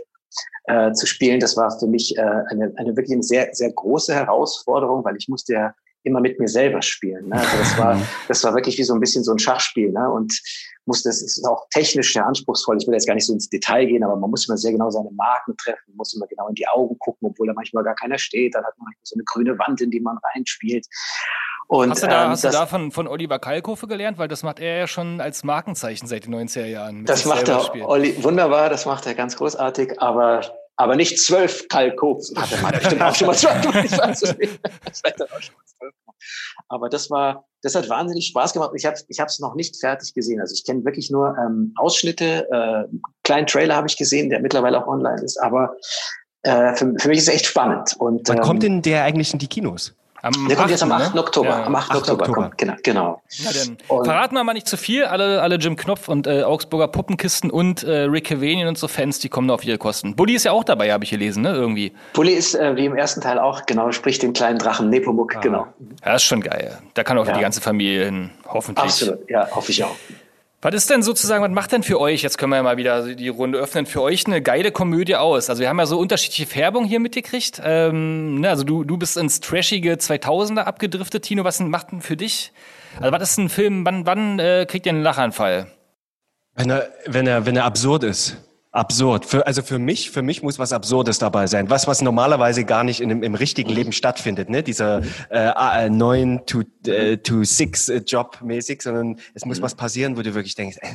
äh, 0.64 0.92
zu 0.92 1.06
spielen, 1.06 1.40
das 1.40 1.56
war 1.56 1.76
für 1.78 1.86
mich 1.86 2.16
äh, 2.16 2.20
eine, 2.20 2.72
eine 2.76 2.96
wirklich 2.96 3.12
eine 3.12 3.22
sehr, 3.22 3.48
sehr 3.52 3.72
große 3.72 4.14
Herausforderung, 4.14 5.04
weil 5.04 5.16
ich 5.16 5.28
musste 5.28 5.54
ja 5.54 5.74
immer 6.02 6.20
mit 6.20 6.38
mir 6.38 6.48
selber 6.48 6.82
spielen. 6.82 7.28
Ne? 7.28 7.36
Also 7.36 7.58
das 7.58 7.78
war, 7.78 8.02
das 8.28 8.44
war 8.44 8.54
wirklich 8.54 8.78
wie 8.78 8.84
so 8.84 8.94
ein 8.94 9.00
bisschen 9.00 9.24
so 9.24 9.32
ein 9.32 9.38
Schachspiel. 9.38 9.90
Ne? 9.90 10.10
Und 10.10 10.38
muss 10.86 11.02
das 11.02 11.22
ist 11.22 11.44
auch 11.46 11.66
technisch 11.70 12.12
sehr 12.12 12.26
anspruchsvoll. 12.26 12.78
Ich 12.80 12.86
will 12.86 12.94
jetzt 12.94 13.06
gar 13.06 13.14
nicht 13.14 13.26
so 13.26 13.32
ins 13.32 13.48
Detail 13.48 13.86
gehen, 13.86 14.04
aber 14.04 14.16
man 14.16 14.30
muss 14.30 14.48
immer 14.48 14.56
sehr 14.56 14.72
genau 14.72 14.90
seine 14.90 15.10
Marken 15.10 15.56
treffen, 15.56 15.94
muss 15.94 16.14
immer 16.14 16.26
genau 16.26 16.48
in 16.48 16.54
die 16.54 16.66
Augen 16.68 16.98
gucken, 16.98 17.28
obwohl 17.28 17.46
da 17.46 17.52
manchmal 17.52 17.84
gar 17.84 17.94
keiner 17.94 18.18
steht. 18.18 18.54
Dann 18.54 18.64
hat 18.64 18.74
man 18.78 18.92
so 19.02 19.14
eine 19.14 19.24
grüne 19.24 19.58
Wand, 19.58 19.80
in 19.80 19.90
die 19.90 20.00
man 20.00 20.18
reinspielt. 20.34 20.86
Und, 21.68 21.90
hast 21.90 22.04
du 22.04 22.06
da, 22.06 22.24
ähm, 22.24 22.30
hast 22.30 22.44
du 22.44 22.50
da 22.50 22.66
von, 22.66 22.92
von 22.92 23.08
Oliver 23.08 23.40
Kalkofe 23.40 23.88
gelernt? 23.88 24.18
Weil 24.18 24.28
das 24.28 24.44
macht 24.44 24.60
er 24.60 24.78
ja 24.78 24.86
schon 24.86 25.20
als 25.20 25.42
Markenzeichen 25.42 26.06
seit 26.06 26.26
den 26.26 26.34
90er 26.34 26.66
Jahren. 26.66 27.04
Das 27.04 27.24
macht 27.24 27.48
er 27.48 27.88
Olli, 27.88 28.22
wunderbar, 28.22 28.70
das 28.70 28.86
macht 28.86 29.06
er 29.06 29.14
ganz 29.14 29.36
großartig, 29.36 30.00
aber 30.00 30.42
aber 30.76 30.96
nicht 30.96 31.18
zwölf 31.18 31.68
Kalkofs. 31.68 32.32
Hat 32.36 32.52
er 32.52 32.60
mal 32.60 32.72
bestimmt 32.72 33.02
auch 33.02 33.14
schon 33.14 33.26
mal 33.28 33.34
zwölf. 33.34 34.60
Aber 36.68 36.88
das 36.88 37.10
war, 37.10 37.46
das 37.62 37.74
hat 37.74 37.88
wahnsinnig 37.88 38.26
Spaß 38.26 38.52
gemacht. 38.52 38.72
Ich 38.74 38.84
habe 38.86 38.96
ich 39.08 39.18
es 39.18 39.38
noch 39.38 39.54
nicht 39.54 39.78
fertig 39.78 40.14
gesehen. 40.14 40.40
Also 40.40 40.54
ich 40.54 40.64
kenne 40.64 40.84
wirklich 40.84 41.10
nur 41.10 41.36
ähm, 41.38 41.72
Ausschnitte, 41.76 42.48
äh, 42.50 42.96
kleinen 43.24 43.46
Trailer 43.46 43.76
habe 43.76 43.86
ich 43.88 43.96
gesehen, 43.96 44.30
der 44.30 44.40
mittlerweile 44.40 44.82
auch 44.82 44.88
online 44.88 45.22
ist. 45.22 45.38
Aber 45.38 45.76
äh, 46.42 46.74
für, 46.74 46.92
für 46.98 47.08
mich 47.08 47.18
ist 47.18 47.28
es 47.28 47.34
echt 47.34 47.46
spannend. 47.46 47.94
Und, 47.98 48.28
Wann 48.28 48.38
ähm, 48.38 48.42
kommt 48.42 48.62
denn 48.62 48.82
der 48.82 49.04
eigentlich 49.04 49.32
in 49.32 49.38
die 49.38 49.48
Kinos? 49.48 49.94
Am 50.22 50.48
der 50.48 50.56
kommt 50.56 50.70
jetzt 50.70 50.82
am 50.82 50.92
8. 50.92 51.14
Ne? 51.14 51.20
Oktober. 51.20 51.48
Ja. 51.48 51.64
Am 51.64 51.74
8. 51.74 51.90
8. 51.90 51.96
Oktober, 51.98 52.20
Oktober. 52.20 52.42
Kommt, 52.42 52.58
genau. 52.58 52.74
genau. 52.82 53.22
Ja, 53.30 53.50
dann 53.52 53.78
und 53.88 54.04
verraten 54.04 54.34
wir 54.34 54.44
mal 54.44 54.54
nicht 54.54 54.68
zu 54.68 54.76
viel. 54.76 55.04
Alle, 55.04 55.42
alle 55.42 55.56
Jim 55.56 55.76
Knopf 55.76 56.08
und 56.08 56.26
äh, 56.26 56.42
Augsburger 56.42 56.88
Puppenkisten 56.88 57.50
und 57.50 57.82
äh, 57.82 58.02
Rick 58.02 58.28
Cavanian 58.28 58.68
und 58.68 58.78
so 58.78 58.88
Fans, 58.88 59.18
die 59.18 59.28
kommen 59.28 59.50
auf 59.50 59.64
ihre 59.64 59.78
Kosten. 59.78 60.16
Bully 60.16 60.34
ist 60.34 60.44
ja 60.44 60.52
auch 60.52 60.64
dabei, 60.64 60.92
habe 60.92 61.04
ich 61.04 61.10
gelesen, 61.10 61.42
ne? 61.42 61.50
Irgendwie. 61.50 61.92
Bully 62.12 62.32
ist 62.32 62.54
äh, 62.54 62.76
wie 62.76 62.86
im 62.86 62.96
ersten 62.96 63.20
Teil 63.20 63.38
auch, 63.38 63.66
genau, 63.66 63.92
spricht 63.92 64.22
den 64.22 64.32
kleinen 64.32 64.58
Drachen 64.58 64.90
Nepomuk, 64.90 65.36
ah. 65.36 65.40
genau. 65.40 65.66
Ja, 66.04 66.14
ist 66.14 66.24
schon 66.24 66.40
geil. 66.40 66.78
Da 66.94 67.04
kann 67.04 67.18
auch 67.18 67.26
ja. 67.26 67.34
die 67.34 67.40
ganze 67.40 67.60
Familie 67.60 68.06
hin, 68.06 68.30
hoffentlich. 68.46 68.84
Absolut, 68.84 69.30
ja, 69.30 69.48
hoffe 69.54 69.70
ich 69.70 69.84
auch. 69.84 69.96
Was 70.66 70.74
ist 70.74 70.90
denn 70.90 71.04
sozusagen, 71.04 71.44
was 71.44 71.50
macht 71.52 71.70
denn 71.70 71.84
für 71.84 72.00
euch, 72.00 72.22
jetzt 72.22 72.38
können 72.38 72.50
wir 72.50 72.56
ja 72.56 72.64
mal 72.64 72.76
wieder 72.76 73.14
die 73.14 73.28
Runde 73.28 73.56
öffnen, 73.56 73.86
für 73.86 74.02
euch 74.02 74.26
eine 74.26 74.42
geile 74.42 74.72
Komödie 74.72 75.14
aus? 75.14 75.48
Also 75.48 75.60
wir 75.60 75.68
haben 75.68 75.78
ja 75.78 75.86
so 75.86 75.96
unterschiedliche 75.96 76.44
Färbung 76.44 76.86
hier 76.86 76.98
mitgekriegt. 76.98 77.62
Ähm, 77.62 78.40
ne, 78.40 78.50
also 78.50 78.64
du, 78.64 78.82
du 78.82 78.96
bist 78.96 79.16
ins 79.16 79.38
trashige 79.38 79.92
2000er 79.92 80.62
abgedriftet, 80.62 81.22
Tino. 81.22 81.44
Was 81.44 81.60
macht 81.60 81.92
denn 81.92 82.00
für 82.00 82.16
dich? 82.16 82.52
Also 82.98 83.12
was 83.12 83.22
ist 83.22 83.38
ein 83.38 83.48
Film, 83.48 83.86
wann, 83.86 84.06
wann 84.06 84.40
äh, 84.40 84.66
kriegt 84.68 84.86
ihr 84.86 84.90
einen 84.90 85.04
Lachanfall? 85.04 85.68
Wenn 86.56 86.70
er, 86.70 86.88
wenn 87.06 87.28
er, 87.28 87.46
wenn 87.46 87.54
er 87.54 87.64
absurd 87.64 88.02
ist 88.02 88.36
absurd. 88.76 89.24
Für, 89.24 89.46
also 89.46 89.62
für 89.62 89.78
mich, 89.78 90.10
für 90.10 90.22
mich 90.22 90.42
muss 90.42 90.58
was 90.58 90.72
Absurdes 90.72 91.18
dabei 91.18 91.46
sein. 91.46 91.70
Was, 91.70 91.86
was 91.86 92.02
normalerweise 92.02 92.64
gar 92.64 92.84
nicht 92.84 93.00
in, 93.00 93.22
im 93.22 93.34
richtigen 93.34 93.70
Leben 93.70 93.92
stattfindet, 93.92 94.50
ne? 94.50 94.62
Dieser 94.62 95.02
äh, 95.30 95.88
9 95.88 96.46
to, 96.46 96.62
äh, 96.86 97.16
to 97.16 97.42
6 97.42 97.88
äh, 97.88 97.96
Job 98.06 98.38
mäßig, 98.42 98.82
sondern 98.82 99.18
es 99.34 99.44
muss 99.44 99.58
mhm. 99.58 99.62
was 99.62 99.74
passieren, 99.74 100.16
wo 100.16 100.22
du 100.22 100.34
wirklich 100.34 100.54
denkst, 100.54 100.76
ey, 100.80 100.90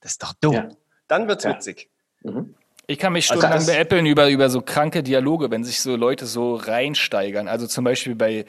das 0.00 0.12
ist 0.12 0.22
doch 0.22 0.34
dumm. 0.40 0.54
Ja. 0.54 0.68
Dann 1.08 1.28
wird's 1.28 1.44
ja. 1.44 1.54
witzig. 1.54 1.90
Mhm. 2.22 2.54
Ich 2.86 2.98
kann 2.98 3.12
mich 3.12 3.30
also 3.30 3.40
stundenlang 3.40 3.60
also 3.60 3.72
beäppeln 3.72 4.06
über, 4.06 4.28
über 4.30 4.50
so 4.50 4.62
kranke 4.62 5.02
Dialoge, 5.02 5.50
wenn 5.50 5.62
sich 5.62 5.80
so 5.80 5.94
Leute 5.96 6.26
so 6.26 6.56
reinsteigern. 6.56 7.46
Also 7.46 7.66
zum 7.66 7.84
Beispiel 7.84 8.14
bei 8.14 8.46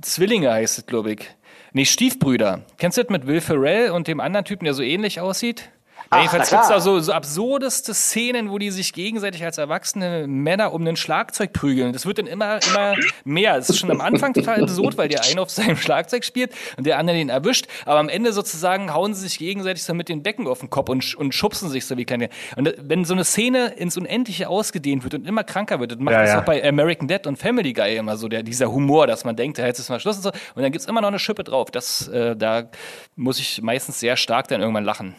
Zwillinge 0.00 0.52
heißt 0.52 0.78
es, 0.78 0.86
glaube 0.86 1.12
ich. 1.12 1.28
Nee, 1.72 1.84
Stiefbrüder. 1.84 2.62
Kennst 2.78 2.98
du 2.98 3.02
das 3.02 3.10
mit 3.10 3.26
Will 3.26 3.40
Ferrell 3.40 3.90
und 3.90 4.06
dem 4.06 4.20
anderen 4.20 4.44
Typen, 4.44 4.64
der 4.64 4.74
so 4.74 4.82
ähnlich 4.82 5.20
aussieht? 5.20 5.70
Ja, 6.14 6.22
jedenfalls 6.22 6.50
gibt 6.50 6.62
es 6.62 6.68
da 6.68 6.80
so, 6.80 6.98
so 7.00 7.12
absurdeste 7.12 7.94
Szenen, 7.94 8.50
wo 8.50 8.58
die 8.58 8.70
sich 8.70 8.92
gegenseitig 8.92 9.44
als 9.44 9.58
erwachsene 9.58 10.26
Männer 10.26 10.72
um 10.72 10.86
ein 10.86 10.96
Schlagzeug 10.96 11.52
prügeln. 11.52 11.92
Das 11.92 12.06
wird 12.06 12.18
dann 12.18 12.26
immer, 12.26 12.58
immer 12.68 12.94
mehr. 13.24 13.56
Es 13.56 13.68
ist 13.68 13.78
schon 13.78 13.90
am 13.90 14.00
Anfang 14.00 14.32
total 14.34 14.62
absurd, 14.62 14.96
weil 14.96 15.08
der 15.08 15.22
eine 15.24 15.40
auf 15.40 15.50
seinem 15.50 15.76
Schlagzeug 15.76 16.24
spielt 16.24 16.52
und 16.76 16.86
der 16.86 16.98
andere 16.98 17.16
den 17.16 17.28
erwischt. 17.28 17.66
Aber 17.86 17.98
am 17.98 18.08
Ende 18.08 18.32
sozusagen 18.32 18.92
hauen 18.92 19.14
sie 19.14 19.22
sich 19.22 19.38
gegenseitig 19.38 19.82
so 19.82 19.94
mit 19.94 20.08
den 20.08 20.22
Decken 20.22 20.46
auf 20.46 20.60
den 20.60 20.70
Kopf 20.70 20.88
und, 20.88 21.14
und 21.14 21.34
schubsen 21.34 21.68
sich 21.70 21.86
so 21.86 21.96
wie 21.96 22.04
kleine. 22.04 22.28
Und 22.56 22.74
wenn 22.80 23.04
so 23.04 23.14
eine 23.14 23.24
Szene 23.24 23.74
ins 23.76 23.96
Unendliche 23.96 24.48
ausgedehnt 24.48 25.04
wird 25.04 25.14
und 25.14 25.26
immer 25.26 25.44
kranker 25.44 25.80
wird, 25.80 25.92
das 25.92 25.98
macht 25.98 26.14
ja, 26.14 26.22
das 26.22 26.30
ja. 26.30 26.40
auch 26.40 26.44
bei 26.44 26.66
American 26.66 27.08
Dead 27.08 27.26
und 27.26 27.38
Family 27.38 27.72
Guy 27.72 27.96
immer 27.96 28.16
so, 28.16 28.28
der, 28.28 28.42
dieser 28.42 28.72
Humor, 28.72 29.06
dass 29.06 29.24
man 29.24 29.36
denkt, 29.36 29.58
jetzt 29.58 29.78
ist 29.78 29.88
mal 29.88 30.00
Schluss 30.00 30.16
und 30.16 30.22
so. 30.22 30.30
Und 30.54 30.62
dann 30.62 30.72
gibt's 30.72 30.86
immer 30.86 31.00
noch 31.00 31.08
eine 31.08 31.18
Schippe 31.18 31.44
drauf. 31.44 31.70
Das, 31.70 32.08
äh, 32.08 32.36
da 32.36 32.64
muss 33.16 33.38
ich 33.38 33.62
meistens 33.62 34.00
sehr 34.00 34.16
stark 34.16 34.48
dann 34.48 34.60
irgendwann 34.60 34.84
lachen. 34.84 35.14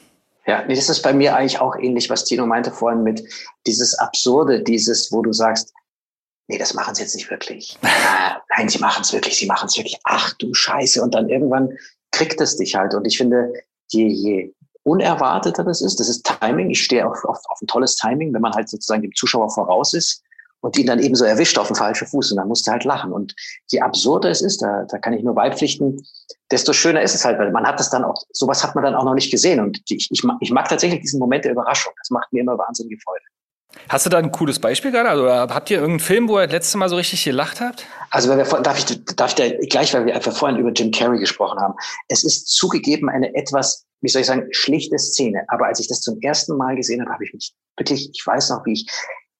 Ja, 0.48 0.64
nee, 0.66 0.76
das 0.76 0.90
ist 0.90 1.02
bei 1.02 1.14
mir 1.14 1.36
eigentlich 1.36 1.60
auch 1.60 1.76
ähnlich, 1.76 2.10
was 2.10 2.26
Tino 2.26 2.46
meinte 2.46 2.72
vorhin 2.72 3.04
mit 3.04 3.24
dieses 3.66 3.98
Absurde, 3.98 4.62
dieses, 4.62 5.12
wo 5.12 5.22
du 5.24 5.34
sagst, 5.34 5.74
nee, 6.48 6.58
das 6.58 6.74
machen 6.76 6.94
sie 6.94 7.02
jetzt 7.02 7.16
nicht 7.16 7.30
wirklich. 7.32 7.78
Nein, 8.58 8.70
sie 8.70 8.80
machen 8.80 9.02
es 9.02 9.12
wirklich, 9.12 9.38
sie 9.38 9.48
machen 9.48 9.68
es 9.68 9.78
wirklich. 9.78 10.00
Ach 10.04 10.34
du 10.34 10.54
Scheiße. 10.54 11.02
Und 11.02 11.16
dann 11.16 11.30
irgendwann 11.30 11.76
kriegt 12.12 12.40
es 12.42 12.58
dich 12.58 12.76
halt. 12.76 12.94
Und 12.94 13.06
ich 13.06 13.18
finde, 13.18 13.54
je, 13.90 14.08
je 14.08 14.54
unerwarteter 14.84 15.64
das 15.64 15.82
ist, 15.82 16.00
das 16.00 16.10
ist 16.10 16.24
Timing. 16.24 16.70
Ich 16.70 16.84
stehe 16.84 17.08
auf, 17.08 17.26
auf, 17.26 17.40
auf 17.50 17.62
ein 17.62 17.68
tolles 17.68 17.96
Timing, 17.96 18.32
wenn 18.34 18.42
man 18.42 18.54
halt 18.54 18.70
sozusagen 18.70 19.02
dem 19.02 19.16
Zuschauer 19.16 19.50
voraus 19.50 19.94
ist 19.94 20.25
und 20.66 20.76
ihn 20.80 20.88
dann 20.88 20.98
eben 20.98 21.14
so 21.14 21.26
erwischt 21.26 21.60
auf 21.60 21.68
den 21.68 21.76
falschen 21.76 22.08
Fuß 22.08 22.32
und 22.32 22.38
dann 22.38 22.48
musst 22.48 22.66
du 22.66 22.72
halt 22.72 22.86
lachen. 22.86 23.14
Und 23.14 23.36
je 23.68 23.82
absurder 23.82 24.32
es 24.32 24.42
ist, 24.42 24.64
da, 24.64 24.88
da 24.90 24.98
kann 24.98 25.14
ich 25.14 25.24
nur 25.24 25.36
beipflichten, 25.36 26.04
desto 26.50 26.74
schöner 26.74 27.04
ist 27.04 27.14
es 27.14 27.24
halt, 27.24 27.38
weil 27.38 27.52
man 27.52 27.68
hat 27.68 27.80
das 27.80 27.92
dann 27.92 28.04
auch, 28.04 28.24
sowas 28.32 28.64
hat 28.64 28.74
man 28.74 28.84
dann 28.84 28.96
auch 28.96 29.04
noch 29.04 29.14
nicht 29.14 29.30
gesehen. 29.30 29.60
Und 29.60 29.80
ich, 29.88 30.10
ich, 30.12 30.24
mag, 30.24 30.38
ich 30.40 30.50
mag 30.50 30.68
tatsächlich 30.68 31.02
diesen 31.02 31.20
Moment 31.20 31.46
der 31.46 31.52
Überraschung. 31.52 31.94
Das 32.00 32.10
macht 32.10 32.34
mir 32.34 32.42
immer 32.42 32.58
wahnsinnige 32.58 32.98
Freude. 33.04 33.22
Hast 33.90 34.08
du 34.08 34.10
da 34.10 34.18
ein 34.18 34.32
cooles 34.32 34.58
Beispiel 34.58 34.90
gerade? 34.90 35.08
Also, 35.08 35.26
oder 35.26 35.48
habt 35.54 35.70
ihr 35.70 35.78
irgendeinen 35.78 36.00
Film, 36.00 36.30
wo 36.30 36.40
ihr 36.40 36.48
das 36.48 36.54
letzte 36.54 36.80
Mal 36.80 36.90
so 36.90 36.96
richtig 36.96 37.24
gelacht 37.24 37.62
habt? 37.62 37.86
Also, 38.10 38.30
weil 38.30 38.38
wir, 38.38 38.46
darf 38.62 38.80
ich, 38.80 39.06
darf 39.16 39.30
ich 39.30 39.36
da 39.36 39.48
gleich, 39.68 39.94
weil 39.94 40.08
wir 40.08 40.16
einfach 40.16 40.36
vorhin 40.36 40.58
über 40.58 40.72
Jim 40.72 40.90
Carrey 40.90 41.20
gesprochen 41.20 41.60
haben. 41.60 41.76
Es 42.08 42.24
ist 42.24 42.48
zugegeben 42.48 43.08
eine 43.08 43.36
etwas, 43.36 43.86
wie 44.02 44.10
soll 44.10 44.22
ich 44.22 44.28
sagen, 44.28 44.48
schlichte 44.50 44.98
Szene. 44.98 45.44
Aber 45.50 45.68
als 45.68 45.80
ich 45.80 45.88
das 45.88 46.02
zum 46.02 46.20
ersten 46.22 46.58
Mal 46.58 46.76
gesehen 46.76 47.02
habe, 47.02 47.14
habe 47.14 47.24
ich 47.24 47.34
mich 47.34 47.54
wirklich, 47.78 48.10
ich 48.12 48.26
weiß 48.26 48.50
noch, 48.50 48.66
wie 48.66 48.74
ich 48.74 48.88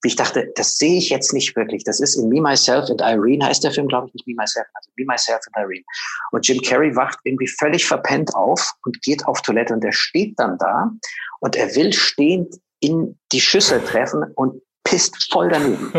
wie 0.06 0.10
ich 0.10 0.16
dachte, 0.16 0.52
das 0.56 0.78
sehe 0.78 1.00
ich 1.00 1.10
jetzt 1.10 1.34
nicht 1.34 1.56
wirklich. 1.56 1.84
Das 1.84 2.00
ist 2.00 2.16
in 2.16 2.30
Me, 2.30 2.40
Myself 2.40 2.92
and 2.92 3.02
Irene 3.02 3.44
heißt 3.44 3.64
der 3.64 3.72
Film, 3.72 3.88
glaube 3.88 4.08
ich, 4.08 4.14
nicht 4.14 4.28
Me, 4.28 4.36
Myself, 4.36 4.68
also 4.76 4.92
Me, 4.96 5.06
Myself 5.06 5.42
and 5.48 5.66
Irene. 5.66 5.84
Und 6.32 6.48
Jim 6.48 6.62
Carrey 6.62 6.96
wacht 6.96 7.18
irgendwie 7.24 7.48
völlig 7.48 7.86
verpennt 7.86 8.34
auf 8.36 8.72
und 8.86 9.02
geht 9.02 9.26
auf 9.26 9.42
Toilette 9.42 9.74
und 9.74 9.84
der 9.84 9.92
steht 9.92 10.40
dann 10.40 10.60
da 10.60 10.92
und 11.40 11.56
er 11.56 11.76
will 11.76 11.92
stehend 11.92 12.56
in 12.82 13.18
die 13.32 13.42
Schüssel 13.42 13.82
treffen 13.82 14.24
und 14.36 14.62
pisst 14.86 15.32
voll 15.34 15.50
daneben. 15.50 15.92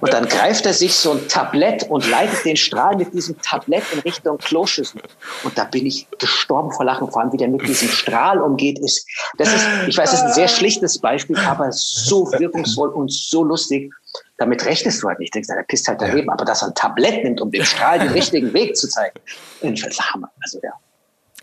Und 0.00 0.12
dann 0.12 0.26
greift 0.26 0.64
er 0.64 0.72
sich 0.72 0.94
so 0.94 1.10
ein 1.12 1.28
Tablett 1.28 1.82
und 1.90 2.08
leitet 2.08 2.44
den 2.44 2.56
Strahl 2.56 2.96
mit 2.96 3.12
diesem 3.12 3.36
Tablett 3.42 3.82
in 3.92 3.98
Richtung 3.98 4.38
Kloschüssel. 4.38 5.02
Und 5.44 5.58
da 5.58 5.64
bin 5.64 5.84
ich 5.84 6.06
gestorben 6.18 6.72
vor 6.72 6.86
Lachen, 6.86 7.10
vor 7.10 7.20
allem 7.20 7.32
wie 7.32 7.36
der 7.36 7.48
mit 7.48 7.66
diesem 7.66 7.88
Strahl 7.88 8.40
umgeht. 8.40 8.78
Ist, 8.78 9.06
das 9.36 9.52
ist, 9.52 9.66
ich 9.88 9.98
weiß, 9.98 10.12
das 10.12 10.20
ist 10.20 10.26
ein 10.26 10.32
sehr 10.32 10.48
schlichtes 10.48 10.98
Beispiel, 10.98 11.36
aber 11.38 11.70
so 11.72 12.30
wirkungsvoll 12.32 12.88
und 12.90 13.12
so 13.12 13.44
lustig. 13.44 13.92
Damit 14.38 14.64
rechnest 14.64 15.02
du 15.02 15.08
halt 15.08 15.18
nicht. 15.18 15.34
Denkst, 15.34 15.48
der 15.48 15.62
pisst 15.64 15.88
halt 15.88 16.00
daneben. 16.00 16.30
Aber 16.30 16.44
dass 16.44 16.62
er 16.62 16.68
ein 16.68 16.74
Tablett 16.74 17.24
nimmt, 17.24 17.40
um 17.40 17.50
dem 17.50 17.64
Strahl 17.64 17.98
den 17.98 18.12
richtigen 18.12 18.52
Weg 18.54 18.76
zu 18.76 18.88
zeigen, 18.88 19.18
ist 19.60 20.12
Hammer. 20.12 20.30
Also, 20.40 20.60
ja. 20.62 20.72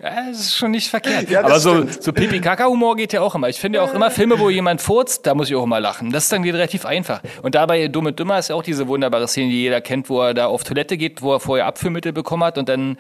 Ja, 0.01 0.29
das 0.29 0.39
ist 0.39 0.55
schon 0.55 0.71
nicht 0.71 0.89
verkehrt. 0.89 1.29
Ja, 1.29 1.43
Aber 1.43 1.59
so, 1.59 1.87
so 1.87 2.13
Pipi-Kaka-Humor 2.13 2.95
geht 2.95 3.13
ja 3.13 3.21
auch 3.21 3.33
immer. 3.33 3.49
Ich 3.49 3.59
finde 3.59 3.79
ja 3.79 3.85
auch 3.85 3.93
immer 3.93 4.11
Filme, 4.11 4.37
wo 4.37 4.49
jemand 4.49 4.79
furzt, 4.79 5.25
da 5.25 5.33
muss 5.33 5.49
ich 5.49 5.55
auch 5.55 5.63
immer 5.63 5.79
lachen. 5.79 6.11
Das 6.11 6.25
ist 6.25 6.31
dann 6.31 6.43
wieder 6.43 6.59
relativ 6.59 6.85
einfach. 6.85 7.21
Und 7.41 7.55
dabei 7.55 7.87
Dumme 7.87 8.13
Dümmer 8.13 8.37
ist 8.37 8.49
ja 8.49 8.55
auch 8.55 8.63
diese 8.63 8.87
wunderbare 8.87 9.27
Szene, 9.27 9.49
die 9.49 9.61
jeder 9.61 9.81
kennt, 9.81 10.09
wo 10.09 10.21
er 10.21 10.35
da 10.35 10.47
auf 10.47 10.63
Toilette 10.63 10.97
geht, 10.97 11.23
wo 11.23 11.33
er 11.33 11.39
vorher 11.39 11.65
Abführmittel 11.65 12.13
bekommen 12.13 12.43
hat 12.43 12.59
und 12.59 12.69
dann 12.69 12.97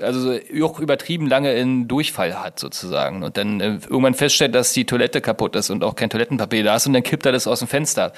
also 0.00 0.38
auch 0.62 0.78
übertrieben 0.78 1.26
lange 1.26 1.54
in 1.54 1.88
Durchfall 1.88 2.38
hat 2.38 2.58
sozusagen 2.58 3.22
und 3.22 3.36
dann 3.36 3.60
äh, 3.60 3.78
irgendwann 3.88 4.14
feststellt, 4.14 4.54
dass 4.54 4.72
die 4.74 4.84
Toilette 4.84 5.20
kaputt 5.22 5.56
ist 5.56 5.70
und 5.70 5.82
auch 5.82 5.94
kein 5.96 6.10
Toilettenpapier 6.10 6.64
da 6.64 6.76
ist 6.76 6.86
und 6.86 6.92
dann 6.92 7.02
kippt 7.02 7.24
er 7.24 7.32
das 7.32 7.46
aus 7.46 7.60
dem 7.60 7.68
Fenster. 7.68 8.12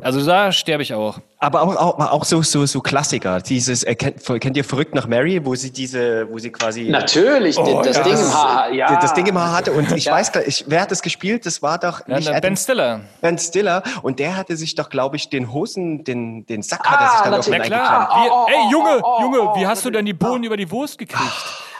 Also 0.00 0.24
da 0.24 0.50
sterbe 0.50 0.82
ich 0.82 0.94
auch. 0.94 1.20
Aber 1.46 1.62
auch, 1.62 1.76
auch, 1.76 2.10
auch 2.10 2.24
so, 2.24 2.42
so, 2.42 2.66
so 2.66 2.80
Klassiker. 2.80 3.40
Dieses, 3.40 3.84
äh, 3.84 3.94
kennt, 3.94 4.24
kennt 4.40 4.56
ihr 4.56 4.64
Verrückt 4.64 4.96
nach 4.96 5.06
Mary, 5.06 5.44
wo 5.44 5.54
sie 5.54 5.70
diese, 5.70 6.28
wo 6.28 6.38
sie 6.40 6.50
quasi. 6.50 6.88
Natürlich, 6.88 7.56
oh, 7.56 7.82
das 7.84 7.98
ja. 7.98 8.02
Ding 8.02 8.14
im 8.14 8.34
Haar, 8.34 8.72
ja. 8.72 9.00
Das 9.00 9.14
Ding 9.14 9.26
im 9.26 9.38
Haar 9.38 9.52
hatte. 9.52 9.70
Und 9.70 9.92
ich 9.92 10.06
ja. 10.06 10.12
weiß, 10.12 10.32
ich, 10.44 10.64
wer 10.66 10.80
hat 10.80 10.90
das 10.90 11.02
gespielt? 11.02 11.46
Das 11.46 11.62
war 11.62 11.78
doch 11.78 12.04
nicht 12.08 12.26
ja, 12.28 12.40
Ben 12.40 12.56
Stiller. 12.56 13.02
Ben 13.20 13.38
Stiller. 13.38 13.84
Und 14.02 14.18
der 14.18 14.36
hatte 14.36 14.56
sich 14.56 14.74
doch, 14.74 14.88
glaube 14.88 15.14
ich, 15.14 15.30
den 15.30 15.52
Hosen, 15.52 16.02
den, 16.02 16.46
den 16.46 16.62
Sack 16.62 16.80
ah, 16.82 16.90
hat 16.90 17.00
er 17.00 17.10
sich 17.10 17.20
dann 17.20 17.34
auf 17.34 17.48
den 17.48 17.62
klar. 17.62 18.08
Wie, 18.10 18.28
oh, 18.28 18.34
oh, 18.34 18.46
ey, 18.48 18.72
Junge, 18.72 19.00
oh, 19.04 19.20
Junge, 19.20 19.38
wie 19.54 19.68
hast 19.68 19.84
du 19.84 19.90
denn 19.90 20.04
die 20.04 20.14
Bohnen 20.14 20.42
über 20.42 20.56
die 20.56 20.68
Wurst 20.72 20.98
gekriegt? 20.98 21.22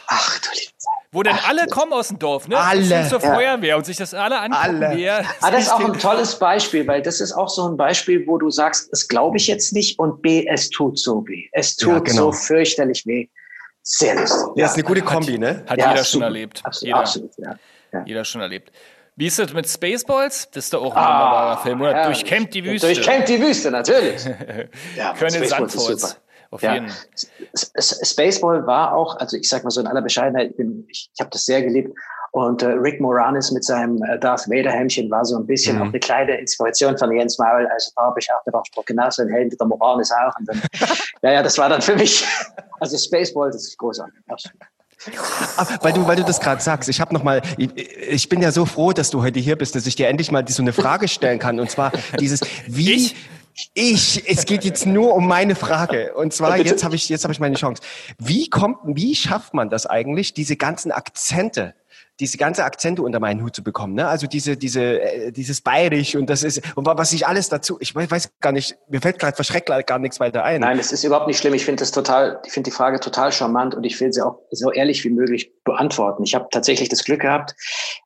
Ach 0.07 0.38
du 0.38 0.48
liebe 0.55 0.75
wo 1.16 1.22
dann 1.22 1.38
Ach, 1.40 1.48
alle 1.48 1.66
kommen 1.66 1.94
aus 1.94 2.09
dem 2.09 2.18
Dorf, 2.18 2.46
ne? 2.46 2.59
Alle. 2.59 3.09
zur 3.09 3.20
Feuerwehr 3.20 3.70
ja. 3.70 3.76
und 3.76 3.87
sich 3.87 3.96
das 3.96 4.12
alle 4.12 4.38
angucken. 4.38 4.83
Alle. 4.85 4.96
Wer, 4.96 5.24
ah, 5.40 5.50
das 5.50 5.62
ist 5.62 5.72
auch 5.72 5.81
ein 5.81 5.98
tolles 5.98 6.38
Beispiel, 6.38 6.87
weil 6.87 7.00
das 7.00 7.22
ist 7.22 7.33
auch 7.33 7.48
so 7.48 7.66
ein 7.66 7.76
Beispiel, 7.79 8.26
wo 8.26 8.37
du 8.37 8.50
sagst, 8.50 8.92
das 8.92 9.09
glaube 9.09 9.38
ich 9.38 9.46
jetzt 9.46 9.72
nicht 9.72 9.98
und 9.98 10.20
B, 10.20 10.46
es 10.46 10.68
tut 10.68 10.98
so 10.98 11.26
weh. 11.26 11.48
Es 11.52 11.74
tut 11.76 11.88
ja, 11.90 11.98
genau. 12.00 12.16
so 12.16 12.33
fürchterlich 12.33 13.07
weh. 13.07 13.29
Sehr 13.83 14.20
lustig. 14.20 14.46
Ja, 14.57 14.66
ist 14.66 14.74
eine 14.74 14.83
gute 14.83 15.00
Kombi, 15.00 15.33
hat, 15.33 15.40
ne? 15.40 15.64
Hat 15.66 15.79
ja, 15.79 15.90
jeder 15.92 16.05
schon 16.05 16.22
erlebt. 16.22 16.61
Absolut, 16.64 16.87
jeder, 16.87 16.98
absolut, 16.98 17.31
ja. 17.38 18.05
Jeder 18.05 18.24
schon 18.24 18.42
erlebt. 18.42 18.70
Wie 19.18 19.26
ist 19.26 19.38
das 19.38 19.55
mit 19.55 19.66
Spaceballs? 19.66 20.50
Das 20.50 20.64
ist 20.64 20.74
doch 20.74 20.85
auch 20.85 20.94
ein 20.94 21.02
ah, 21.02 21.22
wunderbarer 21.22 21.62
Film, 21.62 21.81
oder? 21.81 22.05
Durchkämmt 22.05 22.52
die 22.52 22.62
Wüste. 22.62 22.88
Durchkämmt 22.88 23.26
die 23.26 23.40
Wüste, 23.40 23.70
natürlich. 23.70 24.22
ja, 24.96 25.14
Können 25.14 25.46
Sandforts. 25.46 26.20
Auf 26.57 26.62
ja. 26.62 26.75
jeden. 26.75 26.90
Spaceball 27.55 28.66
war 28.66 28.95
auch, 28.95 29.16
also 29.16 29.37
ich 29.37 29.47
sag 29.47 29.62
mal 29.62 29.71
so 29.71 29.83
in 29.83 29.87
aller 29.87 30.01
Bescheidenheit, 30.01 30.53
ich, 30.53 30.57
bin, 30.57 30.87
ich, 30.88 31.11
ich 31.12 31.21
habe 31.21 31.29
das 31.31 31.45
sehr 31.45 31.62
geliebt. 31.62 31.95
Und 32.33 32.62
äh, 32.62 32.69
Rick 32.69 32.99
Moranis 32.99 33.51
mit 33.51 33.62
seinem 33.62 34.03
äh, 34.05 34.19
Darth 34.19 34.49
Vader 34.49 34.71
Hemdchen 34.71 35.11
war 35.11 35.23
so 35.25 35.37
ein 35.37 35.47
bisschen 35.47 35.77
mhm. 35.77 35.83
auch 35.83 35.87
eine 35.88 36.01
kleine 36.01 36.38
Inspiration 36.38 36.97
von 36.97 37.14
Jens 37.14 37.38
Maul. 37.38 37.66
Also 37.71 37.90
da 37.95 38.05
habe 38.05 38.19
ich 38.19 38.29
auch 38.33 38.42
gedacht, 38.45 38.71
genau 38.87 39.11
so 39.11 39.23
ein 39.23 39.29
Helm 39.29 39.51
wie 39.51 39.57
der 39.57 39.66
Moranis 39.66 40.11
auch. 40.11 40.33
Und 40.38 40.49
dann, 40.49 40.62
ja, 41.23 41.33
ja, 41.33 41.42
das 41.42 41.59
war 41.59 41.69
dann 41.69 41.83
für 41.83 41.95
mich, 41.95 42.27
also 42.81 42.97
Spaceball, 42.97 43.51
das 43.51 43.66
ist 43.66 43.77
großartig. 43.77 44.14
Ah, 45.59 45.66
weil 45.83 45.92
du, 45.92 46.07
weil 46.07 46.16
du 46.16 46.25
das 46.25 46.40
gerade 46.40 46.62
sagst, 46.62 46.88
ich 46.88 47.03
habe 47.03 47.12
noch 47.12 47.23
mal, 47.23 47.42
ich, 47.59 47.71
ich, 47.77 48.29
bin 48.31 48.40
ja 48.40 48.51
so 48.51 48.64
froh, 48.64 48.92
dass 48.92 49.11
du 49.11 49.23
heute 49.23 49.38
hier 49.40 49.57
bist, 49.57 49.75
dass 49.75 49.87
ich 49.87 49.95
dir 49.95 50.09
endlich 50.09 50.33
mal 50.33 50.47
so 50.49 50.62
eine 50.62 50.73
Frage 50.73 51.07
stellen 51.07 51.38
kann. 51.38 51.61
Und 51.61 51.71
zwar 51.71 51.92
dieses, 52.19 52.40
wie, 52.66 52.92
ich? 52.92 53.16
Ich, 53.73 54.29
es 54.29 54.45
geht 54.45 54.64
jetzt 54.64 54.87
nur 54.87 55.14
um 55.14 55.27
meine 55.27 55.55
Frage. 55.55 56.14
Und 56.14 56.33
zwar, 56.33 56.59
jetzt 56.59 56.85
habe 56.85 56.95
ich, 56.95 57.09
jetzt 57.09 57.25
habe 57.25 57.33
ich 57.33 57.40
meine 57.40 57.57
Chance. 57.57 57.83
Wie 58.19 58.51
kommt, 58.51 58.79
wie 58.85 59.14
schafft 59.16 59.55
man 59.55 59.71
das 59.71 59.87
eigentlich, 59.87 60.35
diese 60.35 60.57
ganzen 60.57 60.92
Akzente 60.92 61.75
diese 62.20 62.38
ganze 62.38 62.64
Akzente 62.64 63.02
unter 63.02 63.20
meinen 63.20 63.42
Hut 63.42 63.55
zu 63.55 63.62
bekommen. 63.62 63.94
Ne? 63.94 64.09
Also 64.09 64.26
diese, 64.26 64.57
diese, 64.57 65.00
äh, 65.00 65.33
dieses 65.33 65.61
Bayerisch 65.61 66.16
und 66.16 66.31
das 66.31 66.42
ist, 66.42 66.62
und 66.76 66.87
was 66.87 67.12
ich 67.12 67.26
alles 67.26 67.48
dazu, 67.48 67.76
ich 67.81 67.94
weiß 67.94 68.31
gar 68.40 68.52
nicht, 68.52 68.76
mir 68.88 69.00
fällt 69.00 69.18
gerade 69.18 69.37
verschreckt 69.37 69.68
gar 69.87 69.98
nichts 69.98 70.18
weiter 70.18 70.44
ein. 70.44 70.61
Nein, 70.61 70.79
es 70.79 70.92
ist 70.92 71.05
überhaupt 71.05 71.26
nicht 71.26 71.38
schlimm. 71.38 71.55
Ich 71.55 71.64
finde 71.64 71.81
das 71.81 71.90
total, 71.90 72.40
ich 72.46 72.52
finde 72.52 72.70
die 72.70 72.74
Frage 72.74 73.00
total 73.00 73.33
charmant 73.33 73.74
und 73.74 73.85
ich 73.85 74.00
will 74.00 74.12
sie 74.12 74.22
auch 74.22 74.38
so 74.50 74.72
ehrlich 74.72 75.05
wie 75.05 75.11
möglich 75.11 75.52
beantworten. 75.64 76.22
Ich 76.24 76.35
habe 76.35 76.48
tatsächlich 76.50 76.88
das 76.88 77.05
Glück 77.05 77.20
gehabt, 77.20 77.55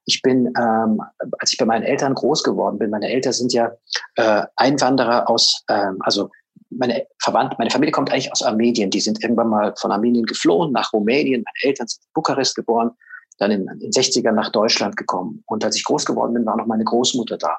ich 0.06 0.22
bin, 0.22 0.52
ähm, 0.58 1.00
als 1.38 1.52
ich 1.52 1.58
bei 1.58 1.66
meinen 1.66 1.84
Eltern 1.84 2.14
groß 2.14 2.42
geworden 2.42 2.78
bin, 2.78 2.90
meine 2.90 3.08
Eltern 3.08 3.32
sind 3.32 3.52
ja 3.52 3.70
äh, 4.16 4.42
Einwanderer 4.56 5.28
aus, 5.30 5.62
ähm, 5.68 5.98
also 6.00 6.30
meine 6.70 7.06
Verwandte, 7.22 7.56
meine 7.58 7.70
Familie 7.70 7.92
kommt 7.92 8.10
eigentlich 8.10 8.32
aus 8.32 8.42
Armenien. 8.42 8.90
Die 8.90 9.00
sind 9.00 9.22
irgendwann 9.22 9.48
mal 9.48 9.74
von 9.76 9.90
Armenien 9.90 10.24
geflohen 10.24 10.72
nach 10.72 10.92
Rumänien. 10.92 11.42
Meine 11.44 11.70
Eltern 11.70 11.88
sind 11.88 12.02
in 12.02 12.10
Bukarest 12.14 12.54
geboren 12.54 12.92
dann 13.40 13.50
in 13.50 13.66
den 13.66 13.90
60ern 13.90 14.32
nach 14.32 14.50
Deutschland 14.52 14.96
gekommen. 14.96 15.42
Und 15.46 15.64
als 15.64 15.74
ich 15.74 15.84
groß 15.84 16.04
geworden 16.04 16.34
bin, 16.34 16.46
war 16.46 16.56
noch 16.56 16.66
meine 16.66 16.84
Großmutter 16.84 17.38
da. 17.38 17.56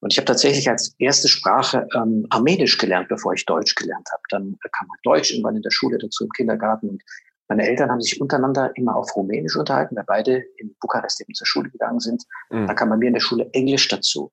Und 0.00 0.12
ich 0.12 0.18
habe 0.18 0.24
tatsächlich 0.24 0.70
als 0.70 0.94
erste 0.98 1.28
Sprache 1.28 1.86
ähm, 1.94 2.26
Armenisch 2.30 2.78
gelernt, 2.78 3.08
bevor 3.08 3.34
ich 3.34 3.44
Deutsch 3.44 3.74
gelernt 3.74 4.08
habe. 4.12 4.22
Dann 4.30 4.56
kam 4.62 4.88
halt 4.88 5.00
Deutsch 5.02 5.30
irgendwann 5.32 5.56
in 5.56 5.62
der 5.62 5.72
Schule 5.72 5.98
dazu, 5.98 6.24
im 6.24 6.30
Kindergarten. 6.30 6.88
Und 6.88 7.02
meine 7.48 7.66
Eltern 7.66 7.90
haben 7.90 8.00
sich 8.00 8.20
untereinander 8.20 8.70
immer 8.76 8.94
auf 8.94 9.14
Rumänisch 9.14 9.56
unterhalten, 9.56 9.96
weil 9.96 10.04
beide 10.06 10.44
in 10.56 10.74
Bukarest 10.80 11.20
eben 11.20 11.34
zur 11.34 11.46
Schule 11.46 11.68
gegangen 11.68 12.00
sind. 12.00 12.24
Mhm. 12.50 12.68
Dann 12.68 12.76
kam 12.76 12.88
bei 12.88 12.96
mir 12.96 13.08
in 13.08 13.14
der 13.14 13.20
Schule 13.20 13.50
Englisch 13.52 13.88
dazu. 13.88 14.30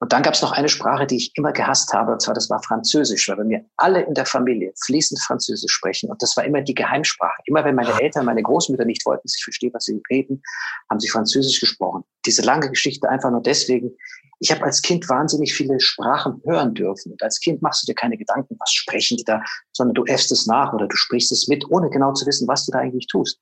Und 0.00 0.14
dann 0.14 0.22
gab 0.22 0.32
es 0.32 0.40
noch 0.40 0.52
eine 0.52 0.70
Sprache, 0.70 1.06
die 1.06 1.16
ich 1.16 1.32
immer 1.34 1.52
gehasst 1.52 1.92
habe, 1.92 2.12
und 2.12 2.22
zwar 2.22 2.34
das 2.34 2.48
war 2.48 2.62
Französisch, 2.62 3.28
weil 3.28 3.36
bei 3.36 3.44
mir 3.44 3.64
alle 3.76 4.00
in 4.00 4.14
der 4.14 4.24
Familie 4.24 4.72
fließend 4.82 5.20
Französisch 5.20 5.70
sprechen. 5.70 6.10
Und 6.10 6.22
das 6.22 6.36
war 6.38 6.44
immer 6.44 6.62
die 6.62 6.74
Geheimsprache. 6.74 7.42
Immer 7.44 7.64
wenn 7.64 7.74
meine 7.74 8.00
Eltern, 8.00 8.24
meine 8.24 8.42
Großmütter 8.42 8.86
nicht 8.86 9.04
wollten, 9.04 9.22
dass 9.24 9.36
ich 9.36 9.44
verstehe, 9.44 9.70
was 9.74 9.84
sie 9.84 10.00
reden, 10.08 10.42
haben 10.88 11.00
sie 11.00 11.08
Französisch 11.08 11.60
gesprochen. 11.60 12.04
Diese 12.24 12.40
lange 12.40 12.70
Geschichte 12.70 13.10
einfach 13.10 13.30
nur 13.30 13.42
deswegen. 13.42 13.94
Ich 14.40 14.50
habe 14.50 14.64
als 14.64 14.82
Kind 14.82 15.08
wahnsinnig 15.08 15.54
viele 15.54 15.78
Sprachen 15.80 16.42
hören 16.44 16.74
dürfen. 16.74 17.12
Und 17.12 17.22
als 17.22 17.40
Kind 17.40 17.62
machst 17.62 17.82
du 17.82 17.86
dir 17.86 17.94
keine 17.94 18.16
Gedanken, 18.16 18.56
was 18.58 18.72
sprechen 18.72 19.16
die 19.16 19.24
da, 19.24 19.42
sondern 19.72 19.94
du 19.94 20.04
äffst 20.04 20.32
es 20.32 20.46
nach 20.46 20.72
oder 20.72 20.88
du 20.88 20.96
sprichst 20.96 21.30
es 21.30 21.46
mit, 21.46 21.64
ohne 21.70 21.90
genau 21.90 22.12
zu 22.12 22.26
wissen, 22.26 22.48
was 22.48 22.64
du 22.64 22.72
da 22.72 22.78
eigentlich 22.78 23.06
tust. 23.06 23.38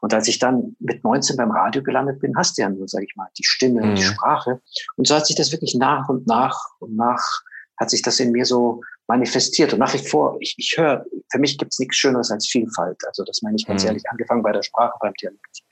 Und 0.00 0.12
als 0.12 0.28
ich 0.28 0.38
dann 0.38 0.76
mit 0.80 1.02
19 1.02 1.38
beim 1.38 1.50
Radio 1.50 1.82
gelandet 1.82 2.20
bin, 2.20 2.36
hast 2.36 2.58
du 2.58 2.62
ja 2.62 2.68
nur, 2.68 2.86
sage 2.86 3.06
ich 3.08 3.16
mal, 3.16 3.28
die 3.38 3.44
Stimme, 3.44 3.86
mhm. 3.86 3.94
die 3.94 4.02
Sprache. 4.02 4.60
Und 4.96 5.08
so 5.08 5.14
hat 5.14 5.26
sich 5.26 5.34
das 5.34 5.50
wirklich 5.50 5.74
nach 5.74 6.08
und 6.10 6.26
nach 6.26 6.58
und 6.78 6.94
nach 6.94 7.42
hat 7.80 7.90
sich 7.90 8.02
das 8.02 8.20
in 8.20 8.30
mir 8.30 8.44
so 8.44 8.82
manifestiert. 9.06 9.72
Und 9.72 9.78
nach 9.78 9.94
wie 9.94 10.06
vor, 10.06 10.36
ich, 10.40 10.54
ich 10.58 10.76
höre, 10.76 11.04
für 11.30 11.38
mich 11.38 11.58
gibt 11.58 11.72
es 11.72 11.78
nichts 11.78 11.96
Schöneres 11.96 12.30
als 12.30 12.46
Vielfalt. 12.46 12.98
Also 13.06 13.24
das 13.24 13.42
meine 13.42 13.56
ich 13.56 13.66
ganz 13.66 13.82
mhm. 13.82 13.88
ehrlich, 13.88 14.02
angefangen 14.10 14.42
bei 14.42 14.52
der 14.52 14.62
Sprache, 14.62 14.96
beim 15.00 15.14
Dialekt, 15.14 15.62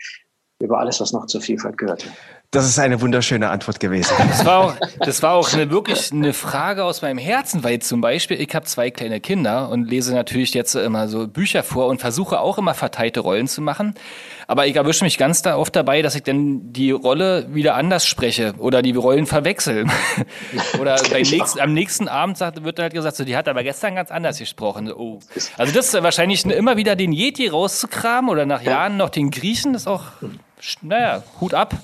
über 0.60 0.78
alles, 0.78 1.00
was 1.00 1.12
noch 1.12 1.26
zur 1.26 1.40
Vielfalt 1.40 1.76
gehört. 1.78 2.06
Das 2.52 2.66
ist 2.66 2.78
eine 2.78 3.00
wunderschöne 3.00 3.48
Antwort 3.48 3.80
gewesen. 3.80 4.12
Das 4.28 4.44
war 4.44 4.58
auch, 4.58 4.76
das 4.98 5.22
war 5.22 5.32
auch 5.32 5.50
eine, 5.54 5.70
wirklich 5.70 6.12
eine 6.12 6.34
Frage 6.34 6.84
aus 6.84 7.00
meinem 7.00 7.16
Herzen, 7.16 7.64
weil 7.64 7.78
zum 7.78 8.02
Beispiel 8.02 8.38
ich 8.38 8.54
habe 8.54 8.66
zwei 8.66 8.90
kleine 8.90 9.20
Kinder 9.20 9.70
und 9.70 9.88
lese 9.88 10.14
natürlich 10.14 10.52
jetzt 10.52 10.74
immer 10.74 11.08
so 11.08 11.26
Bücher 11.26 11.62
vor 11.62 11.86
und 11.86 12.02
versuche 12.02 12.40
auch 12.40 12.58
immer 12.58 12.74
verteilte 12.74 13.20
Rollen 13.20 13.48
zu 13.48 13.62
machen. 13.62 13.94
Aber 14.48 14.66
ich 14.66 14.76
erwische 14.76 15.02
mich 15.02 15.16
ganz 15.16 15.40
da 15.40 15.56
oft 15.56 15.74
dabei, 15.74 16.02
dass 16.02 16.14
ich 16.14 16.24
dann 16.24 16.74
die 16.74 16.90
Rolle 16.90 17.46
wieder 17.54 17.74
anders 17.74 18.06
spreche 18.06 18.52
oder 18.58 18.82
die 18.82 18.92
Rollen 18.92 19.24
verwechseln. 19.24 19.90
oder 20.78 21.00
nächsten, 21.10 21.58
am 21.58 21.72
nächsten 21.72 22.06
Abend 22.06 22.36
sagt, 22.36 22.62
wird 22.64 22.78
dann 22.78 22.82
halt 22.82 22.92
gesagt, 22.92 23.16
so, 23.16 23.24
die 23.24 23.34
hat 23.34 23.48
aber 23.48 23.62
gestern 23.62 23.94
ganz 23.94 24.10
anders 24.10 24.38
gesprochen. 24.38 24.92
Oh. 24.92 25.20
Also 25.56 25.72
das 25.72 25.94
ist 25.94 26.02
wahrscheinlich 26.02 26.44
immer 26.44 26.76
wieder 26.76 26.96
den 26.96 27.12
Yeti 27.12 27.48
rauszukramen 27.48 28.30
oder 28.30 28.44
nach 28.44 28.60
Jahren 28.60 28.98
noch 28.98 29.08
den 29.08 29.30
Griechen, 29.30 29.74
ist 29.74 29.88
auch, 29.88 30.02
naja, 30.82 31.22
Hut 31.40 31.54
ab. 31.54 31.76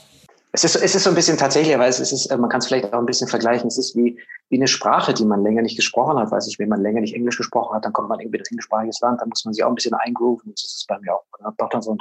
Es 0.52 0.64
ist, 0.64 0.76
es 0.76 0.94
ist 0.94 1.04
so 1.04 1.10
ein 1.10 1.16
bisschen 1.16 1.36
tatsächlich, 1.36 1.78
weil 1.78 1.90
es 1.90 2.00
ist, 2.00 2.26
äh, 2.26 2.36
man 2.36 2.48
kann 2.48 2.60
es 2.60 2.66
vielleicht 2.66 2.92
auch 2.92 2.98
ein 2.98 3.06
bisschen 3.06 3.28
vergleichen. 3.28 3.68
Es 3.68 3.76
ist 3.76 3.94
wie, 3.96 4.18
wie 4.48 4.56
eine 4.56 4.66
Sprache, 4.66 5.12
die 5.12 5.24
man 5.24 5.42
länger 5.42 5.62
nicht 5.62 5.76
gesprochen 5.76 6.18
hat. 6.18 6.30
Weiß 6.30 6.48
ich, 6.48 6.58
wenn 6.58 6.70
man 6.70 6.80
länger 6.80 7.00
nicht 7.00 7.14
Englisch 7.14 7.36
gesprochen 7.36 7.74
hat, 7.74 7.84
dann 7.84 7.92
kommt 7.92 8.08
man 8.08 8.18
irgendwie 8.18 8.38
in 8.38 8.42
ein 8.42 8.46
englischsprachiges 8.52 9.00
Land, 9.00 9.20
dann 9.20 9.28
muss 9.28 9.44
man 9.44 9.52
sich 9.52 9.62
auch 9.62 9.68
ein 9.68 9.74
bisschen 9.74 9.94
eingrooven. 9.94 10.52
Das 10.52 10.64
ist 10.64 10.86
bei 10.88 10.98
mir 11.00 11.14
auch. 11.14 11.24
Man 11.40 11.54
braucht 11.54 11.74
dann 11.74 11.82
so 11.82 11.92
ein 11.92 11.98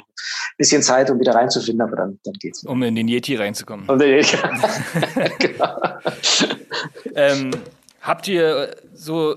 bisschen 0.58 0.82
Zeit, 0.82 1.10
um 1.10 1.20
wieder 1.20 1.36
reinzufinden, 1.36 1.82
aber 1.82 1.98
dann, 1.98 2.20
dann 2.24 2.34
geht's. 2.36 2.64
Um 2.64 2.82
in 2.84 2.96
den 2.96 3.10
Yeti 3.10 3.36
reinzukommen. 3.36 3.90
Um 3.90 4.00
den 4.00 4.20
Yeti. 4.20 4.38
genau. 5.40 5.78
ähm, 7.16 7.52
habt 8.02 8.28
ihr 8.30 8.76
so 8.94 9.36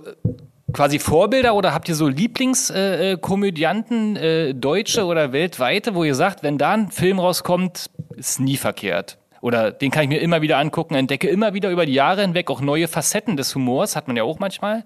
quasi 0.73 0.99
Vorbilder 0.99 1.55
oder 1.55 1.75
habt 1.75 1.89
ihr 1.89 1.95
so 1.95 2.09
Lieblingskomödianten, 2.09 4.17
äh, 4.17 4.49
äh, 4.51 4.55
Deutsche 4.55 5.05
oder 5.05 5.33
weltweite, 5.33 5.95
wo 5.95 6.05
ihr 6.05 6.15
sagt, 6.15 6.43
wenn 6.43 6.57
da 6.59 6.73
ein 6.73 6.91
Film 6.91 7.19
rauskommt, 7.19 7.91
ist 8.17 8.41
nie 8.41 8.57
verkehrt? 8.57 9.19
Oder 9.41 9.71
den 9.71 9.91
kann 9.91 10.03
ich 10.03 10.11
mir 10.11 10.21
immer 10.21 10.43
wieder 10.43 10.59
angucken, 10.59 10.95
entdecke 10.95 11.27
immer 11.29 11.55
wieder 11.55 11.71
über 11.71 11.87
die 11.87 11.95
Jahre 11.95 12.21
hinweg 12.23 12.51
auch 12.51 12.61
neue 12.61 12.89
Facetten 12.89 13.39
des 13.39 13.55
Humors, 13.55 13.97
hat 13.97 14.07
man 14.07 14.17
ja 14.17 14.25
auch 14.25 14.39
manchmal. 14.39 14.85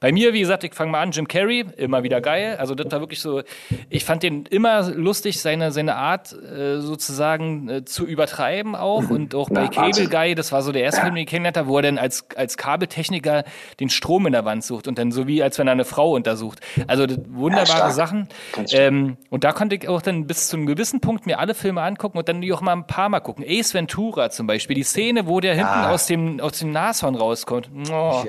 Bei 0.00 0.12
mir, 0.12 0.32
wie 0.32 0.40
gesagt, 0.40 0.64
ich 0.64 0.74
fange 0.74 0.90
mal 0.90 1.00
an, 1.02 1.10
Jim 1.10 1.28
Carrey, 1.28 1.64
immer 1.76 2.02
wieder 2.02 2.22
geil. 2.22 2.56
Also 2.58 2.74
das 2.74 2.90
war 2.90 3.00
wirklich 3.00 3.20
so, 3.20 3.42
ich 3.90 4.04
fand 4.04 4.22
den 4.22 4.46
immer 4.46 4.90
lustig, 4.90 5.40
seine, 5.40 5.72
seine 5.72 5.96
Art 5.96 6.32
äh, 6.32 6.80
sozusagen 6.80 7.68
äh, 7.68 7.84
zu 7.84 8.06
übertreiben 8.06 8.74
auch. 8.74 9.10
Und 9.10 9.34
auch 9.34 9.50
bei 9.50 9.64
Ja, 9.64 9.68
Cable. 9.68 10.08
Guy, 10.08 10.34
das 10.34 10.52
war 10.52 10.62
so 10.62 10.72
der 10.72 10.82
erste 10.82 11.02
Film, 11.02 11.14
den 11.14 11.24
ich 11.24 11.28
kennengelernt 11.28 11.58
habe, 11.58 11.68
wo 11.68 11.76
er 11.76 11.82
dann 11.82 11.98
als, 11.98 12.24
als 12.34 12.56
Kabeltechniker 12.56 13.44
den 13.78 13.90
Strom 13.90 14.26
in 14.26 14.32
der 14.32 14.46
Wand 14.46 14.64
sucht 14.64 14.88
und 14.88 14.98
dann 14.98 15.12
so 15.12 15.26
wie, 15.26 15.42
als 15.42 15.58
wenn 15.58 15.68
er 15.68 15.72
eine 15.72 15.84
Frau 15.84 16.12
untersucht. 16.12 16.60
Also 16.86 17.06
wunderbare 17.28 17.66
stark. 17.66 17.92
Sachen. 17.92 18.28
Ähm, 18.72 19.18
und 19.28 19.44
da 19.44 19.52
konnte 19.52 19.76
ich 19.76 19.86
auch 19.86 20.00
dann 20.00 20.26
bis 20.26 20.48
zu 20.48 20.56
einem 20.56 20.64
gewissen 20.64 21.00
Punkt 21.00 21.26
mir 21.26 21.38
alle 21.38 21.54
Filme 21.54 21.82
angucken 21.82 22.16
und 22.16 22.26
dann 22.28 22.40
die 22.40 22.52
auch 22.54 22.62
mal 22.62 22.72
ein 22.72 22.86
paar 22.86 23.10
Mal 23.10 23.20
gucken. 23.20 23.44
Ace 23.46 23.74
Ventura 23.74 24.30
zum 24.30 24.46
Beispiel, 24.46 24.76
die 24.76 24.82
Szene, 24.82 25.26
wo 25.26 25.40
der 25.40 25.54
hinten 25.54 25.68
aus 25.68 26.06
dem, 26.06 26.40
aus 26.40 26.58
dem 26.58 26.72
Nashorn 26.72 27.16
rauskommt. 27.16 27.68
Oh. 27.92 28.24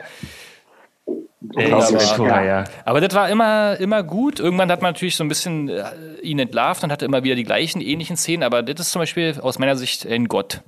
Unglaublich. 1.42 2.10
Ventura, 2.12 2.44
ja. 2.44 2.64
Aber 2.86 3.02
das 3.02 3.14
war 3.16 3.30
immer, 3.30 3.80
immer 3.80 4.04
gut. 4.04 4.40
Irgendwann 4.40 4.72
hat 4.72 4.82
man 4.82 4.94
natürlich 4.94 5.16
so 5.16 5.24
ein 5.24 5.28
bisschen 5.28 5.70
äh, 5.70 5.84
ihn 6.22 6.40
entlarvt 6.40 6.84
und 6.84 6.92
hatte 6.92 7.06
immer 7.06 7.24
wieder 7.24 7.36
die 7.36 7.44
gleichen 7.44 7.82
ähnlichen 7.82 8.16
Szenen, 8.16 8.44
aber 8.44 8.62
das 8.64 8.88
ist 8.88 8.92
zum 8.92 9.02
Beispiel 9.02 9.36
aus 9.42 9.58
meiner 9.60 9.76
Sicht 9.76 10.06
ein 10.06 10.28
Gott. 10.28 10.62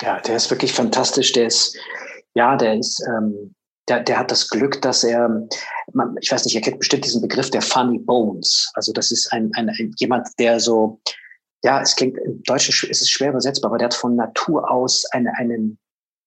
Ja, 0.00 0.20
der 0.20 0.36
ist 0.36 0.50
wirklich 0.50 0.72
fantastisch. 0.72 1.32
Der 1.32 1.46
ist, 1.46 1.76
ja, 2.34 2.56
der 2.56 2.74
ist, 2.78 3.04
ähm, 3.08 3.54
der, 3.88 4.00
der 4.00 4.18
hat 4.18 4.30
das 4.30 4.48
Glück, 4.48 4.80
dass 4.82 5.02
er, 5.04 5.28
man, 5.92 6.16
ich 6.20 6.30
weiß 6.30 6.44
nicht, 6.44 6.54
ihr 6.54 6.60
kennt 6.60 6.78
bestimmt 6.78 7.04
diesen 7.04 7.20
Begriff 7.20 7.50
der 7.50 7.62
Funny 7.62 7.98
Bones. 7.98 8.70
Also 8.74 8.92
das 8.92 9.10
ist 9.10 9.32
ein, 9.32 9.50
ein, 9.54 9.68
ein 9.68 9.92
jemand, 9.98 10.28
der 10.38 10.60
so, 10.60 11.00
ja, 11.64 11.80
es 11.80 11.94
klingt 11.96 12.16
im 12.18 12.42
Deutschen 12.44 12.72
sch- 12.72 12.88
ist 12.88 13.02
es 13.02 13.10
schwer 13.10 13.30
übersetzbar, 13.30 13.70
aber 13.70 13.78
der 13.78 13.86
hat 13.86 13.94
von 13.94 14.14
Natur 14.14 14.70
aus 14.70 15.04
eine, 15.12 15.32
einen, 15.36 15.78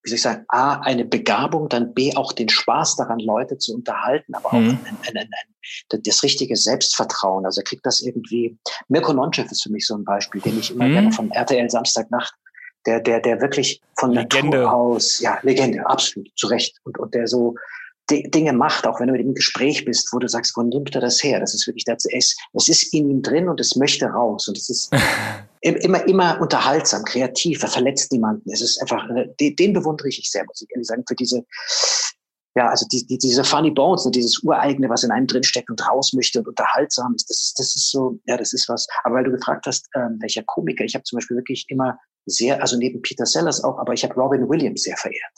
wie 0.06 0.10
soll 0.10 0.16
ich 0.16 0.22
sagen, 0.22 0.44
A, 0.48 0.78
eine 0.82 1.04
Begabung, 1.04 1.68
dann 1.68 1.92
B, 1.92 2.14
auch 2.14 2.32
den 2.32 2.48
Spaß 2.48 2.94
daran, 2.94 3.18
Leute 3.18 3.58
zu 3.58 3.74
unterhalten, 3.74 4.34
aber 4.36 4.54
auch 4.54 4.60
Mhm. 4.60 4.80
ein, 4.86 4.98
ein, 5.08 5.16
ein, 5.18 6.02
das 6.04 6.22
richtige 6.22 6.56
Selbstvertrauen. 6.56 7.44
Also 7.44 7.60
er 7.60 7.64
kriegt 7.64 7.84
das 7.84 8.00
irgendwie. 8.00 8.56
Mirko 8.88 9.12
Nonchev 9.12 9.50
ist 9.50 9.64
für 9.64 9.70
mich 9.72 9.84
so 9.84 9.96
ein 9.96 10.04
Beispiel, 10.04 10.40
den 10.40 10.56
ich 10.56 10.70
immer 10.72 10.86
Mhm. 10.86 10.92
gerne 10.92 11.10
von 11.12 11.30
RTL 11.32 11.68
Samstagnacht 11.68 12.32
der, 12.86 13.00
der, 13.00 13.18
der 13.20 13.40
wirklich 13.40 13.82
von 13.98 14.12
Legende. 14.12 14.58
Natur 14.58 14.72
aus, 14.72 15.18
ja, 15.18 15.40
Legende, 15.42 15.84
absolut, 15.86 16.28
zu 16.36 16.46
Recht. 16.46 16.78
Und, 16.84 16.98
und 16.98 17.12
der 17.14 17.26
so 17.26 17.56
Di- 18.08 18.30
Dinge 18.30 18.52
macht, 18.52 18.86
auch 18.86 19.00
wenn 19.00 19.08
du 19.08 19.12
mit 19.14 19.20
ihm 19.22 19.30
im 19.30 19.34
Gespräch 19.34 19.84
bist, 19.84 20.12
wo 20.12 20.20
du 20.20 20.28
sagst, 20.28 20.56
wo 20.56 20.62
nimmt 20.62 20.94
er 20.94 21.00
das 21.00 21.20
her? 21.24 21.40
Das 21.40 21.52
ist 21.52 21.66
wirklich, 21.66 21.82
das 21.84 22.04
ist, 22.04 22.38
es 22.52 22.68
ist 22.68 22.94
in 22.94 23.10
ihm 23.10 23.22
drin 23.22 23.48
und 23.48 23.58
es 23.58 23.74
möchte 23.74 24.06
raus. 24.06 24.46
Und 24.46 24.56
es 24.56 24.68
ist 24.70 24.92
immer, 25.74 26.06
immer 26.06 26.40
unterhaltsam, 26.40 27.04
kreativ, 27.04 27.62
er 27.62 27.68
verletzt 27.68 28.12
niemanden. 28.12 28.50
Es 28.50 28.60
ist 28.60 28.80
einfach, 28.80 29.08
äh, 29.10 29.54
den, 29.54 29.72
bewundere 29.72 30.08
ich 30.08 30.30
sehr, 30.30 30.44
muss 30.44 30.62
ich 30.62 30.68
ehrlich 30.70 30.86
sagen, 30.86 31.04
für 31.06 31.14
diese, 31.14 31.44
ja, 32.54 32.68
also 32.68 32.86
die, 32.90 33.06
die, 33.06 33.18
diese 33.18 33.44
Funny 33.44 33.70
Bones, 33.70 34.04
ne, 34.04 34.10
dieses 34.10 34.42
Ureigene, 34.42 34.88
was 34.88 35.02
in 35.02 35.10
einem 35.10 35.26
drinsteckt 35.26 35.68
und 35.68 35.86
raus 35.88 36.12
möchte 36.12 36.38
und 36.38 36.48
unterhaltsam 36.48 37.14
ist, 37.14 37.28
das 37.28 37.38
ist, 37.38 37.58
das 37.58 37.66
ist 37.74 37.90
so, 37.90 38.18
ja, 38.24 38.36
das 38.36 38.52
ist 38.52 38.68
was. 38.68 38.86
Aber 39.04 39.16
weil 39.16 39.24
du 39.24 39.32
gefragt 39.32 39.66
hast, 39.66 39.86
ähm, 39.94 40.18
welcher 40.20 40.42
Komiker, 40.44 40.84
ich 40.84 40.94
habe 40.94 41.04
zum 41.04 41.18
Beispiel 41.18 41.36
wirklich 41.36 41.66
immer 41.68 41.98
sehr, 42.26 42.60
also 42.60 42.76
neben 42.76 43.02
Peter 43.02 43.26
Sellers 43.26 43.62
auch, 43.62 43.78
aber 43.78 43.92
ich 43.92 44.04
habe 44.04 44.14
Robin 44.14 44.48
Williams 44.48 44.82
sehr 44.82 44.96
verehrt. 44.96 45.34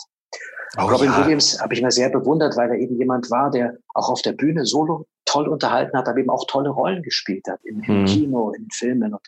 Oh, 0.76 0.82
Robin 0.82 1.10
ja. 1.10 1.24
Williams 1.24 1.60
habe 1.60 1.74
ich 1.74 1.80
immer 1.80 1.90
sehr 1.90 2.10
bewundert, 2.10 2.56
weil 2.56 2.70
er 2.70 2.76
eben 2.76 2.98
jemand 2.98 3.30
war, 3.30 3.50
der 3.50 3.76
auch 3.94 4.10
auf 4.10 4.22
der 4.22 4.32
Bühne 4.32 4.64
solo 4.66 5.06
toll 5.28 5.48
unterhalten 5.48 5.96
hat, 5.96 6.08
aber 6.08 6.18
eben 6.18 6.30
auch 6.30 6.46
tolle 6.48 6.70
Rollen 6.70 7.02
gespielt 7.02 7.46
hat, 7.48 7.60
im, 7.64 7.82
im 7.82 8.00
Mhm. 8.00 8.04
Kino, 8.06 8.50
in 8.52 8.66
Filmen. 8.72 9.12
Und 9.12 9.26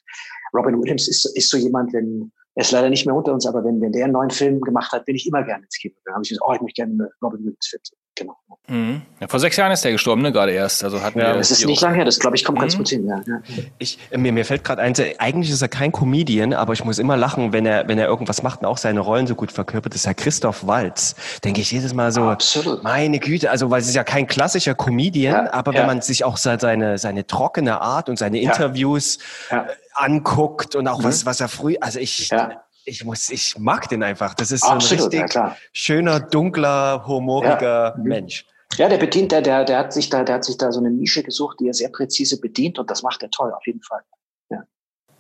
Robin 0.55 0.81
Williams 0.81 1.09
ist, 1.09 1.25
ist 1.37 1.51
so 1.51 1.57
jemand, 1.57 1.93
wenn, 1.93 2.33
er 2.55 2.63
ist 2.63 2.73
leider 2.73 2.89
nicht 2.91 3.07
mehr 3.07 3.15
unter 3.15 3.33
uns, 3.33 3.47
aber 3.47 3.63
wenn, 3.65 3.81
wenn 3.81 3.93
der 3.93 4.05
einen 4.05 4.15
neuen 4.15 4.31
Film 4.31 4.61
gemacht 4.61 4.93
hat, 4.93 5.05
bin 5.05 5.15
ich 5.17 5.27
immer 5.27 5.43
gerne 5.43 5.65
ins 5.65 5.77
Kino. 5.77 5.95
Dann 6.05 6.15
habe 6.15 6.23
ich 6.25 6.31
gesagt, 6.31 6.45
oh, 6.49 6.55
ich 6.55 6.61
möchte 6.61 6.83
gerne 6.83 7.11
Robin 7.23 7.41
Williams 7.41 7.67
Film 7.69 7.83
sehen. 7.85 8.00
Genau. 8.17 8.37
Mhm. 8.67 9.03
Ja, 9.19 9.27
vor 9.29 9.41
sechs 9.41 9.57
Jahren 9.57 9.73
ist 9.73 9.85
der 9.85 9.93
gestorben, 9.93 10.23
ne, 10.23 10.31
gerade 10.31 10.53
erst. 10.53 10.85
Also 10.85 11.01
hatten 11.03 11.19
Ja, 11.19 11.29
wir 11.29 11.35
Das 11.39 11.51
ist 11.51 11.65
nicht 11.65 11.81
lange 11.81 11.97
her, 11.97 12.05
das 12.05 12.19
glaube 12.19 12.37
ich 12.37 12.45
kommt 12.45 12.61
ganz 12.61 12.75
Mhm. 12.75 12.79
gut 12.79 12.89
hin. 12.89 13.07
Ja, 13.07 13.21
ja. 13.27 13.41
Ich, 13.79 13.99
mir, 14.17 14.33
mir 14.33 14.45
fällt 14.45 14.63
gerade 14.63 14.83
ein, 14.83 14.95
eigentlich 15.19 15.51
ist 15.51 15.63
er 15.63 15.69
kein 15.69 15.91
Comedian, 15.91 16.53
aber 16.53 16.73
ich 16.73 16.85
muss 16.85 16.99
immer 16.99 17.17
lachen, 17.17 17.53
wenn 17.53 17.67
er, 17.67 17.89
wenn 17.89 17.99
er 17.99 18.07
irgendwas 18.07 18.43
macht 18.43 18.61
und 18.61 18.67
auch 18.67 18.77
seine 18.79 19.01
Rollen 19.01 19.27
so 19.27 19.35
gut 19.35 19.51
verkörpert. 19.53 19.95
Das 19.95 20.03
ist 20.03 20.07
Herr 20.07 20.15
Christoph 20.15 20.67
Waltz. 20.67 21.15
Denke 21.43 21.61
ich 21.63 21.73
jedes 21.73 21.95
Mal 21.95 22.13
so, 22.13 22.23
Absolut. 22.23 22.83
meine 22.85 23.19
Güte, 23.19 23.51
also 23.51 23.71
weil 23.71 23.81
es 23.81 23.89
ist 23.89 23.95
ja 23.97 24.05
kein 24.05 24.27
klassischer 24.27 24.75
Comedian, 24.75 25.47
Ja, 25.47 25.53
aber 25.53 25.73
ja. 25.73 25.81
wenn 25.81 25.87
man 25.87 26.03
sich 26.03 26.25
auch 26.25 26.37
se- 26.37 26.59
seine, 26.61 26.99
seine 26.99 27.27
trockene 27.27 27.81
Art 27.81 28.09
und 28.09 28.19
seine 28.19 28.41
Interviews 28.41 29.19
Ja. 29.51 29.63
äh, 29.63 29.67
anguckt 29.95 30.75
und 30.77 30.87
auch 30.89 31.03
was, 31.03 31.27
was 31.27 31.41
er 31.41 31.49
früh, 31.49 31.77
also 31.81 31.99
ich, 31.99 32.29
Ja. 32.29 32.63
Ich 32.91 33.05
muss, 33.05 33.31
ich 33.31 33.57
mag 33.59 33.89
den 33.89 34.03
einfach. 34.03 34.35
Das 34.35 34.51
ist 34.51 34.65
Absolut, 34.65 34.83
so 34.83 35.07
ein 35.09 35.13
ja, 35.13 35.23
richtig 35.23 35.31
klar. 35.31 35.57
schöner, 35.73 36.21
dunkler, 36.21 37.05
humoriger 37.07 37.95
Ja. 37.97 38.03
Mensch. 38.03 38.45
Ja, 38.77 38.89
der 38.89 38.99
bedient, 38.99 39.33
der, 39.33 39.43
der, 39.43 39.65
der 39.65 39.79
hat 39.79 39.93
sich 39.93 40.11
da, 40.11 40.23
der 40.23 40.37
hat 40.37 40.45
sich 40.45 40.57
da 40.57 40.71
so 40.71 40.81
eine 40.81 40.91
Nische 40.91 41.23
gesucht, 41.23 41.59
die 41.61 41.69
er 41.69 41.75
sehr 41.75 41.89
präzise 41.89 42.41
bedient 42.41 42.79
und 42.79 42.91
das 42.91 43.03
macht 43.03 43.23
er 43.23 43.31
toll, 43.31 43.53
auf 43.53 43.67
jeden 43.67 43.83
Fall. 43.83 44.01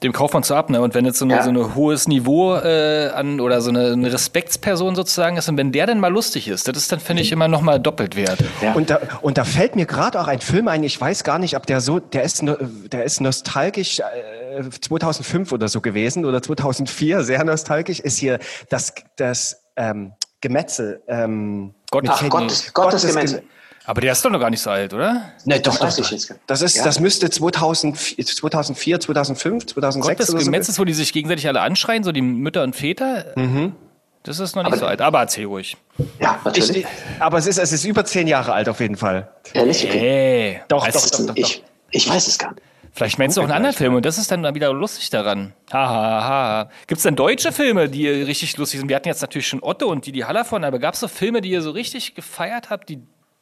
Dem 0.02 0.12
kauft 0.12 0.32
man 0.34 0.42
zu 0.42 0.54
ab, 0.54 0.70
ne? 0.70 0.80
Und 0.80 0.94
wenn 0.94 1.04
jetzt 1.04 1.18
so 1.18 1.26
ein 1.26 1.30
Ja. 1.30 1.42
so 1.42 1.50
eine 1.50 1.74
hohes 1.74 2.08
Niveau 2.08 2.54
äh, 2.54 3.10
an 3.14 3.38
oder 3.40 3.60
so 3.60 3.68
eine, 3.70 3.92
eine 3.92 4.12
Respektsperson 4.12 4.94
sozusagen 4.94 5.36
ist 5.36 5.48
und 5.48 5.56
wenn 5.58 5.72
der 5.72 5.86
dann 5.86 6.00
mal 6.00 6.08
lustig 6.12 6.48
ist, 6.48 6.66
das 6.68 6.76
ist 6.76 6.90
dann 6.90 7.00
finde 7.00 7.22
ich 7.22 7.32
immer 7.32 7.48
noch 7.48 7.60
mal 7.60 7.78
doppelt 7.78 8.16
wert. 8.16 8.38
Ja. 8.62 8.72
Und 8.72 8.88
da, 8.90 8.98
und 9.20 9.36
da 9.36 9.44
fällt 9.44 9.76
mir 9.76 9.84
gerade 9.86 10.18
auch 10.20 10.26
ein 10.26 10.40
Film 10.40 10.68
ein, 10.68 10.82
ich 10.84 10.98
weiß 11.00 11.22
gar 11.24 11.38
nicht, 11.38 11.54
ob 11.56 11.66
der 11.66 11.80
so, 11.82 11.98
der 11.98 12.22
ist, 12.22 12.42
der 12.42 13.04
ist 13.04 13.20
nostalgisch, 13.20 14.00
äh, 14.00 14.62
2005 14.80 15.52
oder 15.52 15.68
so 15.68 15.80
gewesen 15.80 16.24
oder 16.24 16.42
2004, 16.42 17.22
sehr 17.22 17.44
nostalgisch, 17.44 18.00
ist 18.00 18.18
hier 18.18 18.38
das, 18.70 18.94
das 19.16 19.62
ähm, 19.76 20.12
Gemetzel. 20.40 21.02
Ähm, 21.08 21.74
Gott, 21.90 22.04
Ach, 22.08 22.18
Kate- 22.20 22.30
Gottes, 22.30 22.72
Gottes 22.72 23.06
Gemetzel. 23.06 23.42
Aber 23.86 24.00
der 24.00 24.12
ist 24.12 24.24
doch 24.24 24.30
noch 24.30 24.38
gar 24.40 24.50
nicht 24.50 24.60
so 24.60 24.70
alt, 24.70 24.92
oder? 24.92 25.32
Ne, 25.44 25.58
doch, 25.60 25.76
Das 25.78 25.96
doch. 25.96 26.04
ich 26.04 26.12
nicht. 26.12 26.34
Das 26.46 26.62
ist, 26.62 26.76
Ja. 26.76 26.84
das 26.84 27.00
müsste 27.00 27.30
2004, 27.30 28.24
2004, 28.26 29.00
2005, 29.00 29.66
2006 29.66 30.06
Gott 30.06 30.18
des 30.18 30.30
oder 30.34 30.62
so. 30.62 30.78
Wo 30.80 30.84
die 30.84 30.92
sich 30.92 31.12
gegenseitig 31.12 31.48
alle 31.48 31.60
anschreien, 31.62 32.04
so 32.04 32.12
die 32.12 32.20
Mütter 32.22 32.62
und 32.62 32.76
Väter. 32.76 33.24
Mhm. 33.36 33.74
Das 34.22 34.38
ist 34.38 34.54
noch 34.54 34.62
nicht 34.64 34.72
Aber- 34.72 34.80
so 34.80 34.86
alt. 34.86 35.00
Aber 35.00 35.20
erzähl 35.20 35.46
ruhig. 35.46 35.76
Ja, 36.20 36.38
natürlich. 36.44 36.76
Ich, 36.78 36.86
aber 37.18 37.38
es 37.38 37.46
ist, 37.46 37.58
es 37.58 37.72
ist 37.72 37.84
über 37.84 38.04
zehn 38.04 38.26
Jahre 38.26 38.52
alt 38.52 38.68
auf 38.68 38.80
jeden 38.80 38.96
Fall. 38.96 39.30
Ehrlich, 39.54 39.84
okay. 39.84 39.98
Hey. 39.98 40.60
Doch, 40.68 40.86
doch, 40.86 40.92
doch, 40.92 41.10
doch, 41.10 41.26
doch. 41.28 41.36
Ich, 41.36 41.64
ich 41.90 42.08
weiß 42.08 42.26
es 42.28 42.38
gar 42.38 42.50
nicht. 42.52 42.62
Vielleicht 42.92 43.18
meinst 43.18 43.36
du 43.36 43.40
auch 43.40 43.44
einen 43.44 43.52
anderen 43.52 43.74
Film 43.74 43.94
und 43.94 44.04
das 44.04 44.18
ist 44.18 44.30
dann 44.32 44.52
wieder 44.54 44.72
lustig 44.72 45.10
daran. 45.10 45.52
Ha, 45.72 45.78
ha, 45.88 46.24
ha. 46.28 46.70
Gibt 46.88 46.98
es 46.98 47.04
denn 47.04 47.14
deutsche 47.16 47.52
Filme, 47.52 47.88
die 47.88 48.08
richtig 48.08 48.56
lustig 48.56 48.80
sind? 48.80 48.88
Wir 48.88 48.96
hatten 48.96 49.06
jetzt 49.08 49.20
natürlich 49.22 49.46
schon 49.46 49.62
Otto 49.62 49.86
und 49.86 50.06
die, 50.06 50.12
die 50.12 50.24
Hallervon, 50.24 50.64
aber 50.64 50.78
gab 50.80 50.94
es 50.94 51.00
so 51.00 51.06
Filme, 51.08 51.40
die 51.40 51.50
ihr 51.50 51.62
so 51.62 51.70
richtig 51.70 52.14
gefeiert 52.16 52.68
habt, 52.68 52.88
die 52.88 53.00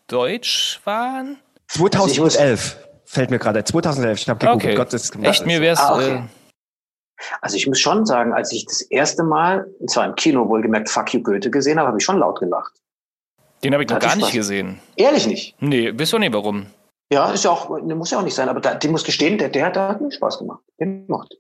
deutsch 0.08 0.80
waren? 0.84 1.38
2011 1.68 2.76
fällt 3.04 3.30
mir 3.30 3.38
gerade. 3.38 3.62
2011, 3.64 4.20
ich 4.20 4.28
habe 4.28 4.38
gegoogelt. 4.38 4.64
Okay. 4.64 4.74
Gottes 4.74 5.12
Echt, 5.22 5.46
mir 5.46 5.60
wär's. 5.60 5.78
Ah, 5.78 5.94
okay. 5.94 6.16
äh, 6.16 6.22
Also 7.40 7.56
ich 7.56 7.66
muss 7.66 7.78
schon 7.78 8.04
sagen, 8.06 8.32
als 8.32 8.52
ich 8.52 8.64
das 8.66 8.80
erste 8.82 9.22
Mal, 9.22 9.66
und 9.80 9.90
zwar 9.90 10.06
im 10.06 10.14
Kino 10.14 10.48
wohlgemerkt, 10.48 10.88
Fuck 10.90 11.14
You 11.14 11.22
Goethe 11.22 11.50
gesehen 11.50 11.78
habe, 11.78 11.88
habe 11.88 11.98
ich 11.98 12.04
schon 12.04 12.18
laut 12.18 12.40
gelacht. 12.40 12.72
den 13.64 13.72
habe 13.72 13.82
ich 13.84 13.88
noch 13.90 13.98
gar 13.98 14.16
nicht 14.16 14.26
Spaß. 14.26 14.34
gesehen. 14.34 14.80
Ehrlich 14.96 15.26
nicht. 15.26 15.54
Nee, 15.60 15.92
wisst 15.94 16.12
ihr 16.14 16.18
nicht 16.18 16.32
warum? 16.32 16.66
Ja, 17.12 17.30
ist 17.32 17.44
ja 17.44 17.50
auch, 17.50 17.80
ne, 17.80 17.94
muss 17.94 18.10
ja 18.10 18.18
auch 18.18 18.22
nicht 18.22 18.34
sein, 18.34 18.48
aber 18.50 18.60
da, 18.60 18.74
den 18.74 18.90
muss 18.92 19.02
gestehen, 19.04 19.38
der, 19.38 19.48
der, 19.48 19.70
der 19.70 19.88
hat 19.88 20.00
mir 20.00 20.12
Spaß 20.12 20.38
gemacht. 20.38 20.60
Den 20.78 21.06
mochte. 21.08 21.36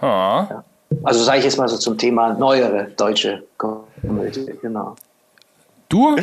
Ha. 0.00 0.64
Also 1.04 1.22
sage 1.22 1.38
ich 1.38 1.44
jetzt 1.44 1.56
mal 1.58 1.68
so 1.68 1.76
zum 1.76 1.96
Thema 1.98 2.32
neuere 2.34 2.84
deutsche 2.96 3.44
Komödie, 3.56 4.46
genau. 4.60 4.96
Du, 5.88 6.16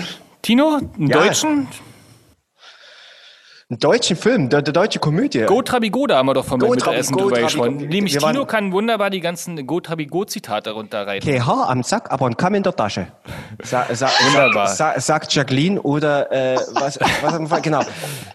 Tino, 0.46 0.80
einen 0.98 1.08
Ja. 1.08 1.24
deutschen? 1.24 1.68
Einen 3.68 3.80
deutschen 3.80 4.16
Film, 4.16 4.48
der, 4.50 4.62
der 4.62 4.74
deutsche 4.74 5.00
Komödie. 5.00 5.42
Go 5.48 5.64
Trabigoda 5.64 6.18
haben 6.18 6.28
wir 6.28 6.36
doch 6.36 6.46
Trabi- 6.48 6.70
Mittagessen 6.70 7.18
drüber 7.18 7.42
gesprochen. 7.42 7.78
Nämlich 7.78 8.16
Tino 8.16 8.46
kann 8.46 8.72
wunderbar 8.72 9.10
die 9.10 9.22
ganzen 9.22 9.66
Go 9.66 9.80
Trabigo-Zitate 9.80 10.70
darunter 10.70 11.08
reiten. 11.08 11.28
Kein 11.28 11.44
Haar 11.44 11.68
am 11.72 11.82
Sack, 11.82 12.12
aber 12.12 12.28
ein 12.28 12.38
Kamm 12.38 12.54
in 12.54 12.62
der 12.62 12.76
Tasche. 12.76 13.08
Sa, 13.64 13.88
sa, 13.92 14.08
Wunderbar. 14.28 14.68
Sa, 14.68 15.00
sagt 15.00 15.34
Jacqueline 15.34 15.82
oder 15.82 16.32
äh, 16.32 16.58
was, 16.74 17.00
was 17.00 17.62
genau. 17.64 17.82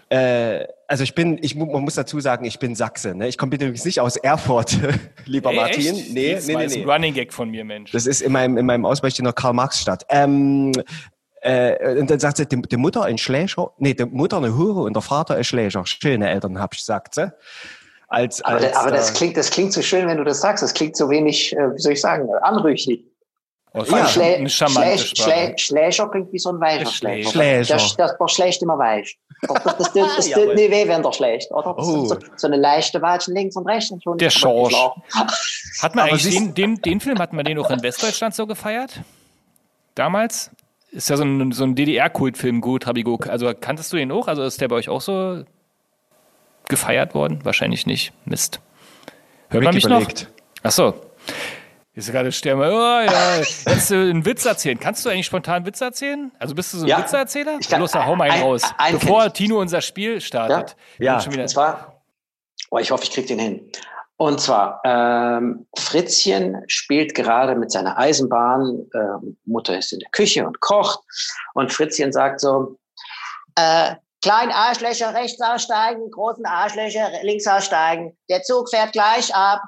Äh, 0.09 0.65
also 0.89 1.05
ich 1.05 1.15
bin, 1.15 1.39
ich, 1.41 1.55
man 1.55 1.69
muss 1.81 1.95
dazu 1.95 2.19
sagen, 2.19 2.43
ich 2.43 2.59
bin 2.59 2.75
Sachse. 2.75 3.15
Ne? 3.15 3.29
Ich 3.29 3.37
komme 3.37 3.55
übrigens 3.55 3.85
nicht 3.85 4.01
aus 4.01 4.17
Erfurt, 4.17 4.77
lieber 5.25 5.51
Ey, 5.51 5.55
Martin. 5.55 5.95
echt? 5.95 6.13
Nee, 6.13 6.37
nee, 6.45 6.53
Mal 6.53 6.59
nee, 6.59 6.65
ist 6.65 6.75
ein 6.75 6.83
nee. 6.83 6.91
Running 6.91 7.13
Gag 7.13 7.31
von 7.31 7.49
mir, 7.49 7.63
Mensch. 7.63 7.91
Das 7.93 8.05
ist 8.05 8.19
in 8.21 8.33
meinem, 8.33 8.57
in 8.57 8.65
meinem 8.65 8.85
Ausweichstück 8.85 9.33
Karl-Marx-Stadt. 9.33 10.05
Ähm, 10.09 10.73
äh, 11.41 11.99
und 11.99 12.09
dann 12.09 12.19
sagt 12.19 12.37
sie, 12.37 12.45
die, 12.45 12.61
die 12.61 12.77
Mutter 12.77 13.03
ein 13.03 13.17
Schläger, 13.17 13.71
nee, 13.77 13.93
die 13.93 14.05
Mutter 14.05 14.37
eine 14.37 14.55
Hure 14.55 14.81
und 14.81 14.93
der 14.95 15.01
Vater 15.01 15.35
ein 15.35 15.43
Schläger. 15.43 15.83
Schöne 15.85 16.29
Eltern, 16.29 16.59
hab 16.59 16.73
ich 16.73 16.79
gesagt, 16.79 17.15
sie. 17.15 17.31
Als, 18.07 18.41
Aber, 18.43 18.55
als, 18.57 18.63
der, 18.65 18.79
aber 18.79 18.91
das, 18.91 19.09
äh, 19.11 19.13
klingt, 19.13 19.37
das 19.37 19.49
klingt 19.49 19.73
so 19.73 19.81
schön, 19.81 20.07
wenn 20.07 20.17
du 20.17 20.23
das 20.23 20.41
sagst. 20.41 20.63
Das 20.63 20.73
klingt 20.73 20.97
so 20.97 21.09
wenig, 21.09 21.53
äh, 21.55 21.73
wie 21.75 21.79
soll 21.79 21.93
ich 21.93 22.01
sagen, 22.01 22.27
anrüchig. 22.41 23.05
Oh, 23.73 23.83
Ja. 23.87 24.05
Schlä 24.05 24.35
eine 24.35 24.49
charmante 24.49 24.97
Schlä. 24.97 25.15
Schlä 25.15 25.57
Schläger 25.57 26.09
klingt 26.09 26.33
wie 26.33 26.39
so 26.39 26.49
ein 26.49 26.59
weicher 26.59 26.87
Schläger. 26.91 27.29
Schläger. 27.29 27.63
Schläger. 27.63 27.73
Das, 27.75 27.95
das, 27.95 28.15
das 28.19 28.31
schlägt 28.33 28.61
immer 28.61 28.77
weich. 28.77 29.17
Das, 29.47 29.63
das, 29.63 29.77
das, 29.93 30.15
das 30.17 30.27
Jawohl. 30.29 30.45
tut 30.47 30.55
nie 30.55 30.69
weh, 30.69 30.87
wenn 30.89 31.01
der 31.01 31.13
schlägt, 31.13 31.49
oder? 31.51 31.73
Das 31.77 31.87
Oh. 31.87 32.03
ist 32.03 32.09
so, 32.09 32.17
so 32.35 32.47
eine 32.47 32.57
leichte 32.57 33.01
Watschen 33.01 33.33
links 33.33 33.55
und 33.55 33.65
rechts. 33.65 33.89
und 33.91 34.03
schon 34.03 34.17
Der 34.17 34.29
Schorsch. 34.29 34.75
Hat 34.75 35.95
man 35.95 36.03
Aber 36.03 36.11
eigentlich 36.13 36.35
den, 36.35 36.53
den, 36.53 36.75
den 36.81 36.99
Film, 36.99 37.17
hat 37.17 37.31
man 37.31 37.45
den 37.45 37.57
auch 37.59 37.69
in 37.71 37.81
Westdeutschland 37.81 38.35
so 38.35 38.45
gefeiert? 38.45 38.99
Damals? 39.95 40.51
Ist 40.91 41.09
ja 41.09 41.17
so 41.17 41.23
ein, 41.23 41.51
so 41.53 41.63
ein 41.63 41.73
DDR-Kultfilm, 41.75 42.59
gut, 42.61 42.85
Rabigok. 42.85 43.27
Also 43.27 43.51
kanntest 43.59 43.91
du 43.93 43.97
den 43.97 44.11
auch? 44.11 44.27
Also 44.27 44.43
ist 44.43 44.59
der 44.61 44.67
bei 44.67 44.75
euch 44.75 44.89
auch 44.89 45.01
so 45.01 45.43
gefeiert 46.67 47.13
worden? 47.15 47.39
Wahrscheinlich 47.43 47.85
nicht. 47.85 48.13
Mist. 48.25 48.59
Hört 49.49 49.63
man 49.63 49.73
mich 49.73 49.85
noch? 49.87 49.99
überlegt. 50.01 50.27
Ach 50.63 50.71
so. 50.71 50.93
Ist 51.93 52.09
gerade 52.11 52.31
sterben. 52.31 52.61
Oh 52.61 52.65
ja, 52.65 53.37
jetzt 53.37 53.91
äh, 53.91 53.95
einen 53.95 54.25
Witz 54.25 54.45
erzählen. 54.45 54.79
Kannst 54.79 55.05
du 55.05 55.09
eigentlich 55.09 55.25
spontan 55.25 55.55
einen 55.55 55.65
Witz 55.65 55.81
erzählen? 55.81 56.31
Also 56.39 56.55
bist 56.55 56.73
du 56.73 56.77
so 56.77 56.85
ein 56.85 56.89
Ja. 56.89 56.99
Witzeerzähler? 56.99 57.57
Ich 57.59 57.67
kann- 57.67 57.81
Los, 57.81 57.91
dann 57.91 58.05
hau 58.05 58.15
mal 58.15 58.25
einen 58.25 58.33
ein- 58.35 58.41
raus. 58.43 58.63
einen 58.77 58.97
Bevor 58.99 59.19
kenn 59.23 59.27
ich. 59.27 59.33
Tino 59.33 59.59
unser 59.59 59.81
Spiel 59.81 60.21
startet. 60.21 60.77
Ja. 60.99 61.05
Ja. 61.05 61.13
Bin 61.15 61.23
Schon 61.23 61.33
wieder, 61.33 61.43
Und 61.43 61.49
zwar, 61.49 62.01
oh, 62.69 62.77
ich 62.79 62.91
hoffe, 62.91 63.03
ich 63.03 63.11
kriege 63.11 63.27
den 63.27 63.39
hin. 63.39 63.61
Und 64.21 64.39
zwar, 64.39 64.79
ähm, 64.85 65.65
Fritzchen 65.75 66.63
spielt 66.67 67.15
gerade 67.15 67.55
mit 67.55 67.71
seiner 67.71 67.97
Eisenbahn, 67.97 68.87
äh, 68.93 69.33
Mutter 69.45 69.75
ist 69.79 69.93
in 69.93 69.99
der 69.99 70.11
Küche 70.11 70.45
und 70.45 70.59
kocht. 70.59 70.99
Und 71.55 71.73
Fritzchen 71.73 72.13
sagt 72.13 72.39
so, 72.39 72.77
Äh, 73.55 73.95
kleinen 74.21 74.51
Arschlöcher 74.51 75.15
rechts 75.15 75.41
aussteigen, 75.41 76.11
großen 76.11 76.45
Arschlöcher 76.45 77.09
links 77.23 77.47
aussteigen. 77.47 78.15
Der 78.29 78.43
Zug 78.43 78.69
fährt 78.69 78.91
gleich 78.91 79.33
ab. 79.33 79.63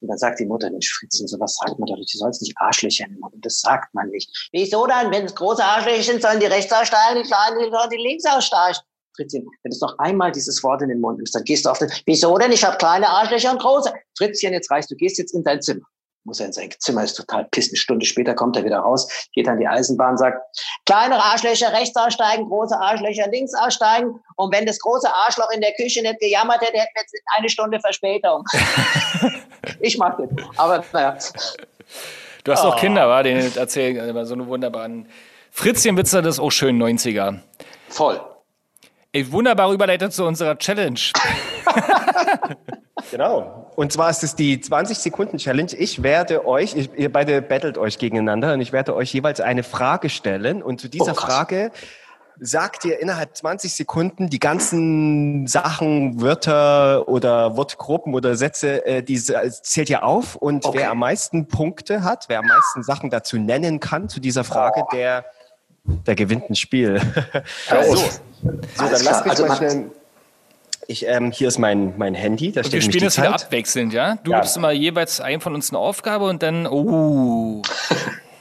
und 0.00 0.08
dann 0.08 0.18
sagt 0.18 0.40
die 0.40 0.44
Mutter, 0.44 0.68
Mensch, 0.68 0.92
Fritzchen, 0.98 1.28
sowas 1.28 1.54
sagt 1.54 1.78
man 1.78 1.86
doch 1.86 1.96
du 1.96 2.18
sollst 2.18 2.42
nicht 2.42 2.58
Arschlöcher 2.58 3.06
nennen. 3.06 3.22
Das 3.36 3.60
sagt 3.60 3.94
man 3.94 4.08
nicht. 4.08 4.48
Wieso 4.50 4.84
dann? 4.88 5.12
Wenn 5.12 5.26
es 5.26 5.34
große 5.36 5.64
Arschlöcher 5.64 6.02
sind, 6.02 6.22
sollen 6.22 6.40
die 6.40 6.46
rechts 6.46 6.72
aussteigen, 6.72 7.22
die 7.22 7.28
kleinen 7.28 7.70
sollen 7.70 7.90
die 7.90 8.02
links 8.02 8.24
aussteigen. 8.26 8.80
Fritzchen, 9.16 9.46
wenn 9.62 9.70
du 9.70 9.78
noch 9.80 9.98
einmal 9.98 10.32
dieses 10.32 10.62
Wort 10.62 10.82
in 10.82 10.88
den 10.88 11.00
Mund 11.00 11.18
nimmst, 11.18 11.34
dann 11.34 11.44
gehst 11.44 11.64
du 11.66 11.70
auf 11.70 11.78
den, 11.78 11.90
Wieso 12.06 12.36
denn? 12.38 12.52
Ich 12.52 12.64
habe 12.64 12.76
kleine 12.76 13.08
Arschlöcher 13.08 13.52
und 13.52 13.60
große. 13.60 13.92
Fritzchen, 14.18 14.52
jetzt 14.52 14.70
reicht, 14.70 14.90
du 14.90 14.96
gehst 14.96 15.18
jetzt 15.18 15.34
in 15.34 15.44
dein 15.44 15.60
Zimmer. 15.62 15.84
Muss 16.26 16.40
er 16.40 16.46
in 16.46 16.52
sein 16.54 16.70
Zimmer, 16.78 17.04
ist 17.04 17.14
total 17.16 17.44
piss. 17.50 17.68
Eine 17.68 17.76
Stunde 17.76 18.06
später 18.06 18.32
kommt 18.34 18.56
er 18.56 18.64
wieder 18.64 18.78
raus, 18.78 19.06
geht 19.34 19.46
an 19.46 19.58
die 19.58 19.68
Eisenbahn, 19.68 20.16
sagt, 20.16 20.38
Kleinere 20.86 21.22
Arschlöcher 21.22 21.70
rechts 21.72 21.94
aussteigen, 21.96 22.46
große 22.48 22.74
Arschlöcher 22.78 23.28
links 23.30 23.52
aussteigen. 23.54 24.18
Und 24.36 24.54
wenn 24.54 24.64
das 24.64 24.78
große 24.78 25.06
Arschloch 25.12 25.50
in 25.50 25.60
der 25.60 25.72
Küche 25.74 26.00
nicht 26.00 26.18
gejammert 26.20 26.62
hätte, 26.62 26.78
hätten 26.78 26.92
wir 26.94 27.02
jetzt 27.02 27.14
eine 27.36 27.48
Stunde 27.50 27.78
Verspätung. 27.78 28.42
ich 29.80 29.98
mag 29.98 30.16
den. 30.16 30.34
Aber 30.56 30.82
naja, 30.92 31.18
du 32.44 32.52
hast 32.52 32.64
Oh. 32.64 32.68
auch 32.68 32.76
Kinder, 32.76 33.06
war? 33.08 33.22
Den 33.22 33.54
erzählen 33.54 34.08
immer 34.08 34.24
so 34.24 34.32
eine 34.34 34.46
wunderbaren. 34.46 35.06
Fritzchen-Witze, 35.50 36.22
das 36.22 36.36
ist 36.36 36.40
auch 36.40 36.50
schön 36.50 36.82
90er. 36.82 37.38
voll. 37.88 38.20
Ey, 39.14 39.30
wunderbar 39.30 39.72
überleitet 39.72 40.12
zu 40.12 40.24
unserer 40.24 40.58
Challenge. 40.58 40.98
Genau. 43.10 43.70
Und 43.76 43.92
zwar 43.92 44.08
ist 44.10 44.24
es 44.24 44.34
die 44.34 44.58
20-Sekunden-Challenge. 44.58 45.72
Ich 45.76 46.02
werde 46.02 46.46
euch, 46.46 46.74
ich, 46.74 46.90
ihr 46.96 47.12
beide 47.12 47.42
battelt 47.42 47.76
euch 47.76 47.98
gegeneinander 47.98 48.54
und 48.54 48.60
ich 48.60 48.72
werde 48.72 48.94
euch 48.96 49.12
jeweils 49.12 49.40
eine 49.40 49.62
Frage 49.62 50.08
stellen. 50.08 50.62
Und 50.62 50.80
zu 50.80 50.88
dieser 50.88 51.12
Oh. 51.12 51.14
Frage 51.14 51.70
sagt 52.40 52.84
ihr 52.86 53.00
innerhalb 53.00 53.36
20 53.36 53.74
Sekunden 53.74 54.30
die 54.30 54.40
ganzen 54.40 55.46
Sachen, 55.46 56.20
Wörter 56.20 57.06
oder 57.08 57.56
Wortgruppen 57.56 58.14
oder 58.14 58.36
Sätze, 58.36 58.84
äh, 58.86 59.02
die 59.02 59.14
s- 59.16 59.62
zählt 59.62 59.90
ihr 59.90 60.02
auf. 60.04 60.34
Und 60.34 60.64
Okay. 60.64 60.78
wer 60.78 60.90
am 60.90 60.98
meisten 60.98 61.46
Punkte 61.46 62.02
hat, 62.02 62.24
wer 62.28 62.38
am 62.40 62.46
meisten 62.46 62.82
Sachen 62.82 63.10
dazu 63.10 63.36
nennen 63.38 63.80
kann 63.80 64.08
zu 64.08 64.18
dieser 64.18 64.44
Frage, 64.44 64.84
der, 64.92 65.24
der 65.84 66.14
gewinnt 66.14 66.48
ein 66.50 66.54
Spiel. 66.54 67.00
so, 67.68 67.94
so 67.96 68.02
dann 68.42 68.60
klar. 69.00 69.22
mich 69.22 69.30
Also 69.30 69.46
mal 69.46 69.56
schnell. 69.56 69.90
Ich, 70.86 71.06
ähm, 71.06 71.30
hier 71.30 71.48
ist 71.48 71.58
mein, 71.58 71.94
mein 71.96 72.14
Handy, 72.14 72.52
da 72.52 72.60
Und 72.60 72.66
steht 72.66 72.74
wir 72.74 72.80
spielen 72.82 72.98
die 73.00 73.04
das 73.06 73.16
wieder 73.16 73.30
Zeit. 73.32 73.44
abwechselnd, 73.46 73.92
ja? 73.94 74.16
Du 74.22 74.32
Ja. 74.32 74.40
gibst 74.40 74.56
immer 74.56 74.70
jeweils 74.70 75.18
einem 75.20 75.40
von 75.40 75.54
uns 75.54 75.70
eine 75.70 75.78
Aufgabe 75.78 76.26
und 76.26 76.42
dann, 76.42 76.66
oh. 76.66 77.62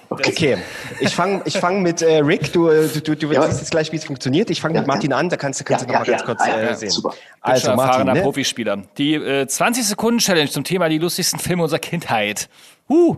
Okay, 0.10 0.58
ich 1.00 1.16
fange 1.16 1.42
ich 1.46 1.58
fang 1.58 1.82
mit 1.82 2.04
äh, 2.04 2.18
Rick. 2.20 2.54
Du, 2.54 2.68
äh, 2.70 2.88
du, 2.88 3.02
du, 3.02 3.16
du 3.16 3.32
Ja. 3.34 3.48
siehst 3.48 3.62
jetzt 3.62 3.72
gleich, 3.72 3.92
wie 3.92 3.96
es 3.96 4.06
funktioniert. 4.06 4.52
Ich 4.52 4.62
fange 4.62 4.78
mit 4.78 4.86
Martin 4.86 5.12
an, 5.12 5.28
da 5.30 5.38
kannst, 5.38 5.60
du- 5.60 5.64
kannst 5.64 5.86
Ja, 5.86 5.88
du 5.88 5.94
noch 5.94 6.00
mal 6.02 6.06
ja, 6.06 6.12
ganz 6.18 6.22
ja. 6.22 6.26
kurz 6.36 6.46
ja, 6.48 6.56
äh, 6.60 6.66
ja, 6.68 6.76
sehen. 6.76 6.90
super. 6.92 7.14
Also 7.42 7.66
schon 7.68 7.76
Martin, 7.78 7.90
erfahrener 7.92 8.14
ne? 8.14 8.22
Profispieler. 8.22 8.78
Die 9.00 9.16
äh, 9.16 9.46
20-Sekunden-Challenge 9.46 10.50
zum 10.52 10.64
Thema 10.66 10.88
die 10.90 11.00
lustigsten 11.00 11.40
Filme 11.40 11.64
unserer 11.64 11.80
Kindheit. 11.80 12.48
Uh, 12.88 13.16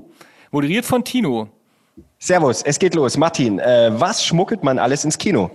moderiert 0.51 0.85
von 0.85 1.03
Tino. 1.03 1.49
Servus, 2.25 2.63
es 2.63 2.79
geht 2.79 2.95
los. 2.95 3.17
Martin, 3.17 3.59
äh, 3.59 3.91
was 3.93 4.25
schmuggelt 4.25 4.63
man 4.63 4.79
alles 4.79 5.05
ins 5.05 5.19
Kino? 5.19 5.51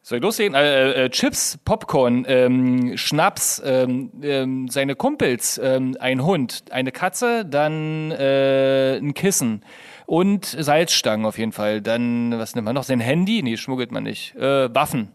Soll 0.00 0.16
ich 0.16 0.22
loslegen? 0.24 0.54
Äh, 0.54 1.04
äh, 1.04 1.10
Chips, 1.10 1.58
Popcorn, 1.62 2.24
ähm, 2.26 2.96
Schnaps, 2.96 3.60
ähm, 3.62 4.10
ähm, 4.22 4.68
seine 4.68 4.96
Kumpels, 4.96 5.60
ähm, 5.62 5.94
ein 6.00 6.24
Hund, 6.24 6.64
eine 6.70 6.90
Katze, 6.90 7.44
dann 7.44 8.12
äh, 8.12 8.96
ein 8.96 9.12
Kissen 9.12 9.62
und 10.06 10.46
Salzstangen 10.46 11.26
auf 11.26 11.36
jeden 11.36 11.52
Fall. 11.52 11.82
Dann, 11.82 12.32
was 12.38 12.54
nimmt 12.54 12.64
man 12.64 12.74
noch? 12.74 12.84
Sein 12.84 13.00
Handy? 13.00 13.42
Nee, 13.42 13.58
schmuggelt 13.58 13.92
man 13.92 14.04
nicht. 14.04 14.34
Äh, 14.36 14.74
Waffen. 14.74 15.12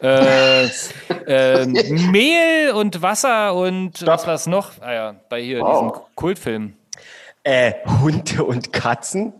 Äh, 0.00 0.66
äh, 1.26 1.66
Mehl 1.66 2.70
und 2.76 3.02
Wasser 3.02 3.56
und 3.56 4.06
was 4.06 4.24
war's 4.28 4.46
noch? 4.46 4.70
Ah 4.80 4.92
ja, 4.92 5.16
bei 5.28 5.42
hier 5.42 5.64
diesem 5.64 5.90
Kultfilm. 6.14 6.74
Äh, 7.42 7.72
Hunde 8.00 8.44
und 8.44 8.72
Katzen? 8.72 9.32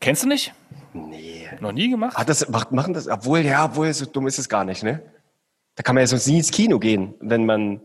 Kennst 0.00 0.22
du 0.22 0.28
nicht? 0.28 0.52
Nee. 0.92 1.48
Noch 1.60 1.72
nie 1.72 1.90
gemacht? 1.90 2.14
Ah, 2.16 2.24
das 2.24 2.48
macht, 2.48 2.72
machen 2.72 2.94
das, 2.94 3.06
obwohl, 3.06 3.40
ja, 3.40 3.66
obwohl, 3.66 3.92
so 3.92 4.06
dumm 4.06 4.26
ist 4.26 4.38
es 4.38 4.48
gar 4.48 4.64
nicht, 4.64 4.82
ne? 4.82 5.02
Da 5.76 5.82
kann 5.82 5.94
man 5.94 6.02
ja 6.02 6.06
sonst 6.06 6.26
nie 6.26 6.38
ins 6.38 6.50
Kino 6.50 6.78
gehen, 6.78 7.14
wenn 7.20 7.46
man. 7.46 7.80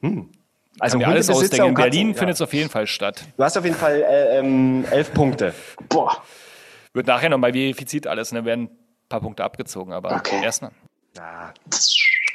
Hm. 0.00 0.30
Also 0.78 0.98
Kann 0.98 1.08
mir 1.08 1.14
alles 1.14 1.30
ausdenken. 1.30 1.68
In 1.68 1.74
Berlin 1.74 2.08
ja. 2.10 2.14
findet 2.14 2.34
es 2.36 2.40
auf 2.40 2.52
jeden 2.52 2.70
Fall 2.70 2.86
statt. 2.86 3.24
Du 3.36 3.44
hast 3.44 3.56
auf 3.56 3.64
jeden 3.64 3.76
Fall 3.76 4.02
äh, 4.02 4.38
ähm, 4.38 4.84
elf 4.90 5.12
Punkte. 5.12 5.54
Boah. 5.88 6.22
Wird 6.94 7.06
nachher 7.06 7.28
nochmal 7.28 7.52
verifiziert 7.52 8.06
alles, 8.06 8.32
ne? 8.32 8.44
Werden 8.44 8.64
ein 8.64 9.08
paar 9.08 9.20
Punkte 9.20 9.44
abgezogen, 9.44 9.92
aber 9.92 10.16
Okay. 10.16 10.42
erstmal. 10.42 10.72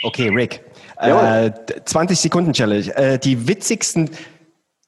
Okay, 0.04 0.30
Rick. 0.30 0.64
Äh, 0.98 1.52
20 1.86 2.20
Sekunden 2.20 2.54
Challenge. 2.54 2.96
Äh, 2.96 3.20
die 3.20 3.48
witzigsten, 3.48 4.10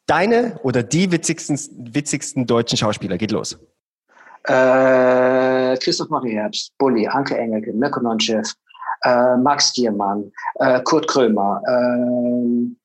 deine 0.06 0.60
oder 0.64 0.84
die 0.84 1.12
witzigsten, 1.12 1.58
witzigsten 1.94 2.46
deutschen 2.46 2.78
Schauspieler. 2.78 3.18
Geht 3.18 3.32
los. 3.32 3.58
Äh, 4.50 5.78
Christoph 5.78 6.10
Marie 6.10 6.34
Herbst, 6.34 6.74
Bulli, 6.80 7.08
Anke 7.08 7.38
Engelke, 7.38 7.72
Mirko 7.72 8.00
Nonchef, 8.02 8.54
äh, 9.04 9.38
Max 9.38 9.72
Giermann, 9.74 10.32
äh, 10.56 10.82
Kurt 10.82 11.08
Krömer, 11.08 11.62
ähm, 11.68 12.76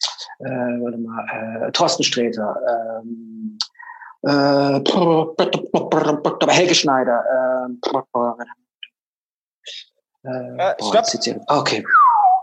äh, 0.41 0.45
warte 0.45 0.99
mal, 0.99 1.67
äh, 1.67 1.73
Thorsten 1.73 2.05
Sträter, 2.05 2.55
ähm, 3.03 3.59
äh, 4.23 4.81
Helge 6.53 6.75
Schneider, 6.75 7.25
ähm, 7.67 7.81
äh, 7.83 7.99
Äh, 10.27 10.75
boah, 10.79 11.05
stopp. 11.05 11.41
Okay, 11.49 11.85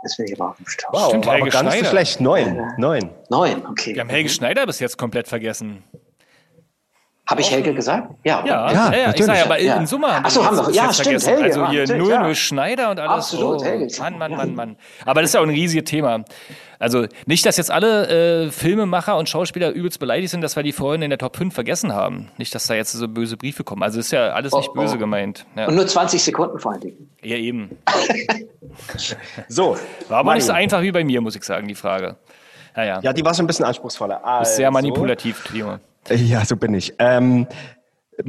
jetzt 0.04 0.18
bin 0.18 0.28
ich 0.28 0.40
aber 0.40 0.52
auf 0.52 0.58
dem. 0.58 0.66
Wow, 0.92 1.10
Stimmt, 1.10 1.28
aber 1.28 1.36
Helge 1.38 1.52
so 1.52 1.58
Schneider. 1.60 1.90
schlecht. 1.90 2.22
Neun. 2.22 2.72
Neun. 2.78 3.10
Neun, 3.30 3.66
okay. 3.66 3.96
Wir 3.96 4.02
haben 4.02 4.10
Helge 4.10 4.30
Schneider 4.30 4.66
bis 4.68 4.80
jetzt 4.80 4.98
komplett 4.98 5.28
vergessen. 5.28 5.84
Habe 7.30 7.42
ich 7.42 7.52
Helge 7.52 7.74
gesagt? 7.74 8.10
Ja. 8.24 8.44
Ja, 8.46 8.46
Ja, 8.46 8.72
ja, 8.72 8.74
ja 8.74 9.00
ich 9.00 9.06
natürlich. 9.08 9.26
sage 9.28 9.40
ja, 9.40 9.46
aber 9.46 9.62
Ja. 9.62 9.76
in 9.78 9.88
Summe 9.88 10.08
haben 10.14 10.26
Ach 10.26 10.30
so, 10.32 10.42
wir 10.42 10.48
haben 10.48 10.58
jetzt 10.58 10.68
wir- 10.68 10.74
ja, 10.76 10.84
jetzt 10.86 10.94
stimmt, 10.96 11.06
vergessen. 11.24 11.30
Helge, 11.30 11.44
Also 11.46 11.60
ja, 11.62 11.70
hier 11.70 11.80
natürlich, 11.82 12.02
0 12.04 12.12
ja. 12.12 12.24
0 12.24 12.36
Schneider 12.36 12.92
und 12.92 13.00
alles. 13.00 13.12
Absolut, 13.12 13.62
oh, 13.62 13.64
Helge. 13.64 13.88
Mann, 14.02 14.18
Mann, 14.18 14.32
Mann, 14.36 14.56
Mann. 14.56 14.76
Aber 15.06 15.22
das 15.22 15.30
ist 15.30 15.34
ja 15.36 15.40
auch 15.40 15.46
ein 15.46 15.50
riesiges 15.52 15.86
Thema. 15.90 16.26
Also 16.80 17.06
nicht, 17.28 17.46
dass 17.46 17.58
jetzt 17.58 17.70
alle 17.70 18.48
äh, 18.48 18.52
Filmemacher 18.52 19.16
und 19.18 19.30
Schauspieler 19.30 19.70
übelst 19.70 20.00
beleidigt 20.00 20.32
sind, 20.32 20.42
dass 20.42 20.56
wir 20.56 20.64
die 20.64 20.72
vorhin 20.72 21.04
in 21.04 21.12
der 21.12 21.20
Top 21.20 21.38
5 21.38 21.54
vergessen 21.54 21.94
haben. 21.94 22.30
Nicht, 22.38 22.54
dass 22.56 22.66
da 22.66 22.74
jetzt 22.74 22.92
so 22.92 23.08
böse 23.08 23.38
Briefe 23.38 23.64
kommen. 23.64 23.84
Also 23.84 24.00
ist 24.00 24.12
ja 24.12 24.32
alles 24.32 24.52
nicht 24.54 24.70
Oh, 24.70 24.74
böse 24.74 24.96
oh. 24.96 25.00
gemeint. 25.00 25.46
Ja, 25.56 25.68
Und 25.68 25.76
nur 25.76 25.86
20 25.86 26.22
Sekunden 26.24 26.58
vor 26.60 26.72
allen 26.72 26.82
Dingen. 26.82 27.10
ja 27.24 27.38
eben. 27.38 27.70
So. 29.48 29.78
War 30.08 30.20
aber 30.20 30.36
nicht 30.36 30.46
so 30.46 30.54
einfach 30.54 30.82
wie 30.82 30.92
bei 30.92 31.04
mir, 31.04 31.22
muss 31.22 31.36
ich 31.36 31.44
sagen, 31.44 31.68
die 31.68 31.76
Frage. 31.76 32.16
Naja, 32.76 33.00
Ja, 33.02 33.14
die 33.14 33.24
war 33.26 33.34
schon 33.34 33.46
ein 33.46 33.48
bisschen 33.48 33.66
anspruchsvoller. 33.66 34.24
Also, 34.26 34.56
sehr 34.56 34.72
manipulativ, 34.72 35.44
Timo. 35.44 35.78
Ja, 36.10 36.44
so 36.46 36.56
bin 36.56 36.74
ich. 36.74 36.94
Ähm, 37.00 37.46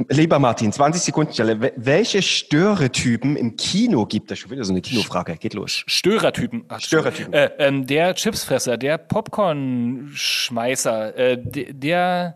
lieber 0.09 0.37
Martin, 0.39 0.71
20 0.71 1.01
Sekunden 1.01 1.33
Stelle. 1.33 1.53
Wel- 1.55 1.73
Welche 1.75 2.21
Störetypen 2.21 3.35
im 3.35 3.55
Kino 3.57 4.05
gibt 4.05 4.31
es? 4.31 4.39
Schon 4.39 4.51
wieder 4.51 4.63
so 4.63 4.71
eine 4.73 4.81
Kinofrage. 4.81 5.35
Geht 5.37 5.53
los. 5.55 5.83
Störertypen. 5.87 6.65
Ach, 6.69 6.79
Störertypen. 6.79 7.33
Äh, 7.33 7.49
ähm, 7.59 7.85
der 7.87 8.13
Chipsfresser, 8.15 8.77
der 8.77 8.97
Popcorn-Schmeißer, 8.97 11.15
äh, 11.17 11.37
de- 11.37 11.73
der, 11.73 12.35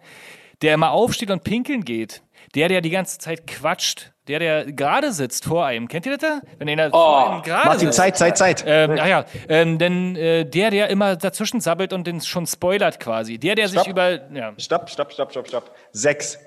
der 0.61 0.73
immer 0.73 0.91
aufsteht 0.91 1.31
und 1.31 1.43
pinkeln 1.43 1.83
geht, 1.83 2.21
der, 2.55 2.69
der 2.69 2.81
die 2.81 2.89
ganze 2.89 3.17
Zeit 3.19 3.45
quatscht, 3.47 4.11
der, 4.28 4.39
der 4.39 4.65
gerade 4.71 5.11
sitzt 5.11 5.45
vor 5.45 5.65
einem. 5.65 5.88
Kennt 5.88 6.05
ihr 6.05 6.17
das 6.17 6.30
da? 6.30 6.41
Wenn 6.57 6.69
einer 6.69 6.89
vor 6.89 7.32
einem 7.32 7.41
gerade 7.43 7.67
Martin, 7.67 7.88
sitzt. 7.88 7.97
Zeit, 7.97 8.17
Zeit, 8.17 8.38
Zeit. 8.38 8.63
Ähm, 8.67 8.97
ach 8.99 9.07
ja, 9.07 9.25
ähm, 9.49 9.78
denn 9.78 10.15
äh, 10.15 10.45
der, 10.45 10.71
der 10.71 10.89
immer 10.89 11.15
dazwischen 11.15 11.61
sabbelt 11.61 11.93
und 11.93 12.07
den 12.07 12.21
schon 12.21 12.45
spoilert 12.45 12.99
quasi. 12.99 13.38
Der, 13.38 13.55
der 13.55 13.67
Stopp. 13.67 13.84
sich 13.84 13.91
über. 13.91 14.32
Ja. 14.32 14.53
Stopp, 14.57 14.89
stopp, 14.89 15.11
stopp, 15.11 15.32
stopp, 15.32 15.47
stopp. 15.47 15.71
Sechs. 15.91 16.39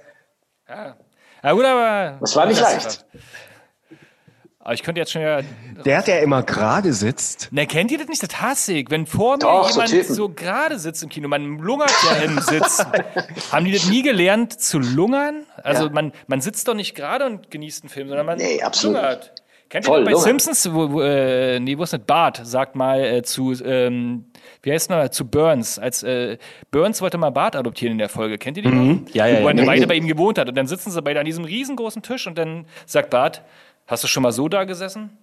ja 0.68 1.52
gut, 1.52 1.64
aber. 1.64 2.18
Das 2.20 2.36
war 2.36 2.46
nicht 2.46 2.60
leicht. 2.60 3.04
Aber 4.62 4.74
ich 4.74 4.82
könnte 4.82 5.00
jetzt 5.00 5.10
schon 5.12 5.22
ja. 5.22 5.40
Der, 5.86 6.02
der 6.02 6.20
immer 6.20 6.42
gerade 6.42 6.92
sitzt. 6.92 7.48
Na, 7.50 7.64
kennt 7.64 7.90
ihr 7.90 7.96
das 7.98 8.08
nicht? 8.08 8.22
Das 8.22 8.42
hasse 8.42 8.74
ich. 8.74 8.90
Wenn 8.90 9.06
vor 9.06 9.32
mir 9.34 9.38
Doch, 9.38 9.68
so 9.70 9.80
jemand 9.80 9.90
Typen. 9.90 10.14
so 10.14 10.28
gerade 10.28 10.78
sitzt 10.78 11.02
im 11.02 11.08
Kino, 11.08 11.28
man 11.28 11.58
lungert 11.58 11.90
ja 12.04 12.16
im 12.24 12.38
Sitz. 12.40 12.84
Haben 13.52 13.64
die 13.64 13.72
das 13.72 13.88
nie 13.88 14.02
gelernt 14.02 14.60
zu 14.60 14.78
lungern? 14.78 15.44
Also 15.62 15.84
Ja. 15.86 15.90
man, 15.92 16.12
man 16.26 16.42
sitzt 16.42 16.68
doch 16.68 16.74
nicht 16.74 16.94
gerade 16.94 17.24
und 17.24 17.50
genießt 17.50 17.84
einen 17.84 17.88
Film, 17.90 18.08
sondern 18.08 18.26
man 18.26 18.36
Nee, 18.36 18.60
absolut. 18.62 18.96
lungert. 18.96 19.32
Kennt 19.70 19.86
Voll 19.86 20.00
ihr 20.00 20.04
das 20.04 20.06
bei 20.06 20.10
lungern. 20.12 20.40
Simpsons, 20.40 20.74
wo, 20.74 20.92
wo, 20.92 21.00
äh, 21.00 21.58
nee, 21.60 21.78
wo 21.78 21.84
ist 21.84 21.92
das? 21.94 22.00
Bart 22.00 22.40
sagt 22.44 22.74
mal 22.76 23.00
äh, 23.02 23.22
zu, 23.22 23.52
ähm, 23.64 24.26
wie 24.62 24.72
heißt 24.72 24.90
noch, 24.90 25.08
zu 25.08 25.24
Burns, 25.26 25.78
als 25.78 26.02
äh, 26.02 26.36
Burns 26.70 27.00
wollte 27.00 27.16
mal 27.18 27.30
Bart 27.30 27.56
adoptieren 27.56 27.92
in 27.92 27.98
der 27.98 28.08
Folge. 28.10 28.36
Kennt 28.36 28.58
ihr 28.58 28.64
die 28.64 28.68
noch? 28.68 29.00
Ja, 29.14 29.26
ja, 29.26 29.38
Wo 29.38 29.44
ja. 29.44 29.48
eine. 29.50 29.66
Weile 29.66 29.86
bei 29.86 29.94
ihm 29.94 30.06
gewohnt 30.08 30.36
hat. 30.38 30.48
Und 30.50 30.54
dann 30.56 30.66
sitzen 30.66 30.90
sie 30.90 31.00
beide 31.00 31.20
an 31.20 31.24
diesem 31.24 31.44
riesengroßen 31.44 32.02
Tisch 32.02 32.26
und 32.26 32.36
dann 32.36 32.66
sagt 32.84 33.08
Bart, 33.10 33.42
hast 33.90 34.04
du 34.04 34.08
schon 34.08 34.22
mal 34.22 34.32
so 34.32 34.48
da 34.48 34.64
gesessen? 34.64 35.16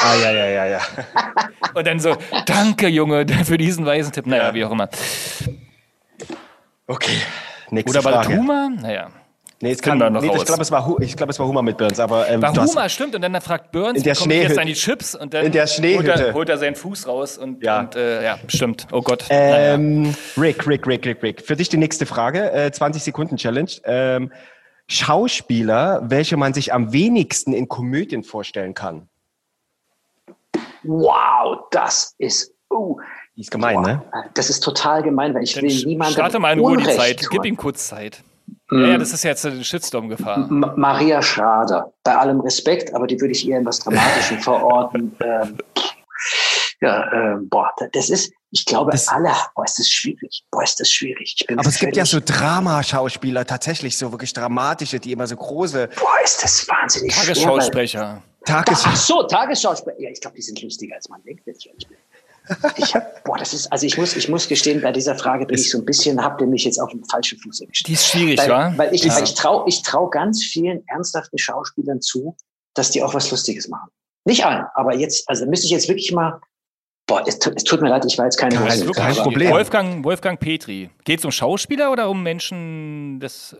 Ah, 0.00 0.14
ja, 0.14 0.30
ja, 0.30 0.46
ja, 0.46 0.66
ja. 0.66 0.80
Und 1.74 1.86
dann 1.86 1.98
so, 2.00 2.16
danke, 2.46 2.88
Junge, 2.88 3.26
für 3.44 3.58
diesen 3.58 3.84
weisen 3.84 4.12
Tipp. 4.12 4.26
Naja, 4.26 4.54
wie 4.54 4.64
auch 4.64 4.70
immer. 4.70 4.88
Okay. 6.86 7.18
Nächste 7.70 7.98
Oder 7.98 8.10
Frage. 8.12 8.36
Humor? 8.36 8.70
Naja. 8.80 9.08
Nee, 9.60 9.72
es 9.72 9.82
kann 9.82 9.98
kann, 9.98 10.12
noch 10.12 10.20
nee, 10.20 10.28
ich 10.28 10.32
raus. 10.34 10.44
glaube, 10.46 10.62
es, 10.62 10.70
war 10.70 10.96
ich 11.00 11.16
glaub, 11.16 11.28
es 11.30 11.38
war 11.40 11.46
Humor 11.48 11.64
mit 11.64 11.76
Burns, 11.76 11.98
aber 11.98 12.28
ähm, 12.28 12.40
War 12.40 12.52
du 12.52 12.60
hast- 12.60 12.92
stimmt. 12.92 13.16
Und 13.16 13.22
dann 13.22 13.38
fragt 13.40 13.72
Burns, 13.72 13.98
In 13.98 14.04
der 14.04 14.12
ich 14.12 14.24
jetzt 14.24 14.56
an 14.58 14.68
die 14.68 14.74
Chips? 14.74 15.16
Und 15.16 15.34
dann 15.34 15.46
In 15.46 15.50
der 15.52 15.66
holt 15.66 16.06
er, 16.06 16.32
holt 16.32 16.48
er 16.48 16.58
seinen 16.58 16.76
Fuß 16.76 17.08
raus 17.08 17.36
und 17.38 17.64
Ja. 17.64 17.74
ja, 17.74 17.80
und, 17.80 17.96
äh, 17.96 18.22
ja 18.22 18.38
stimmt. 18.46 18.86
Oh 18.92 19.02
Gott. 19.02 19.24
naja. 19.28 19.74
Ähm, 19.74 20.14
Rick, 20.36 20.64
Rick, 20.68 20.86
Rick, 20.86 21.04
Rick, 21.04 21.22
Rick. 21.24 21.42
Für 21.44 21.56
dich 21.56 21.68
die 21.68 21.76
nächste 21.76 22.06
Frage, 22.06 22.52
äh, 22.52 22.70
20 22.70 23.02
Sekunden 23.02 23.36
Challenge. 23.36 23.70
Ähm, 23.84 24.30
Schauspieler, 24.88 26.00
welche 26.04 26.36
man 26.36 26.54
sich 26.54 26.72
am 26.72 26.92
wenigsten 26.92 27.52
in 27.52 27.68
Komödien 27.68 28.24
vorstellen 28.24 28.74
kann. 28.74 29.08
Wow, 30.82 31.66
das 31.70 32.14
ist, 32.18 32.54
uh, 32.70 32.98
Die 33.36 33.42
ist 33.42 33.50
gemein, 33.50 33.80
ne? 33.82 34.02
das 34.34 34.48
ist 34.48 34.60
total 34.60 35.02
gemein, 35.02 35.34
weil 35.34 35.42
ich 35.42 35.52
Dann 35.54 35.64
will 35.64 35.84
niemandem 35.84 36.14
starte 36.14 36.38
mal 36.38 36.52
in 36.52 36.60
Ruhe 36.60 36.76
die 36.76 36.82
Unrecht 36.84 36.98
Zeit. 36.98 37.20
tun. 37.20 37.28
Gib 37.32 37.44
ihm 37.44 37.56
kurz 37.56 37.88
Zeit. 37.88 38.22
Ja, 38.70 38.78
ja, 38.86 38.98
das 38.98 39.12
ist 39.12 39.24
jetzt 39.24 39.44
eine 39.44 39.62
Shitstorm-Gefahr. 39.62 40.48
M 40.50 40.72
Maria 40.76 41.20
Schrader, 41.22 41.92
bei 42.02 42.16
allem 42.16 42.40
Respekt, 42.40 42.94
aber 42.94 43.06
die 43.06 43.20
würde 43.20 43.32
ich 43.32 43.48
eher 43.48 43.58
in 43.58 43.66
was 43.66 43.80
Dramatischem 43.80 44.38
verorten. 44.40 45.16
Ähm, 45.20 45.58
ja, 46.80 47.12
ähm, 47.12 47.48
boah, 47.48 47.72
das 47.92 48.08
ist, 48.10 48.32
ich 48.50 48.64
glaube, 48.64 48.90
Das- 48.92 49.08
alle, 49.08 49.32
boah, 49.54 49.64
ist 49.64 49.78
das 49.78 49.88
schwierig. 49.88 50.44
Boah, 50.50 50.62
ist 50.62 50.78
das 50.80 50.90
schwierig. 50.90 51.34
Ich 51.38 51.46
bin 51.46 51.58
Aber 51.58 51.68
es 51.68 51.78
gibt 51.78 51.96
ja 51.96 52.04
so 52.06 52.20
Dramaschauspieler, 52.24 53.44
tatsächlich 53.44 53.96
so 53.96 54.10
wirklich 54.12 54.32
dramatische, 54.32 54.98
die 55.00 55.12
immer 55.12 55.26
so 55.26 55.36
große 55.36 55.88
Boah, 55.98 56.16
ist 56.24 56.42
das 56.42 56.66
wahnsinnig 56.68 57.14
Tagesschausprecher. 57.14 58.22
Tages... 58.44 58.82
Ach 58.84 58.96
so, 58.96 59.22
Tagesschauspieler. 59.24 60.00
Ja, 60.00 60.10
ich 60.10 60.20
glaube, 60.20 60.36
die 60.36 60.42
sind 60.42 60.62
lustiger, 60.62 60.94
als 60.96 61.08
man 61.08 61.22
denkt, 61.24 61.46
wenn 61.46 61.54
ich 61.56 61.66
ehrlich 61.66 61.86
bin. 61.88 61.96
Ich 62.78 62.94
hab, 62.94 63.22
boah, 63.24 63.36
das 63.36 63.52
ist, 63.52 63.70
also 63.70 63.84
ich 63.84 63.98
muss, 63.98 64.16
ich 64.16 64.26
muss 64.30 64.48
gestehen, 64.48 64.80
bei 64.80 64.90
dieser 64.90 65.14
Frage 65.16 65.44
bin 65.44 65.58
ich 65.58 65.70
so 65.70 65.76
ein 65.76 65.84
bisschen, 65.84 66.24
habt 66.24 66.40
ihr 66.40 66.46
mich 66.46 66.64
jetzt 66.64 66.80
auf 66.80 66.90
den 66.90 67.04
falschen 67.04 67.38
Fuß 67.40 67.60
erwischt. 67.60 67.86
Die 67.86 67.92
ist 67.92 68.06
schwierig, 68.06 68.38
Weil, 68.38 68.48
wa? 68.48 68.72
weil 68.76 68.94
ich, 68.94 69.04
Ja. 69.04 69.14
weil 69.14 69.24
ich 69.24 69.34
traue 69.34 69.64
ich 69.68 69.82
trau 69.82 70.08
ganz 70.08 70.42
vielen 70.42 70.82
ernsthaften 70.88 71.36
Schauspielern 71.36 72.00
zu, 72.00 72.34
dass 72.72 72.90
die 72.90 73.02
auch 73.02 73.12
was 73.12 73.30
Lustiges 73.30 73.68
machen. 73.68 73.90
Nicht 74.24 74.46
allen, 74.46 74.64
aber 74.74 74.94
jetzt, 74.94 75.28
also 75.28 75.44
müsste 75.44 75.66
ich 75.66 75.72
jetzt 75.72 75.88
wirklich 75.88 76.10
mal, 76.12 76.40
boah, 77.08 77.24
es, 77.26 77.38
tut- 77.40 77.54
es 77.56 77.64
tut 77.64 77.80
mir 77.80 77.88
leid, 77.88 78.04
ich 78.06 78.16
war 78.16 78.26
jetzt 78.26 78.36
keine 78.36 78.54
Kein 78.54 78.68
Problem. 78.68 78.94
aber 78.96 79.22
Problem. 79.22 79.50
Wolfgang, 79.50 80.04
Wolfgang 80.04 80.38
Petri. 80.38 80.90
Geht 81.04 81.18
es 81.18 81.24
um 81.24 81.32
Schauspieler 81.32 81.90
oder 81.90 82.08
um 82.08 82.22
Menschen 82.22 83.18
des. 83.18 83.56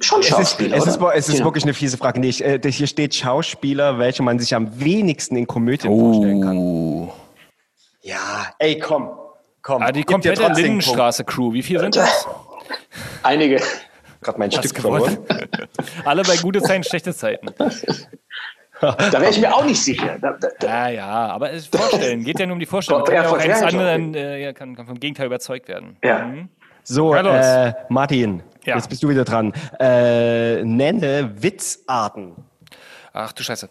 Schon 0.00 0.20
Es 0.20 0.26
ist, 0.26 0.28
Schauspieler, 0.28 0.76
es, 0.76 0.86
ist, 0.86 1.00
es 1.14 1.28
ist 1.28 1.34
Genau. 1.36 1.46
wirklich 1.46 1.64
eine 1.64 1.72
fiese 1.74 1.96
Frage. 1.96 2.20
Nee, 2.20 2.28
ich, 2.28 2.44
äh, 2.44 2.60
hier 2.70 2.86
steht 2.86 3.14
Schauspieler, 3.14 3.98
welche 3.98 4.22
man 4.22 4.38
sich 4.38 4.54
am 4.54 4.78
wenigsten 4.78 5.36
in 5.36 5.46
Komödien 5.46 5.90
vorstellen 5.98 6.42
kann. 6.42 6.58
Oh. 6.58 7.12
Ja, 8.02 8.48
ey, 8.58 8.78
komm. 8.78 9.08
Komm. 9.62 9.82
Ah, 9.82 9.92
die 9.92 10.04
komplette. 10.04 10.46
Lindenstraße-Crew. 10.52 11.52
Wie 11.52 11.62
viel 11.62 11.78
sind 11.80 11.96
das? 11.96 12.26
Einige. 13.22 13.60
Gerade 14.20 14.38
mein 14.38 14.50
Stück 14.50 14.74
gewonnen. 14.74 15.18
verloren. 15.26 15.48
Alle 16.04 16.22
bei 16.22 16.36
gute 16.36 16.60
Zeiten, 16.62 16.82
schlechte 16.84 17.14
Zeiten. 17.14 17.48
Da 18.80 19.12
wäre 19.20 19.30
ich 19.30 19.40
mir 19.40 19.54
auch 19.54 19.64
nicht 19.64 19.82
sicher. 19.82 20.18
Da, 20.20 20.32
da, 20.40 20.48
da, 20.60 20.66
Ja, 20.66 20.88
ja, 20.88 21.06
aber 21.06 21.52
es 21.52 21.66
vorstellen. 21.66 22.24
Geht 22.24 22.38
ja 22.40 22.46
nur 22.46 22.54
um 22.54 22.60
die 22.60 22.66
Vorstellung. 22.66 23.02
Doch, 23.04 23.06
Kann 23.12 23.16
ja, 23.16 23.22
ja 23.24 23.28
auch 23.30 23.38
eines 23.38 23.58
Vorstellung. 23.58 23.86
anderen 23.86 24.14
äh, 24.14 24.42
ja, 24.42 24.52
kann, 24.52 24.76
kann 24.76 24.86
vom 24.86 25.00
Gegenteil 25.00 25.26
überzeugt 25.26 25.68
werden. 25.68 25.96
Ja. 26.04 26.20
Mhm. 26.26 26.48
So, 26.84 27.14
Ja, 27.14 27.66
äh, 27.68 27.74
Martin, 27.88 28.42
Ja. 28.64 28.76
jetzt 28.76 28.88
bist 28.88 29.02
du 29.02 29.08
wieder 29.08 29.24
dran. 29.24 29.52
Äh, 29.78 30.64
nenne 30.64 31.32
Witzarten. 31.42 32.32
Ach 33.12 33.32
du 33.32 33.42
Scheiße. 33.42 33.68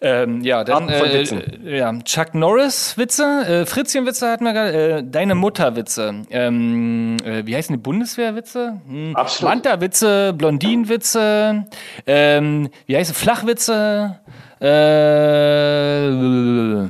Ähm, 0.00 0.42
ja, 0.42 0.64
dann 0.64 0.84
Arten 0.90 0.98
von 0.98 1.08
äh, 1.08 1.20
Witzen. 1.20 1.66
äh, 1.66 1.78
ja, 1.78 1.92
Chuck 2.04 2.34
Norris 2.34 2.98
Witze, 2.98 3.24
äh, 3.62 3.66
Fritzchen 3.66 4.04
Witze 4.06 4.28
hatten 4.30 4.44
wir 4.44 4.52
gerade, 4.52 4.98
äh, 4.98 5.02
deine 5.02 5.34
Mutter 5.34 5.76
Witze, 5.76 6.22
ähm, 6.30 7.16
äh, 7.24 7.46
wie 7.46 7.56
heißen 7.56 7.74
die 7.74 7.80
Bundeswehr-Witze? 7.80 8.80
Hm. 8.86 9.16
Absolut. 9.16 9.50
Manta-Witze, 9.54 10.34
Blondin-Witze, 10.34 11.64
ähm, 12.06 12.68
wie 12.86 12.96
heißt 12.96 13.12
es, 13.12 13.16
Flachwitze, 13.18 14.20
äh, 14.60 16.08
äh, 16.08 16.88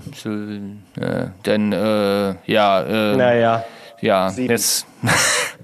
dann, 1.42 1.72
äh, 1.72 2.34
ja, 2.46 2.82
äh, 2.82 3.16
Naja, 3.16 3.64
ja, 4.00 4.30
sieben. 4.30 4.50
jetzt 4.50 4.86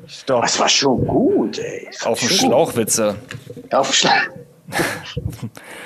stopp. 0.06 0.42
das 0.42 0.58
war 0.58 0.68
schon 0.68 1.06
gut, 1.06 1.58
ey. 1.58 1.88
Auf 2.04 2.20
dem. 2.20 2.28
Schlauchwitze. 2.28 3.16
Auf 3.70 3.88
dem 3.88 3.94
Schlag. 3.94 4.30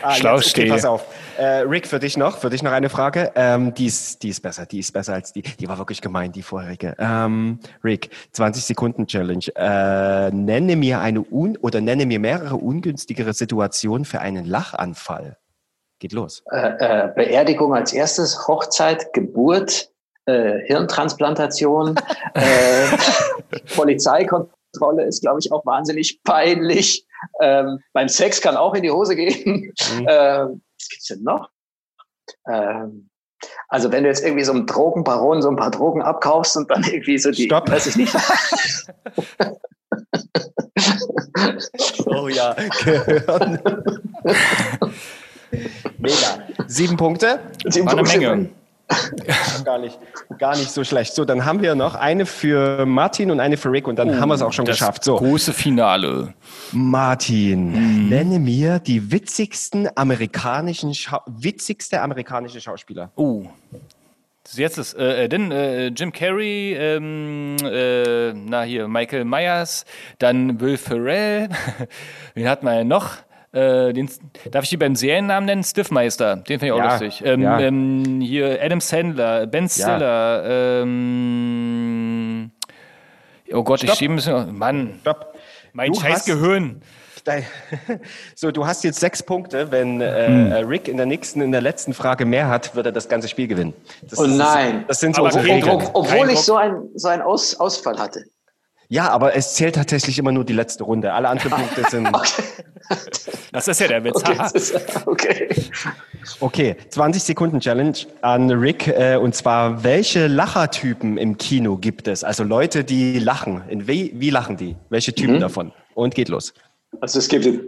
Ah, 0.02 0.14
Schlau 0.14 0.36
jetzt, 0.36 0.50
okay, 0.50 0.68
pass 0.68 0.84
auf. 0.84 1.06
Äh, 1.38 1.60
Rick, 1.62 1.86
für 1.86 1.98
dich 1.98 2.16
noch, 2.16 2.38
für 2.38 2.50
dich 2.50 2.62
noch 2.62 2.72
eine 2.72 2.90
Frage. 2.90 3.32
Ähm, 3.34 3.72
die, 3.74 3.86
ist, 3.86 4.22
die 4.22 4.28
ist 4.28 4.40
besser, 4.40 4.66
die 4.66 4.78
ist 4.78 4.92
besser 4.92 5.14
als 5.14 5.32
die. 5.32 5.42
Die 5.42 5.68
war 5.68 5.78
wirklich 5.78 6.00
gemein, 6.00 6.32
die 6.32 6.42
vorherige. 6.42 6.94
Ähm, 6.98 7.58
Rick, 7.82 8.10
20 8.32 8.64
Sekunden 8.64 9.06
Challenge. 9.06 9.44
Äh, 9.56 10.30
nenne 10.30 10.76
mir 10.76 11.00
eine 11.00 11.22
un 11.22 11.56
oder 11.56 11.80
nenne 11.80 12.06
mir 12.06 12.20
mehrere 12.20 12.56
ungünstigere 12.56 13.32
Situationen 13.32 14.04
für 14.04 14.20
einen 14.20 14.44
Lachanfall. 14.44 15.38
Geht 15.98 16.12
los. 16.12 16.42
Äh, 16.50 16.72
äh, 16.78 17.12
Beerdigung 17.14 17.74
als 17.74 17.92
erstes, 17.92 18.46
Hochzeit, 18.46 19.12
Geburt, 19.12 19.90
äh, 20.26 20.60
Hirntransplantation, 20.66 21.94
Polizeikontrolle 23.76 25.04
ist, 25.04 25.22
glaube 25.22 25.40
ich, 25.40 25.52
auch 25.52 25.64
wahnsinnig 25.66 26.22
peinlich. 26.24 27.06
Ähm, 27.40 27.80
beim 27.92 28.08
Sex 28.08 28.40
kann 28.40 28.56
auch 28.56 28.74
in 28.74 28.82
die 28.82 28.90
Hose 28.90 29.16
gehen. 29.16 29.72
Mhm. 29.96 30.06
Ähm, 30.08 30.62
was 30.78 30.88
gibt's 30.88 31.06
denn 31.06 31.22
noch? 31.22 31.48
Ähm, 32.48 33.08
also 33.68 33.92
wenn 33.92 34.04
du 34.04 34.08
jetzt 34.08 34.24
irgendwie 34.24 34.44
so 34.44 34.52
einem 34.52 34.66
Drogenbaron 34.66 35.42
so 35.42 35.50
ein 35.50 35.56
paar 35.56 35.70
Drogen 35.70 36.02
abkaufst 36.02 36.56
und 36.56 36.70
dann 36.70 36.82
irgendwie 36.84 37.18
so 37.18 37.30
die, 37.30 37.44
Stopp. 37.44 37.70
weiß 37.70 37.86
ich 37.86 37.96
nicht. 37.96 38.14
Oh 42.06 42.28
ja, 42.28 42.54
Gehirn. 42.84 43.58
Mega. 45.98 46.38
Sieben 46.66 46.96
Punkte. 46.96 47.40
die 47.64 47.84
War 47.84 47.98
eine 47.98 48.02
Menge. 48.02 48.50
Gar 49.64 49.78
nicht, 49.78 49.98
gar 50.38 50.56
nicht 50.56 50.70
so 50.70 50.84
schlecht. 50.84 51.14
So, 51.14 51.24
dann 51.24 51.46
haben 51.46 51.62
wir 51.62 51.74
noch 51.74 51.94
eine 51.94 52.26
für 52.26 52.84
Martin 52.84 53.30
und 53.30 53.40
eine 53.40 53.56
für 53.56 53.72
Rick 53.72 53.88
und 53.88 53.98
dann 53.98 54.20
haben 54.20 54.28
wir 54.28 54.34
es 54.34 54.42
auch 54.42 54.52
schon 54.52 54.66
Das 54.66 54.76
geschafft. 54.76 55.04
So, 55.04 55.16
große 55.16 55.54
Finale. 55.54 56.34
Martin, 56.72 58.08
nenne 58.10 58.38
mir 58.38 58.80
die 58.80 59.10
witzigsten 59.10 59.88
amerikanischen, 59.96 60.92
Schau 60.94 61.20
witzigste 61.26 62.02
amerikanische 62.02 62.60
Schauspieler. 62.60 63.10
Oh. 63.16 63.44
Jetzt 64.52 64.76
ist, 64.76 64.94
äh, 64.94 65.24
äh, 65.24 65.28
dann 65.28 65.50
äh, 65.50 65.86
Jim 65.86 66.12
Carrey, 66.12 66.74
ähm, 66.74 67.56
äh, 67.64 68.34
na 68.34 68.62
hier, 68.62 68.86
Michael 68.86 69.24
Myers, 69.24 69.86
dann 70.18 70.60
Will 70.60 70.76
Ferrell, 70.76 71.48
wen 72.34 72.48
hat 72.48 72.62
man 72.62 72.86
noch? 72.86 73.16
Äh, 73.54 73.92
den, 73.92 74.10
darf 74.50 74.64
ich 74.64 74.70
die 74.70 74.76
beim 74.76 74.96
Seriennamen 74.96 75.46
nennen? 75.46 75.62
Stiffmeister, 75.62 76.36
den 76.36 76.58
finde 76.58 76.66
ich 76.66 76.72
auch 76.72 76.78
Ja, 76.78 76.90
lustig. 76.98 77.22
Ähm, 77.24 77.40
ja. 77.42 77.60
ähm, 77.60 78.20
hier 78.20 78.58
Adam 78.60 78.80
Sandler, 78.80 79.46
Ben 79.46 79.68
Stiller, 79.68 80.82
ähm, 81.64 82.50
oh 83.52 83.62
Gott, 83.62 83.82
ich 83.82 83.88
Stopp. 83.90 83.98
schiebe 83.98 84.12
ein 84.14 84.16
bisschen, 84.16 84.58
Mann, 84.58 84.98
Stopp. 85.00 85.34
mein 85.72 85.92
Du 85.92 86.00
scheiß 86.00 86.12
hast- 86.14 86.26
Gehirn. 86.26 86.82
Dein- 87.24 87.46
So, 88.34 88.50
du 88.50 88.66
hast 88.66 88.84
jetzt 88.84 89.00
sechs 89.00 89.22
Punkte. 89.22 89.70
Wenn 89.72 90.00
äh, 90.02 90.26
Hm. 90.26 90.52
äh, 90.52 90.56
Rick 90.58 90.88
in 90.88 90.98
der 90.98 91.06
nächsten, 91.06 91.40
in 91.40 91.52
der 91.52 91.62
letzten 91.62 91.94
Frage 91.94 92.26
mehr 92.26 92.48
hat, 92.48 92.74
wird 92.76 92.84
er 92.84 92.92
das 92.92 93.08
ganze 93.08 93.28
Spiel 93.28 93.46
gewinnen. 93.48 93.72
Das, 94.02 94.18
Oh 94.18 94.26
nein. 94.26 94.84
Das 94.88 95.00
sind 95.00 95.16
so 95.16 95.24
obwohl 95.24 95.40
Kein 95.42 95.58
ich 95.58 95.64
Druck. 95.64 96.44
so, 96.44 96.56
ein, 96.56 96.82
so 96.96 97.08
einen 97.08 97.22
Aus, 97.22 97.58
Ausfall 97.58 97.98
hatte. 97.98 98.24
Ja, 98.94 99.08
aber 99.10 99.34
es 99.34 99.54
zählt 99.54 99.74
tatsächlich 99.74 100.20
immer 100.20 100.30
nur 100.30 100.44
die 100.44 100.52
letzte 100.52 100.84
Runde. 100.84 101.12
Alle 101.12 101.28
anderen 101.28 101.50
Punkte 101.58 101.82
sind. 101.90 102.08
Das 103.50 103.66
ist 103.66 103.80
ja 103.80 103.88
der 103.88 104.04
Witz. 104.04 104.22
Okay, 104.22 104.38
ist, 104.54 104.74
okay. 105.06 105.48
Okay, 106.38 106.76
20 106.90 107.20
Sekunden 107.24 107.58
Challenge 107.58 107.96
an 108.22 108.52
Rick. 108.52 108.86
Äh, 108.86 109.16
und 109.16 109.34
zwar, 109.34 109.82
welche 109.82 110.28
Lachertypen 110.28 111.18
im 111.18 111.36
Kino 111.38 111.76
gibt 111.76 112.06
es? 112.06 112.22
Also 112.22 112.44
Leute, 112.44 112.84
die 112.84 113.18
lachen. 113.18 113.62
In 113.68 113.88
wie, 113.88 114.12
wie 114.14 114.30
lachen 114.30 114.56
die? 114.56 114.76
Welche 114.90 115.10
Mhm. 115.10 115.16
Typen 115.16 115.40
davon? 115.40 115.72
Und 115.94 116.14
geht 116.14 116.28
los. 116.28 116.54
Also 117.00 117.18
es 117.18 117.26
gibt 117.26 117.46
den. 117.46 117.62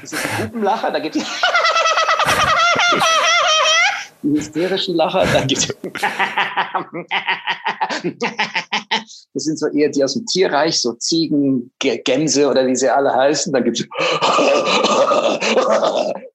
Das 0.00 0.12
ist 0.12 0.14
ein 0.14 0.40
Gruppenlacher, 0.40 0.90
da 0.90 0.98
gibt 0.98 1.16
es. 1.16 1.24
Die 4.22 4.30
hysterischen 4.30 4.94
Lacher, 4.96 5.26
dann 5.26 5.46
gibt's 5.46 5.68
Das 9.32 9.44
sind 9.44 9.58
so 9.58 9.68
eher 9.68 9.88
die 9.88 10.04
aus 10.04 10.14
dem 10.14 10.26
Tierreich, 10.26 10.80
so 10.80 10.92
Ziegen, 10.94 11.72
Gänse 11.78 12.48
oder 12.48 12.66
wie 12.66 12.76
sie 12.76 12.88
alle 12.88 13.14
heißen. 13.14 13.52
Dann 13.52 13.64
gibt's 13.64 13.84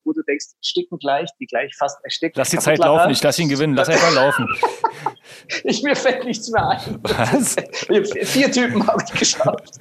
wo 0.10 0.14
du 0.14 0.24
denkst, 0.24 0.46
die 0.52 0.68
sticken 0.68 0.98
gleich, 0.98 1.30
die 1.40 1.46
gleich 1.46 1.74
fast 1.78 2.04
erstickt. 2.04 2.36
Lass 2.36 2.50
die 2.50 2.58
Zeit 2.58 2.80
laufen, 2.80 3.12
ich 3.12 3.22
lass 3.22 3.38
ihn 3.40 3.50
gewinnen, 3.50 3.76
lass 3.76 3.90
einfach 3.90 4.14
laufen. 4.14 4.48
Ich, 5.64 5.84
mir 5.84 5.96
fällt 5.96 6.26
nichts 6.26 6.50
mehr 6.50 6.68
ein. 6.68 7.00
Was? 7.04 7.56
Vier 8.30 8.52
Typen 8.52 8.86
habe 8.86 9.04
ich 9.06 9.20
geschafft. 9.20 9.78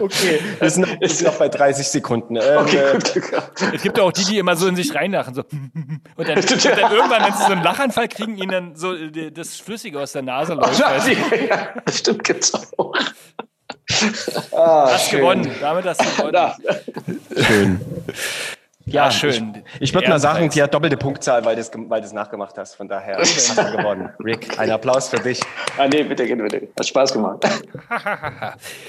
Okay, 0.00 0.40
wir 0.58 0.70
sind, 0.70 0.82
noch, 0.82 1.00
wir 1.00 1.08
sind 1.08 1.26
noch 1.26 1.38
bei 1.38 1.48
30 1.48 1.86
Sekunden. 1.86 2.36
Ähm, 2.36 2.58
Okay, 2.58 2.76
äh, 2.76 2.92
gut, 2.92 3.14
gut. 3.14 3.74
Es 3.74 3.82
gibt 3.82 3.98
auch 3.98 4.12
die, 4.12 4.24
die 4.24 4.38
immer 4.38 4.56
so 4.56 4.68
in 4.68 4.76
sich 4.76 4.94
reinlachen. 4.94 5.34
So. 5.34 5.42
Und, 5.42 6.28
dann, 6.28 6.38
und 6.38 6.64
dann 6.64 6.92
irgendwann, 6.92 7.24
wenn 7.24 7.32
sie 7.32 7.44
so 7.44 7.52
einen 7.52 7.62
Lachanfall 7.62 8.08
kriegen, 8.08 8.36
ihnen 8.36 8.50
dann 8.50 8.76
so 8.76 8.94
äh, 8.94 9.30
das 9.30 9.56
Flüssige 9.56 10.00
aus 10.00 10.12
der 10.12 10.22
Nase 10.22 10.54
läuft. 10.54 10.78
du? 10.78 10.82
Ja, 10.82 11.74
stimmt, 12.00 12.24
gibt's 12.24 12.52
auch. 12.54 12.94
Hast 14.52 15.10
gewonnen. 15.10 15.50
Damit 15.60 15.84
hast 15.84 16.00
du 16.00 16.04
gewonnen. 16.16 16.32
Da. 16.32 16.56
schön. 17.42 17.80
Ja, 18.92 19.10
schön. 19.10 19.62
Ich 19.78 19.94
würde 19.94 20.08
mal 20.08 20.18
sagen, 20.18 20.48
die 20.50 20.62
hat 20.62 20.74
doppelte 20.74 20.96
Punktzahl, 20.96 21.44
weil 21.44 21.54
du 21.54 21.60
es 21.60 21.70
weil 21.74 22.00
du's 22.00 22.12
nachgemacht 22.12 22.58
hast. 22.58 22.74
Von 22.74 22.88
daher 22.88 23.16
hast 23.18 23.56
du 23.56 23.76
gewonnen. 23.76 24.10
Rick, 24.24 24.58
ein 24.58 24.70
Applaus 24.70 25.08
für 25.08 25.18
dich. 25.18 25.40
Ah, 25.78 25.86
nee, 25.86 26.02
bitte, 26.02 26.24
bitte, 26.24 26.42
bitte. 26.42 26.68
Hat 26.78 26.86
Spaß 26.86 27.12
gemacht. 27.12 27.48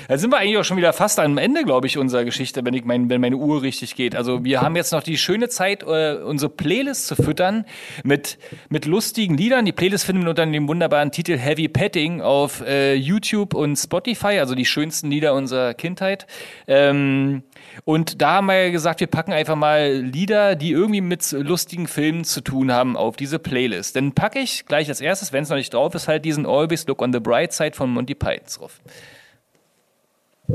Da 0.07 0.17
sind 0.17 0.31
wir 0.31 0.37
eigentlich 0.39 0.57
auch 0.57 0.63
schon 0.63 0.77
wieder 0.77 0.93
fast 0.93 1.19
am 1.19 1.37
Ende, 1.37 1.63
glaube 1.63 1.87
ich, 1.87 1.97
unserer 1.97 2.25
Geschichte, 2.25 2.65
wenn, 2.65 2.73
ich 2.73 2.83
mein, 2.83 3.09
wenn 3.09 3.21
meine 3.21 3.35
Uhr 3.35 3.61
richtig 3.61 3.95
geht. 3.95 4.15
Also 4.15 4.43
wir 4.43 4.61
haben 4.61 4.75
jetzt 4.75 4.91
noch 4.91 5.03
die 5.03 5.17
schöne 5.17 5.49
Zeit, 5.49 5.83
äh, 5.83 6.15
unsere 6.15 6.51
Playlist 6.51 7.07
zu 7.07 7.15
füttern 7.15 7.65
mit, 8.03 8.37
mit 8.69 8.85
lustigen 8.85 9.37
Liedern. 9.37 9.65
Die 9.65 9.71
Playlist 9.71 10.05
finden 10.05 10.23
wir 10.23 10.29
unter 10.31 10.45
dem 10.45 10.67
wunderbaren 10.67 11.11
Titel 11.11 11.37
Heavy 11.37 11.67
Petting 11.67 12.21
auf 12.21 12.61
äh, 12.61 12.95
YouTube 12.95 13.53
und 13.53 13.75
Spotify, 13.75 14.39
also 14.39 14.55
die 14.55 14.65
schönsten 14.65 15.09
Lieder 15.09 15.33
unserer 15.33 15.73
Kindheit. 15.73 16.27
Ähm, 16.67 17.43
und 17.85 18.21
da 18.21 18.33
haben 18.33 18.47
wir 18.47 18.65
ja 18.65 18.71
gesagt, 18.71 18.99
wir 18.99 19.07
packen 19.07 19.33
einfach 19.33 19.55
mal 19.55 19.90
Lieder, 19.93 20.55
die 20.55 20.71
irgendwie 20.71 21.01
mit 21.01 21.31
lustigen 21.31 21.87
Filmen 21.87 22.23
zu 22.23 22.41
tun 22.41 22.71
haben, 22.71 22.95
auf 22.95 23.15
diese 23.15 23.39
Playlist. 23.39 23.95
Dann 23.95 24.13
packe 24.13 24.39
ich 24.39 24.65
gleich 24.65 24.89
als 24.89 25.01
erstes, 25.01 25.33
wenn 25.33 25.43
es 25.43 25.49
noch 25.49 25.57
nicht 25.57 25.73
drauf 25.73 25.93
ist, 25.95 26.07
halt 26.07 26.25
diesen 26.25 26.45
Always 26.45 26.87
Look 26.87 27.01
on 27.01 27.13
the 27.13 27.19
Bright 27.19 27.53
Side 27.53 27.73
von 27.73 27.91
Monty 27.91 28.15
Python 28.15 28.45
drauf. 28.59 28.79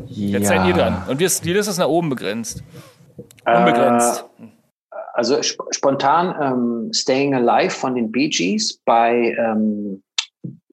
Jetzt 0.07 0.49
seid 0.49 0.67
ihr 0.67 0.75
dran. 0.75 1.05
Und 1.09 1.19
wir, 1.19 1.29
die 1.29 1.53
Liste 1.53 1.71
ist 1.71 1.79
nach 1.79 1.89
oben 1.89 2.11
begrenzt. 2.11 2.63
Unbegrenzt. 3.45 4.25
Äh, 4.41 4.47
also 5.15 5.39
sp 5.41 5.57
spontan 5.71 6.35
ähm, 6.41 6.93
Staying 6.93 7.35
Alive 7.35 7.71
von 7.71 7.95
den 7.95 8.13
Bee 8.13 8.29
Gees 8.29 8.79
bei, 8.85 9.35
ähm, 9.39 10.03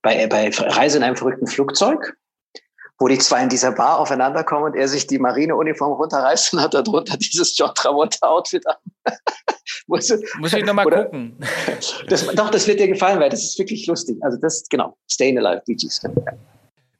bei, 0.01 0.27
bei 0.27 0.49
Reise 0.49 0.97
in 0.97 1.03
einem 1.03 1.15
verrückten 1.15 1.47
Flugzeug, 1.47 2.17
wo 2.99 3.07
die 3.07 3.17
zwei 3.17 3.43
in 3.43 3.49
dieser 3.49 3.71
Bar 3.71 3.99
aufeinander 3.99 4.43
kommen 4.43 4.65
und 4.65 4.75
er 4.75 4.87
sich 4.87 5.07
die 5.07 5.19
Marineuniform 5.19 5.93
runterreißt 5.93 6.53
und 6.53 6.61
hat 6.61 6.73
darunter 6.73 7.17
dieses 7.17 7.57
John 7.57 7.71
Travolta-Outfit 7.75 8.65
an. 8.67 8.75
So- 9.99 10.15
Muss 10.39 10.53
ich 10.53 10.65
nochmal 10.65 10.85
gucken. 10.85 11.37
das, 12.07 12.27
doch, 12.27 12.49
das 12.49 12.67
wird 12.67 12.79
dir 12.79 12.87
gefallen, 12.87 13.19
weil 13.19 13.29
das 13.29 13.43
ist 13.43 13.59
wirklich 13.59 13.85
lustig. 13.87 14.17
Also 14.21 14.37
das, 14.39 14.63
genau, 14.69 14.95
Staying 15.09 15.37
Alive, 15.37 15.63
Bee 15.65 15.75
Gees. 15.75 16.01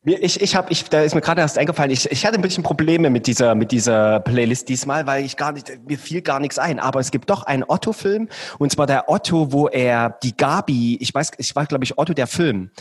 Ich, 0.05 0.41
ich 0.41 0.53
habe, 0.53 0.69
ich, 0.69 0.83
da 0.89 1.01
ist 1.01 1.15
mir 1.15 1.21
gerade 1.21 1.39
erst 1.39 1.57
eingefallen, 1.57 1.89
ich, 1.89 2.11
ich 2.11 2.25
hatte 2.25 2.35
ein 2.35 2.41
bisschen 2.41 2.61
Probleme 2.61 3.09
mit 3.09 3.25
dieser, 3.25 3.55
mit 3.55 3.71
dieser 3.71 4.19
Playlist 4.19 4.67
diesmal, 4.67 5.07
weil 5.07 5.23
ich 5.23 5.37
gar 5.37 5.53
nicht, 5.53 5.71
mir 5.87 5.97
fiel 5.97 6.21
gar 6.21 6.41
nichts 6.41 6.59
ein. 6.59 6.81
Aber 6.81 6.99
es 6.99 7.09
gibt 7.09 7.29
doch 7.29 7.43
einen 7.43 7.63
Otto-Film, 7.65 8.27
und 8.59 8.69
zwar 8.69 8.85
der 8.85 9.09
Otto, 9.09 9.53
wo 9.53 9.69
er 9.69 10.17
die 10.21 10.35
Gabi, 10.35 10.97
ich 10.99 11.13
weiß, 11.13 11.31
ich 11.37 11.55
war, 11.55 11.65
glaube 11.67 11.85
ich, 11.85 11.97
Otto 11.97 12.13
der 12.13 12.27
Film. 12.27 12.71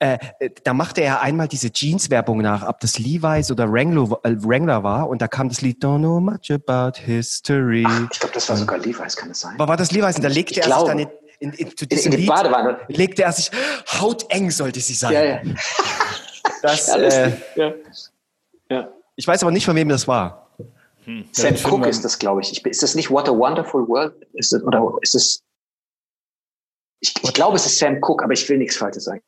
Äh, 0.00 0.18
äh, 0.38 0.50
da 0.62 0.74
machte 0.74 1.00
er 1.00 1.22
einmal 1.22 1.48
diese 1.48 1.72
Jeans-Werbung 1.72 2.38
nach, 2.38 2.66
ob 2.68 2.78
das 2.80 2.98
Levi's 2.98 3.50
oder 3.50 3.70
Wrangler, 3.72 4.18
äh, 4.22 4.36
Wrangler 4.42 4.84
war, 4.84 5.08
und 5.08 5.20
da 5.20 5.26
kam 5.28 5.48
das 5.48 5.60
Lied 5.60 5.82
Don't 5.82 5.98
Know 5.98 6.20
Much 6.20 6.50
About 6.52 7.00
History. 7.00 7.84
Ich 8.12 8.20
glaube, 8.20 8.34
das 8.34 8.48
war 8.48 8.56
sogar 8.56 8.78
Levi's, 8.78 9.16
kann 9.16 9.30
es 9.30 9.40
sein? 9.40 9.54
Aber 9.54 9.66
war 9.68 9.76
das 9.76 9.90
Levi's? 9.90 10.16
Und 10.16 10.22
da 10.22 10.28
legte 10.28 10.52
Ich 10.52 10.58
er 10.58 10.64
sich 10.64 10.72
glaube. 10.72 10.88
dann 10.88 10.98
in, 11.00 11.08
in, 11.40 11.52
in, 11.52 11.76
zu 11.76 11.84
In, 11.84 11.88
diesem 11.88 12.12
in 12.12 12.18
die 12.18 12.22
Lied, 12.24 12.28
Badewanne. 12.28 12.78
legte 12.88 13.22
er 13.24 13.32
sich, 13.32 13.50
hauteng 14.00 14.50
sollte 14.52 14.78
sie 14.80 14.94
sein. 14.94 15.12
Ja, 15.14 15.22
ja. 15.24 15.40
Das, 16.62 16.86
ja, 16.88 16.96
äh, 16.96 17.32
ja. 17.56 17.72
ja. 18.70 18.88
ich 19.14 19.26
weiß 19.26 19.42
aber 19.42 19.52
nicht, 19.52 19.64
von 19.64 19.76
wem 19.76 19.88
das 19.88 20.08
war. 20.08 20.48
Sam 21.04 21.24
finden 21.32 21.62
Cooke 21.62 21.82
wir- 21.82 21.88
ist 21.88 22.04
das, 22.04 22.18
glaube 22.18 22.40
ich. 22.40 22.50
ich. 22.52 22.64
Ist 22.66 22.82
das 22.82 22.94
nicht 22.96 23.10
What 23.10 23.28
a 23.28 23.32
Wonderful 23.32 23.86
World? 23.86 24.14
Ist 24.32 24.52
das, 24.52 24.62
oder 24.64 24.92
ist 25.02 25.14
es? 25.14 25.42
Ich, 27.00 27.14
ich 27.22 27.32
glaube, 27.32 27.56
es 27.56 27.66
ist 27.66 27.78
Sam 27.78 28.00
Cooke, 28.00 28.24
aber 28.24 28.32
ich 28.32 28.48
will 28.48 28.58
nichts 28.58 28.76
Falsches 28.76 29.04
sagen. 29.04 29.20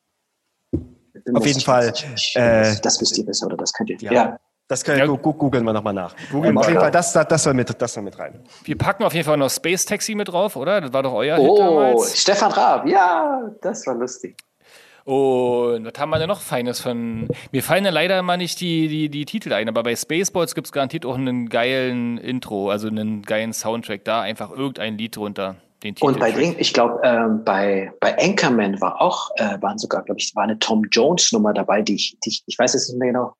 Auf 1.34 1.46
jeden 1.46 1.60
Fall, 1.60 1.92
äh, 2.34 2.74
das 2.82 3.00
wisst 3.00 3.16
ihr 3.18 3.26
besser 3.26 3.46
oder 3.46 3.56
das 3.56 3.72
könnt 3.72 3.90
ihr. 3.90 3.98
Ja. 4.00 4.12
Ja. 4.12 4.38
Das 4.68 4.84
können 4.84 4.98
Ja. 5.00 5.06
googeln 5.06 5.64
wir 5.64 5.72
nochmal 5.72 5.92
nach. 5.94 6.14
Googeln 6.30 6.52
Ähm, 6.52 6.58
auf 6.58 6.64
wir. 6.66 6.70
jeden 6.70 6.80
Fall, 6.80 6.90
das, 6.92 7.12
das, 7.12 7.26
das, 7.26 7.42
soll 7.42 7.54
mit, 7.54 7.82
das 7.82 7.92
soll 7.92 8.04
mit 8.04 8.16
rein. 8.18 8.38
Wir 8.62 8.78
packen 8.78 9.02
auf 9.02 9.12
jeden 9.12 9.26
Fall 9.26 9.36
noch 9.36 9.50
Space 9.50 9.84
Taxi 9.84 10.14
mit 10.14 10.28
drauf, 10.28 10.54
oder? 10.54 10.80
Das 10.80 10.92
war 10.92 11.02
doch 11.02 11.12
euer 11.12 11.36
Hit 11.38 11.44
Oh, 11.48 11.58
damals. 11.58 12.20
Stefan 12.20 12.52
Raab. 12.52 12.86
Ja, 12.86 13.50
das 13.62 13.84
war 13.88 13.96
lustig. 13.96 14.36
Und 15.04 15.86
was 15.86 15.92
haben 15.98 16.10
wir 16.10 16.18
denn 16.18 16.28
noch 16.28 16.40
Feines 16.40 16.78
von. 16.78 17.26
Mir 17.50 17.62
fallen 17.64 17.84
ja 17.84 17.90
leider 17.90 18.22
mal 18.22 18.36
nicht 18.36 18.60
die, 18.60 18.86
die, 18.86 19.08
die 19.08 19.24
Titel 19.24 19.52
ein, 19.52 19.68
aber 19.68 19.82
bei 19.82 19.96
Spaceballs 19.96 20.54
gibt 20.54 20.68
es 20.68 20.72
garantiert 20.72 21.04
auch 21.04 21.16
einen 21.16 21.48
geilen 21.48 22.18
Intro, 22.18 22.70
also 22.70 22.86
einen 22.86 23.22
geilen 23.22 23.52
Soundtrack. 23.52 24.04
Da 24.04 24.20
einfach 24.20 24.50
irgendein 24.50 24.98
Lied 24.98 25.16
drunter. 25.16 25.56
Den. 25.82 25.94
Und 26.00 26.20
bei 26.20 26.30
Ding, 26.30 26.56
ich 26.58 26.72
glaube, 26.74 27.00
ähm, 27.04 27.42
bei, 27.44 27.90
bei 28.00 28.16
Anchorman 28.18 28.80
war 28.80 29.00
auch, 29.00 29.30
äh, 29.36 29.60
waren 29.62 29.78
sogar, 29.78 30.02
glaube 30.02 30.20
ich, 30.20 30.34
war 30.36 30.42
eine 30.44 30.58
Tom 30.58 30.84
Jones 30.90 31.32
Nummer 31.32 31.54
dabei, 31.54 31.80
die 31.82 31.94
ich, 31.94 32.18
die 32.24 32.28
ich, 32.30 32.42
ich 32.46 32.58
weiß 32.58 32.74
jetzt 32.74 32.90
nicht 32.90 32.98
mehr 32.98 33.12
genau. 33.12 33.34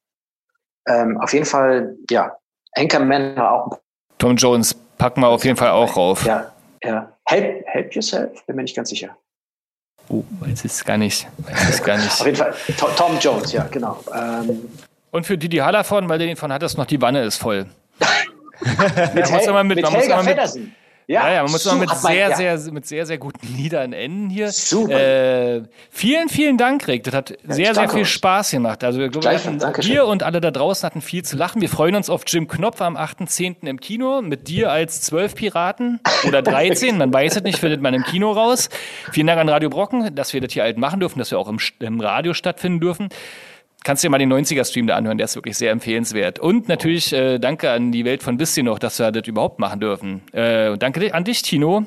Ähm, 0.89 1.21
auf 1.21 1.33
jeden 1.35 1.45
Fall, 1.45 1.97
ja, 2.11 2.33
Anchorman 2.77 3.37
war 3.37 3.53
auch, 3.53 3.79
Tom 4.19 4.37
Jones 4.37 4.75
packen 4.97 5.21
wir 5.21 5.29
auf 5.29 5.45
jeden 5.45 5.57
Fall 5.57 5.71
auch 5.71 5.97
rauf. 5.97 6.25
ja, 6.25 6.51
ja. 6.83 7.13
Help, 7.27 7.65
help 7.67 7.95
yourself, 7.95 8.45
bin 8.47 8.57
mir 8.57 8.63
nicht 8.63 8.75
ganz 8.75 8.89
sicher. 8.89 9.17
Oh, 10.09 10.25
weiß 10.41 10.65
es 10.65 10.85
gar 10.85 10.97
nicht. 10.99 11.29
Weiß 11.39 11.69
es 11.71 11.83
gar 11.85 11.97
Auf 11.99 12.03
nicht. 12.05 12.25
jeden 12.25 12.37
Fall, 12.37 12.55
Tom, 12.77 12.89
Tom 12.97 13.19
Jones, 13.21 13.53
ja, 13.53 13.65
genau. 13.71 14.03
Ähm, 14.13 14.69
Und 15.13 15.25
für 15.27 15.39
Didi 15.39 15.59
Hallervorden, 15.59 16.09
weil 16.09 16.19
der 16.19 16.27
den 16.27 16.37
von 16.37 16.53
hattest, 16.53 16.77
noch 16.79 16.87
die 16.87 17.01
Wanne 17.01 17.23
ist 17.23 17.37
voll. 17.37 17.67
mit, 19.15 19.31
Hel 19.31 19.65
mit- 19.65 19.77
mit 19.77 19.91
Helga 19.91 20.17
mit- 20.17 20.25
Feddersen. 20.27 20.75
Ja, 21.13 21.33
ja, 21.33 21.43
man 21.43 21.51
muss 21.51 21.65
mal 21.65 21.75
mit 21.77 21.89
man- 21.89 21.99
sehr, 21.99 22.29
ja. 22.31 22.37
sehr, 22.57 22.73
mit 22.73 22.87
sehr, 22.87 23.05
sehr 23.05 23.19
guten 23.19 23.47
Liedern 23.57 23.93
enden 23.93 24.31
hier. 24.31 24.53
Super. 24.53 25.57
Äh, 25.57 25.63
vielen, 25.91 26.29
vielen 26.29 26.57
Dank, 26.57 26.87
Rick. 26.87 27.05
Das 27.05 27.15
hat 27.15 27.29
sehr, 27.29 27.39
ich 27.49 27.55
sehr 27.67 27.73
danke 27.75 27.93
viel 27.95 28.03
euch. 28.03 28.09
Spaß 28.11 28.53
gemacht. 28.53 28.85
Also, 28.85 28.99
glaube, 29.01 29.15
wir, 29.15 29.21
Gleichfalls, 29.21 29.65
hatten- 29.65 29.83
wir 29.87 30.05
und 30.07 30.23
alle 30.23 30.41
da 30.41 30.51
draußen 30.51 30.87
hatten 30.87 31.01
viel 31.01 31.25
zu 31.25 31.37
lachen. 31.37 31.61
Wir 31.61 31.69
freuen 31.69 31.97
uns 31.97 32.09
auf 32.09 32.23
Jim 32.27 32.47
Knopf 32.47 32.81
am 32.81 32.97
8.10. 32.97 33.67
im 33.67 33.81
Kino 33.81 34.23
mit 34.23 34.47
dir 34.49 34.71
als 34.71 35.01
zwölf 35.03 35.35
Piraten 35.35 36.01
oder 36.29 36.43
13. 36.43 36.97
man 36.99 37.13
weiß 37.13 37.37
es 37.37 37.43
nicht, 37.43 37.59
findet 37.59 37.81
man 37.83 37.93
im 37.95 38.05
Kino 38.05 38.31
raus. 38.31 38.69
Vielen 39.13 39.27
Dank 39.27 39.41
an 39.41 39.49
Radio 39.49 39.69
Brocken, 39.69 40.15
dass 40.15 40.33
wir 40.33 40.41
das 40.41 40.53
hier 40.53 40.63
halt 40.63 40.79
machen 40.79 41.01
dürfen, 41.01 41.19
dass 41.19 41.31
wir 41.33 41.39
auch 41.39 41.49
im, 41.49 41.59
im 41.81 42.01
Radio 42.01 42.35
stattfinden 42.35 42.81
dürfen. 42.81 43.09
Kannst 43.83 44.05
dir 44.05 44.11
mal 44.11 44.19
den 44.19 44.31
90er-Stream 44.33 44.87
da 44.87 44.97
anhören, 44.97 45.17
der 45.17 45.25
ist 45.25 45.37
wirklich 45.37 45.57
sehr 45.57 45.71
empfehlenswert. 45.73 46.39
Und 46.39 46.69
natürlich 46.69 47.13
äh, 47.15 47.39
danke 47.39 47.71
an 47.71 47.93
die 47.93 48.05
Welt 48.05 48.23
von 48.23 48.39
Wisst 48.39 48.59
noch, 48.59 48.79
dass 48.79 48.99
wir 48.99 49.11
das 49.11 49.27
überhaupt 49.27 49.59
machen 49.59 49.81
dürfen. 49.81 50.23
Äh, 50.33 50.69
und 50.69 50.83
danke 50.83 51.15
an 51.15 51.25
dich, 51.25 51.41
Tino. 51.43 51.85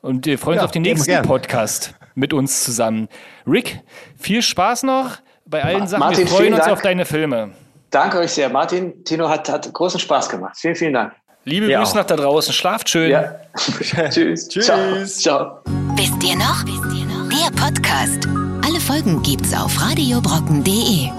Und 0.00 0.26
wir 0.26 0.38
freuen 0.38 0.54
uns 0.58 0.62
Ja, 0.62 0.64
auf 0.66 0.70
den 0.72 0.82
nächsten 0.82 1.06
gern. 1.06 1.24
Podcast 1.24 1.94
mit 2.14 2.32
uns 2.32 2.64
zusammen. 2.64 3.08
Rick, 3.46 3.80
viel 4.18 4.42
Spaß 4.42 4.82
noch 4.84 5.18
bei 5.46 5.62
allen 5.62 5.80
Ma- 5.80 5.86
Sachen. 5.86 6.00
Martin, 6.00 6.18
wir 6.18 6.26
freuen 6.26 6.54
uns 6.54 6.64
Dank. 6.64 6.72
auf 6.72 6.82
deine 6.82 7.04
Filme. 7.04 7.50
Danke 7.90 8.18
euch 8.18 8.32
sehr. 8.32 8.48
Martin, 8.48 9.04
Tino 9.04 9.28
hat, 9.28 9.48
hat 9.48 9.72
großen 9.72 9.98
Spaß 10.00 10.28
gemacht. 10.28 10.56
Vielen, 10.58 10.74
vielen 10.74 10.92
Dank. 10.92 11.12
Liebe 11.44 11.70
Ja. 11.70 11.78
Grüße 11.80 11.96
nach 11.96 12.04
da 12.04 12.16
draußen. 12.16 12.52
Schlaft 12.52 12.88
schön. 12.90 13.10
Ja. 13.10 13.34
Tschüss. 14.10 14.48
Tschüss. 14.48 14.66
Ciao. 14.66 15.04
Ciao. 15.06 15.58
Wisst 15.94 16.22
ihr 16.22 16.36
noch? 16.36 16.64
Wisst 16.66 16.98
ihr 16.98 17.06
noch? 17.06 17.28
Der 17.28 17.50
Podcast. 17.62 18.47
Folgen 18.88 19.22
gibt's 19.22 19.52
auf 19.52 19.82
radiobrocken.de. 19.82 21.10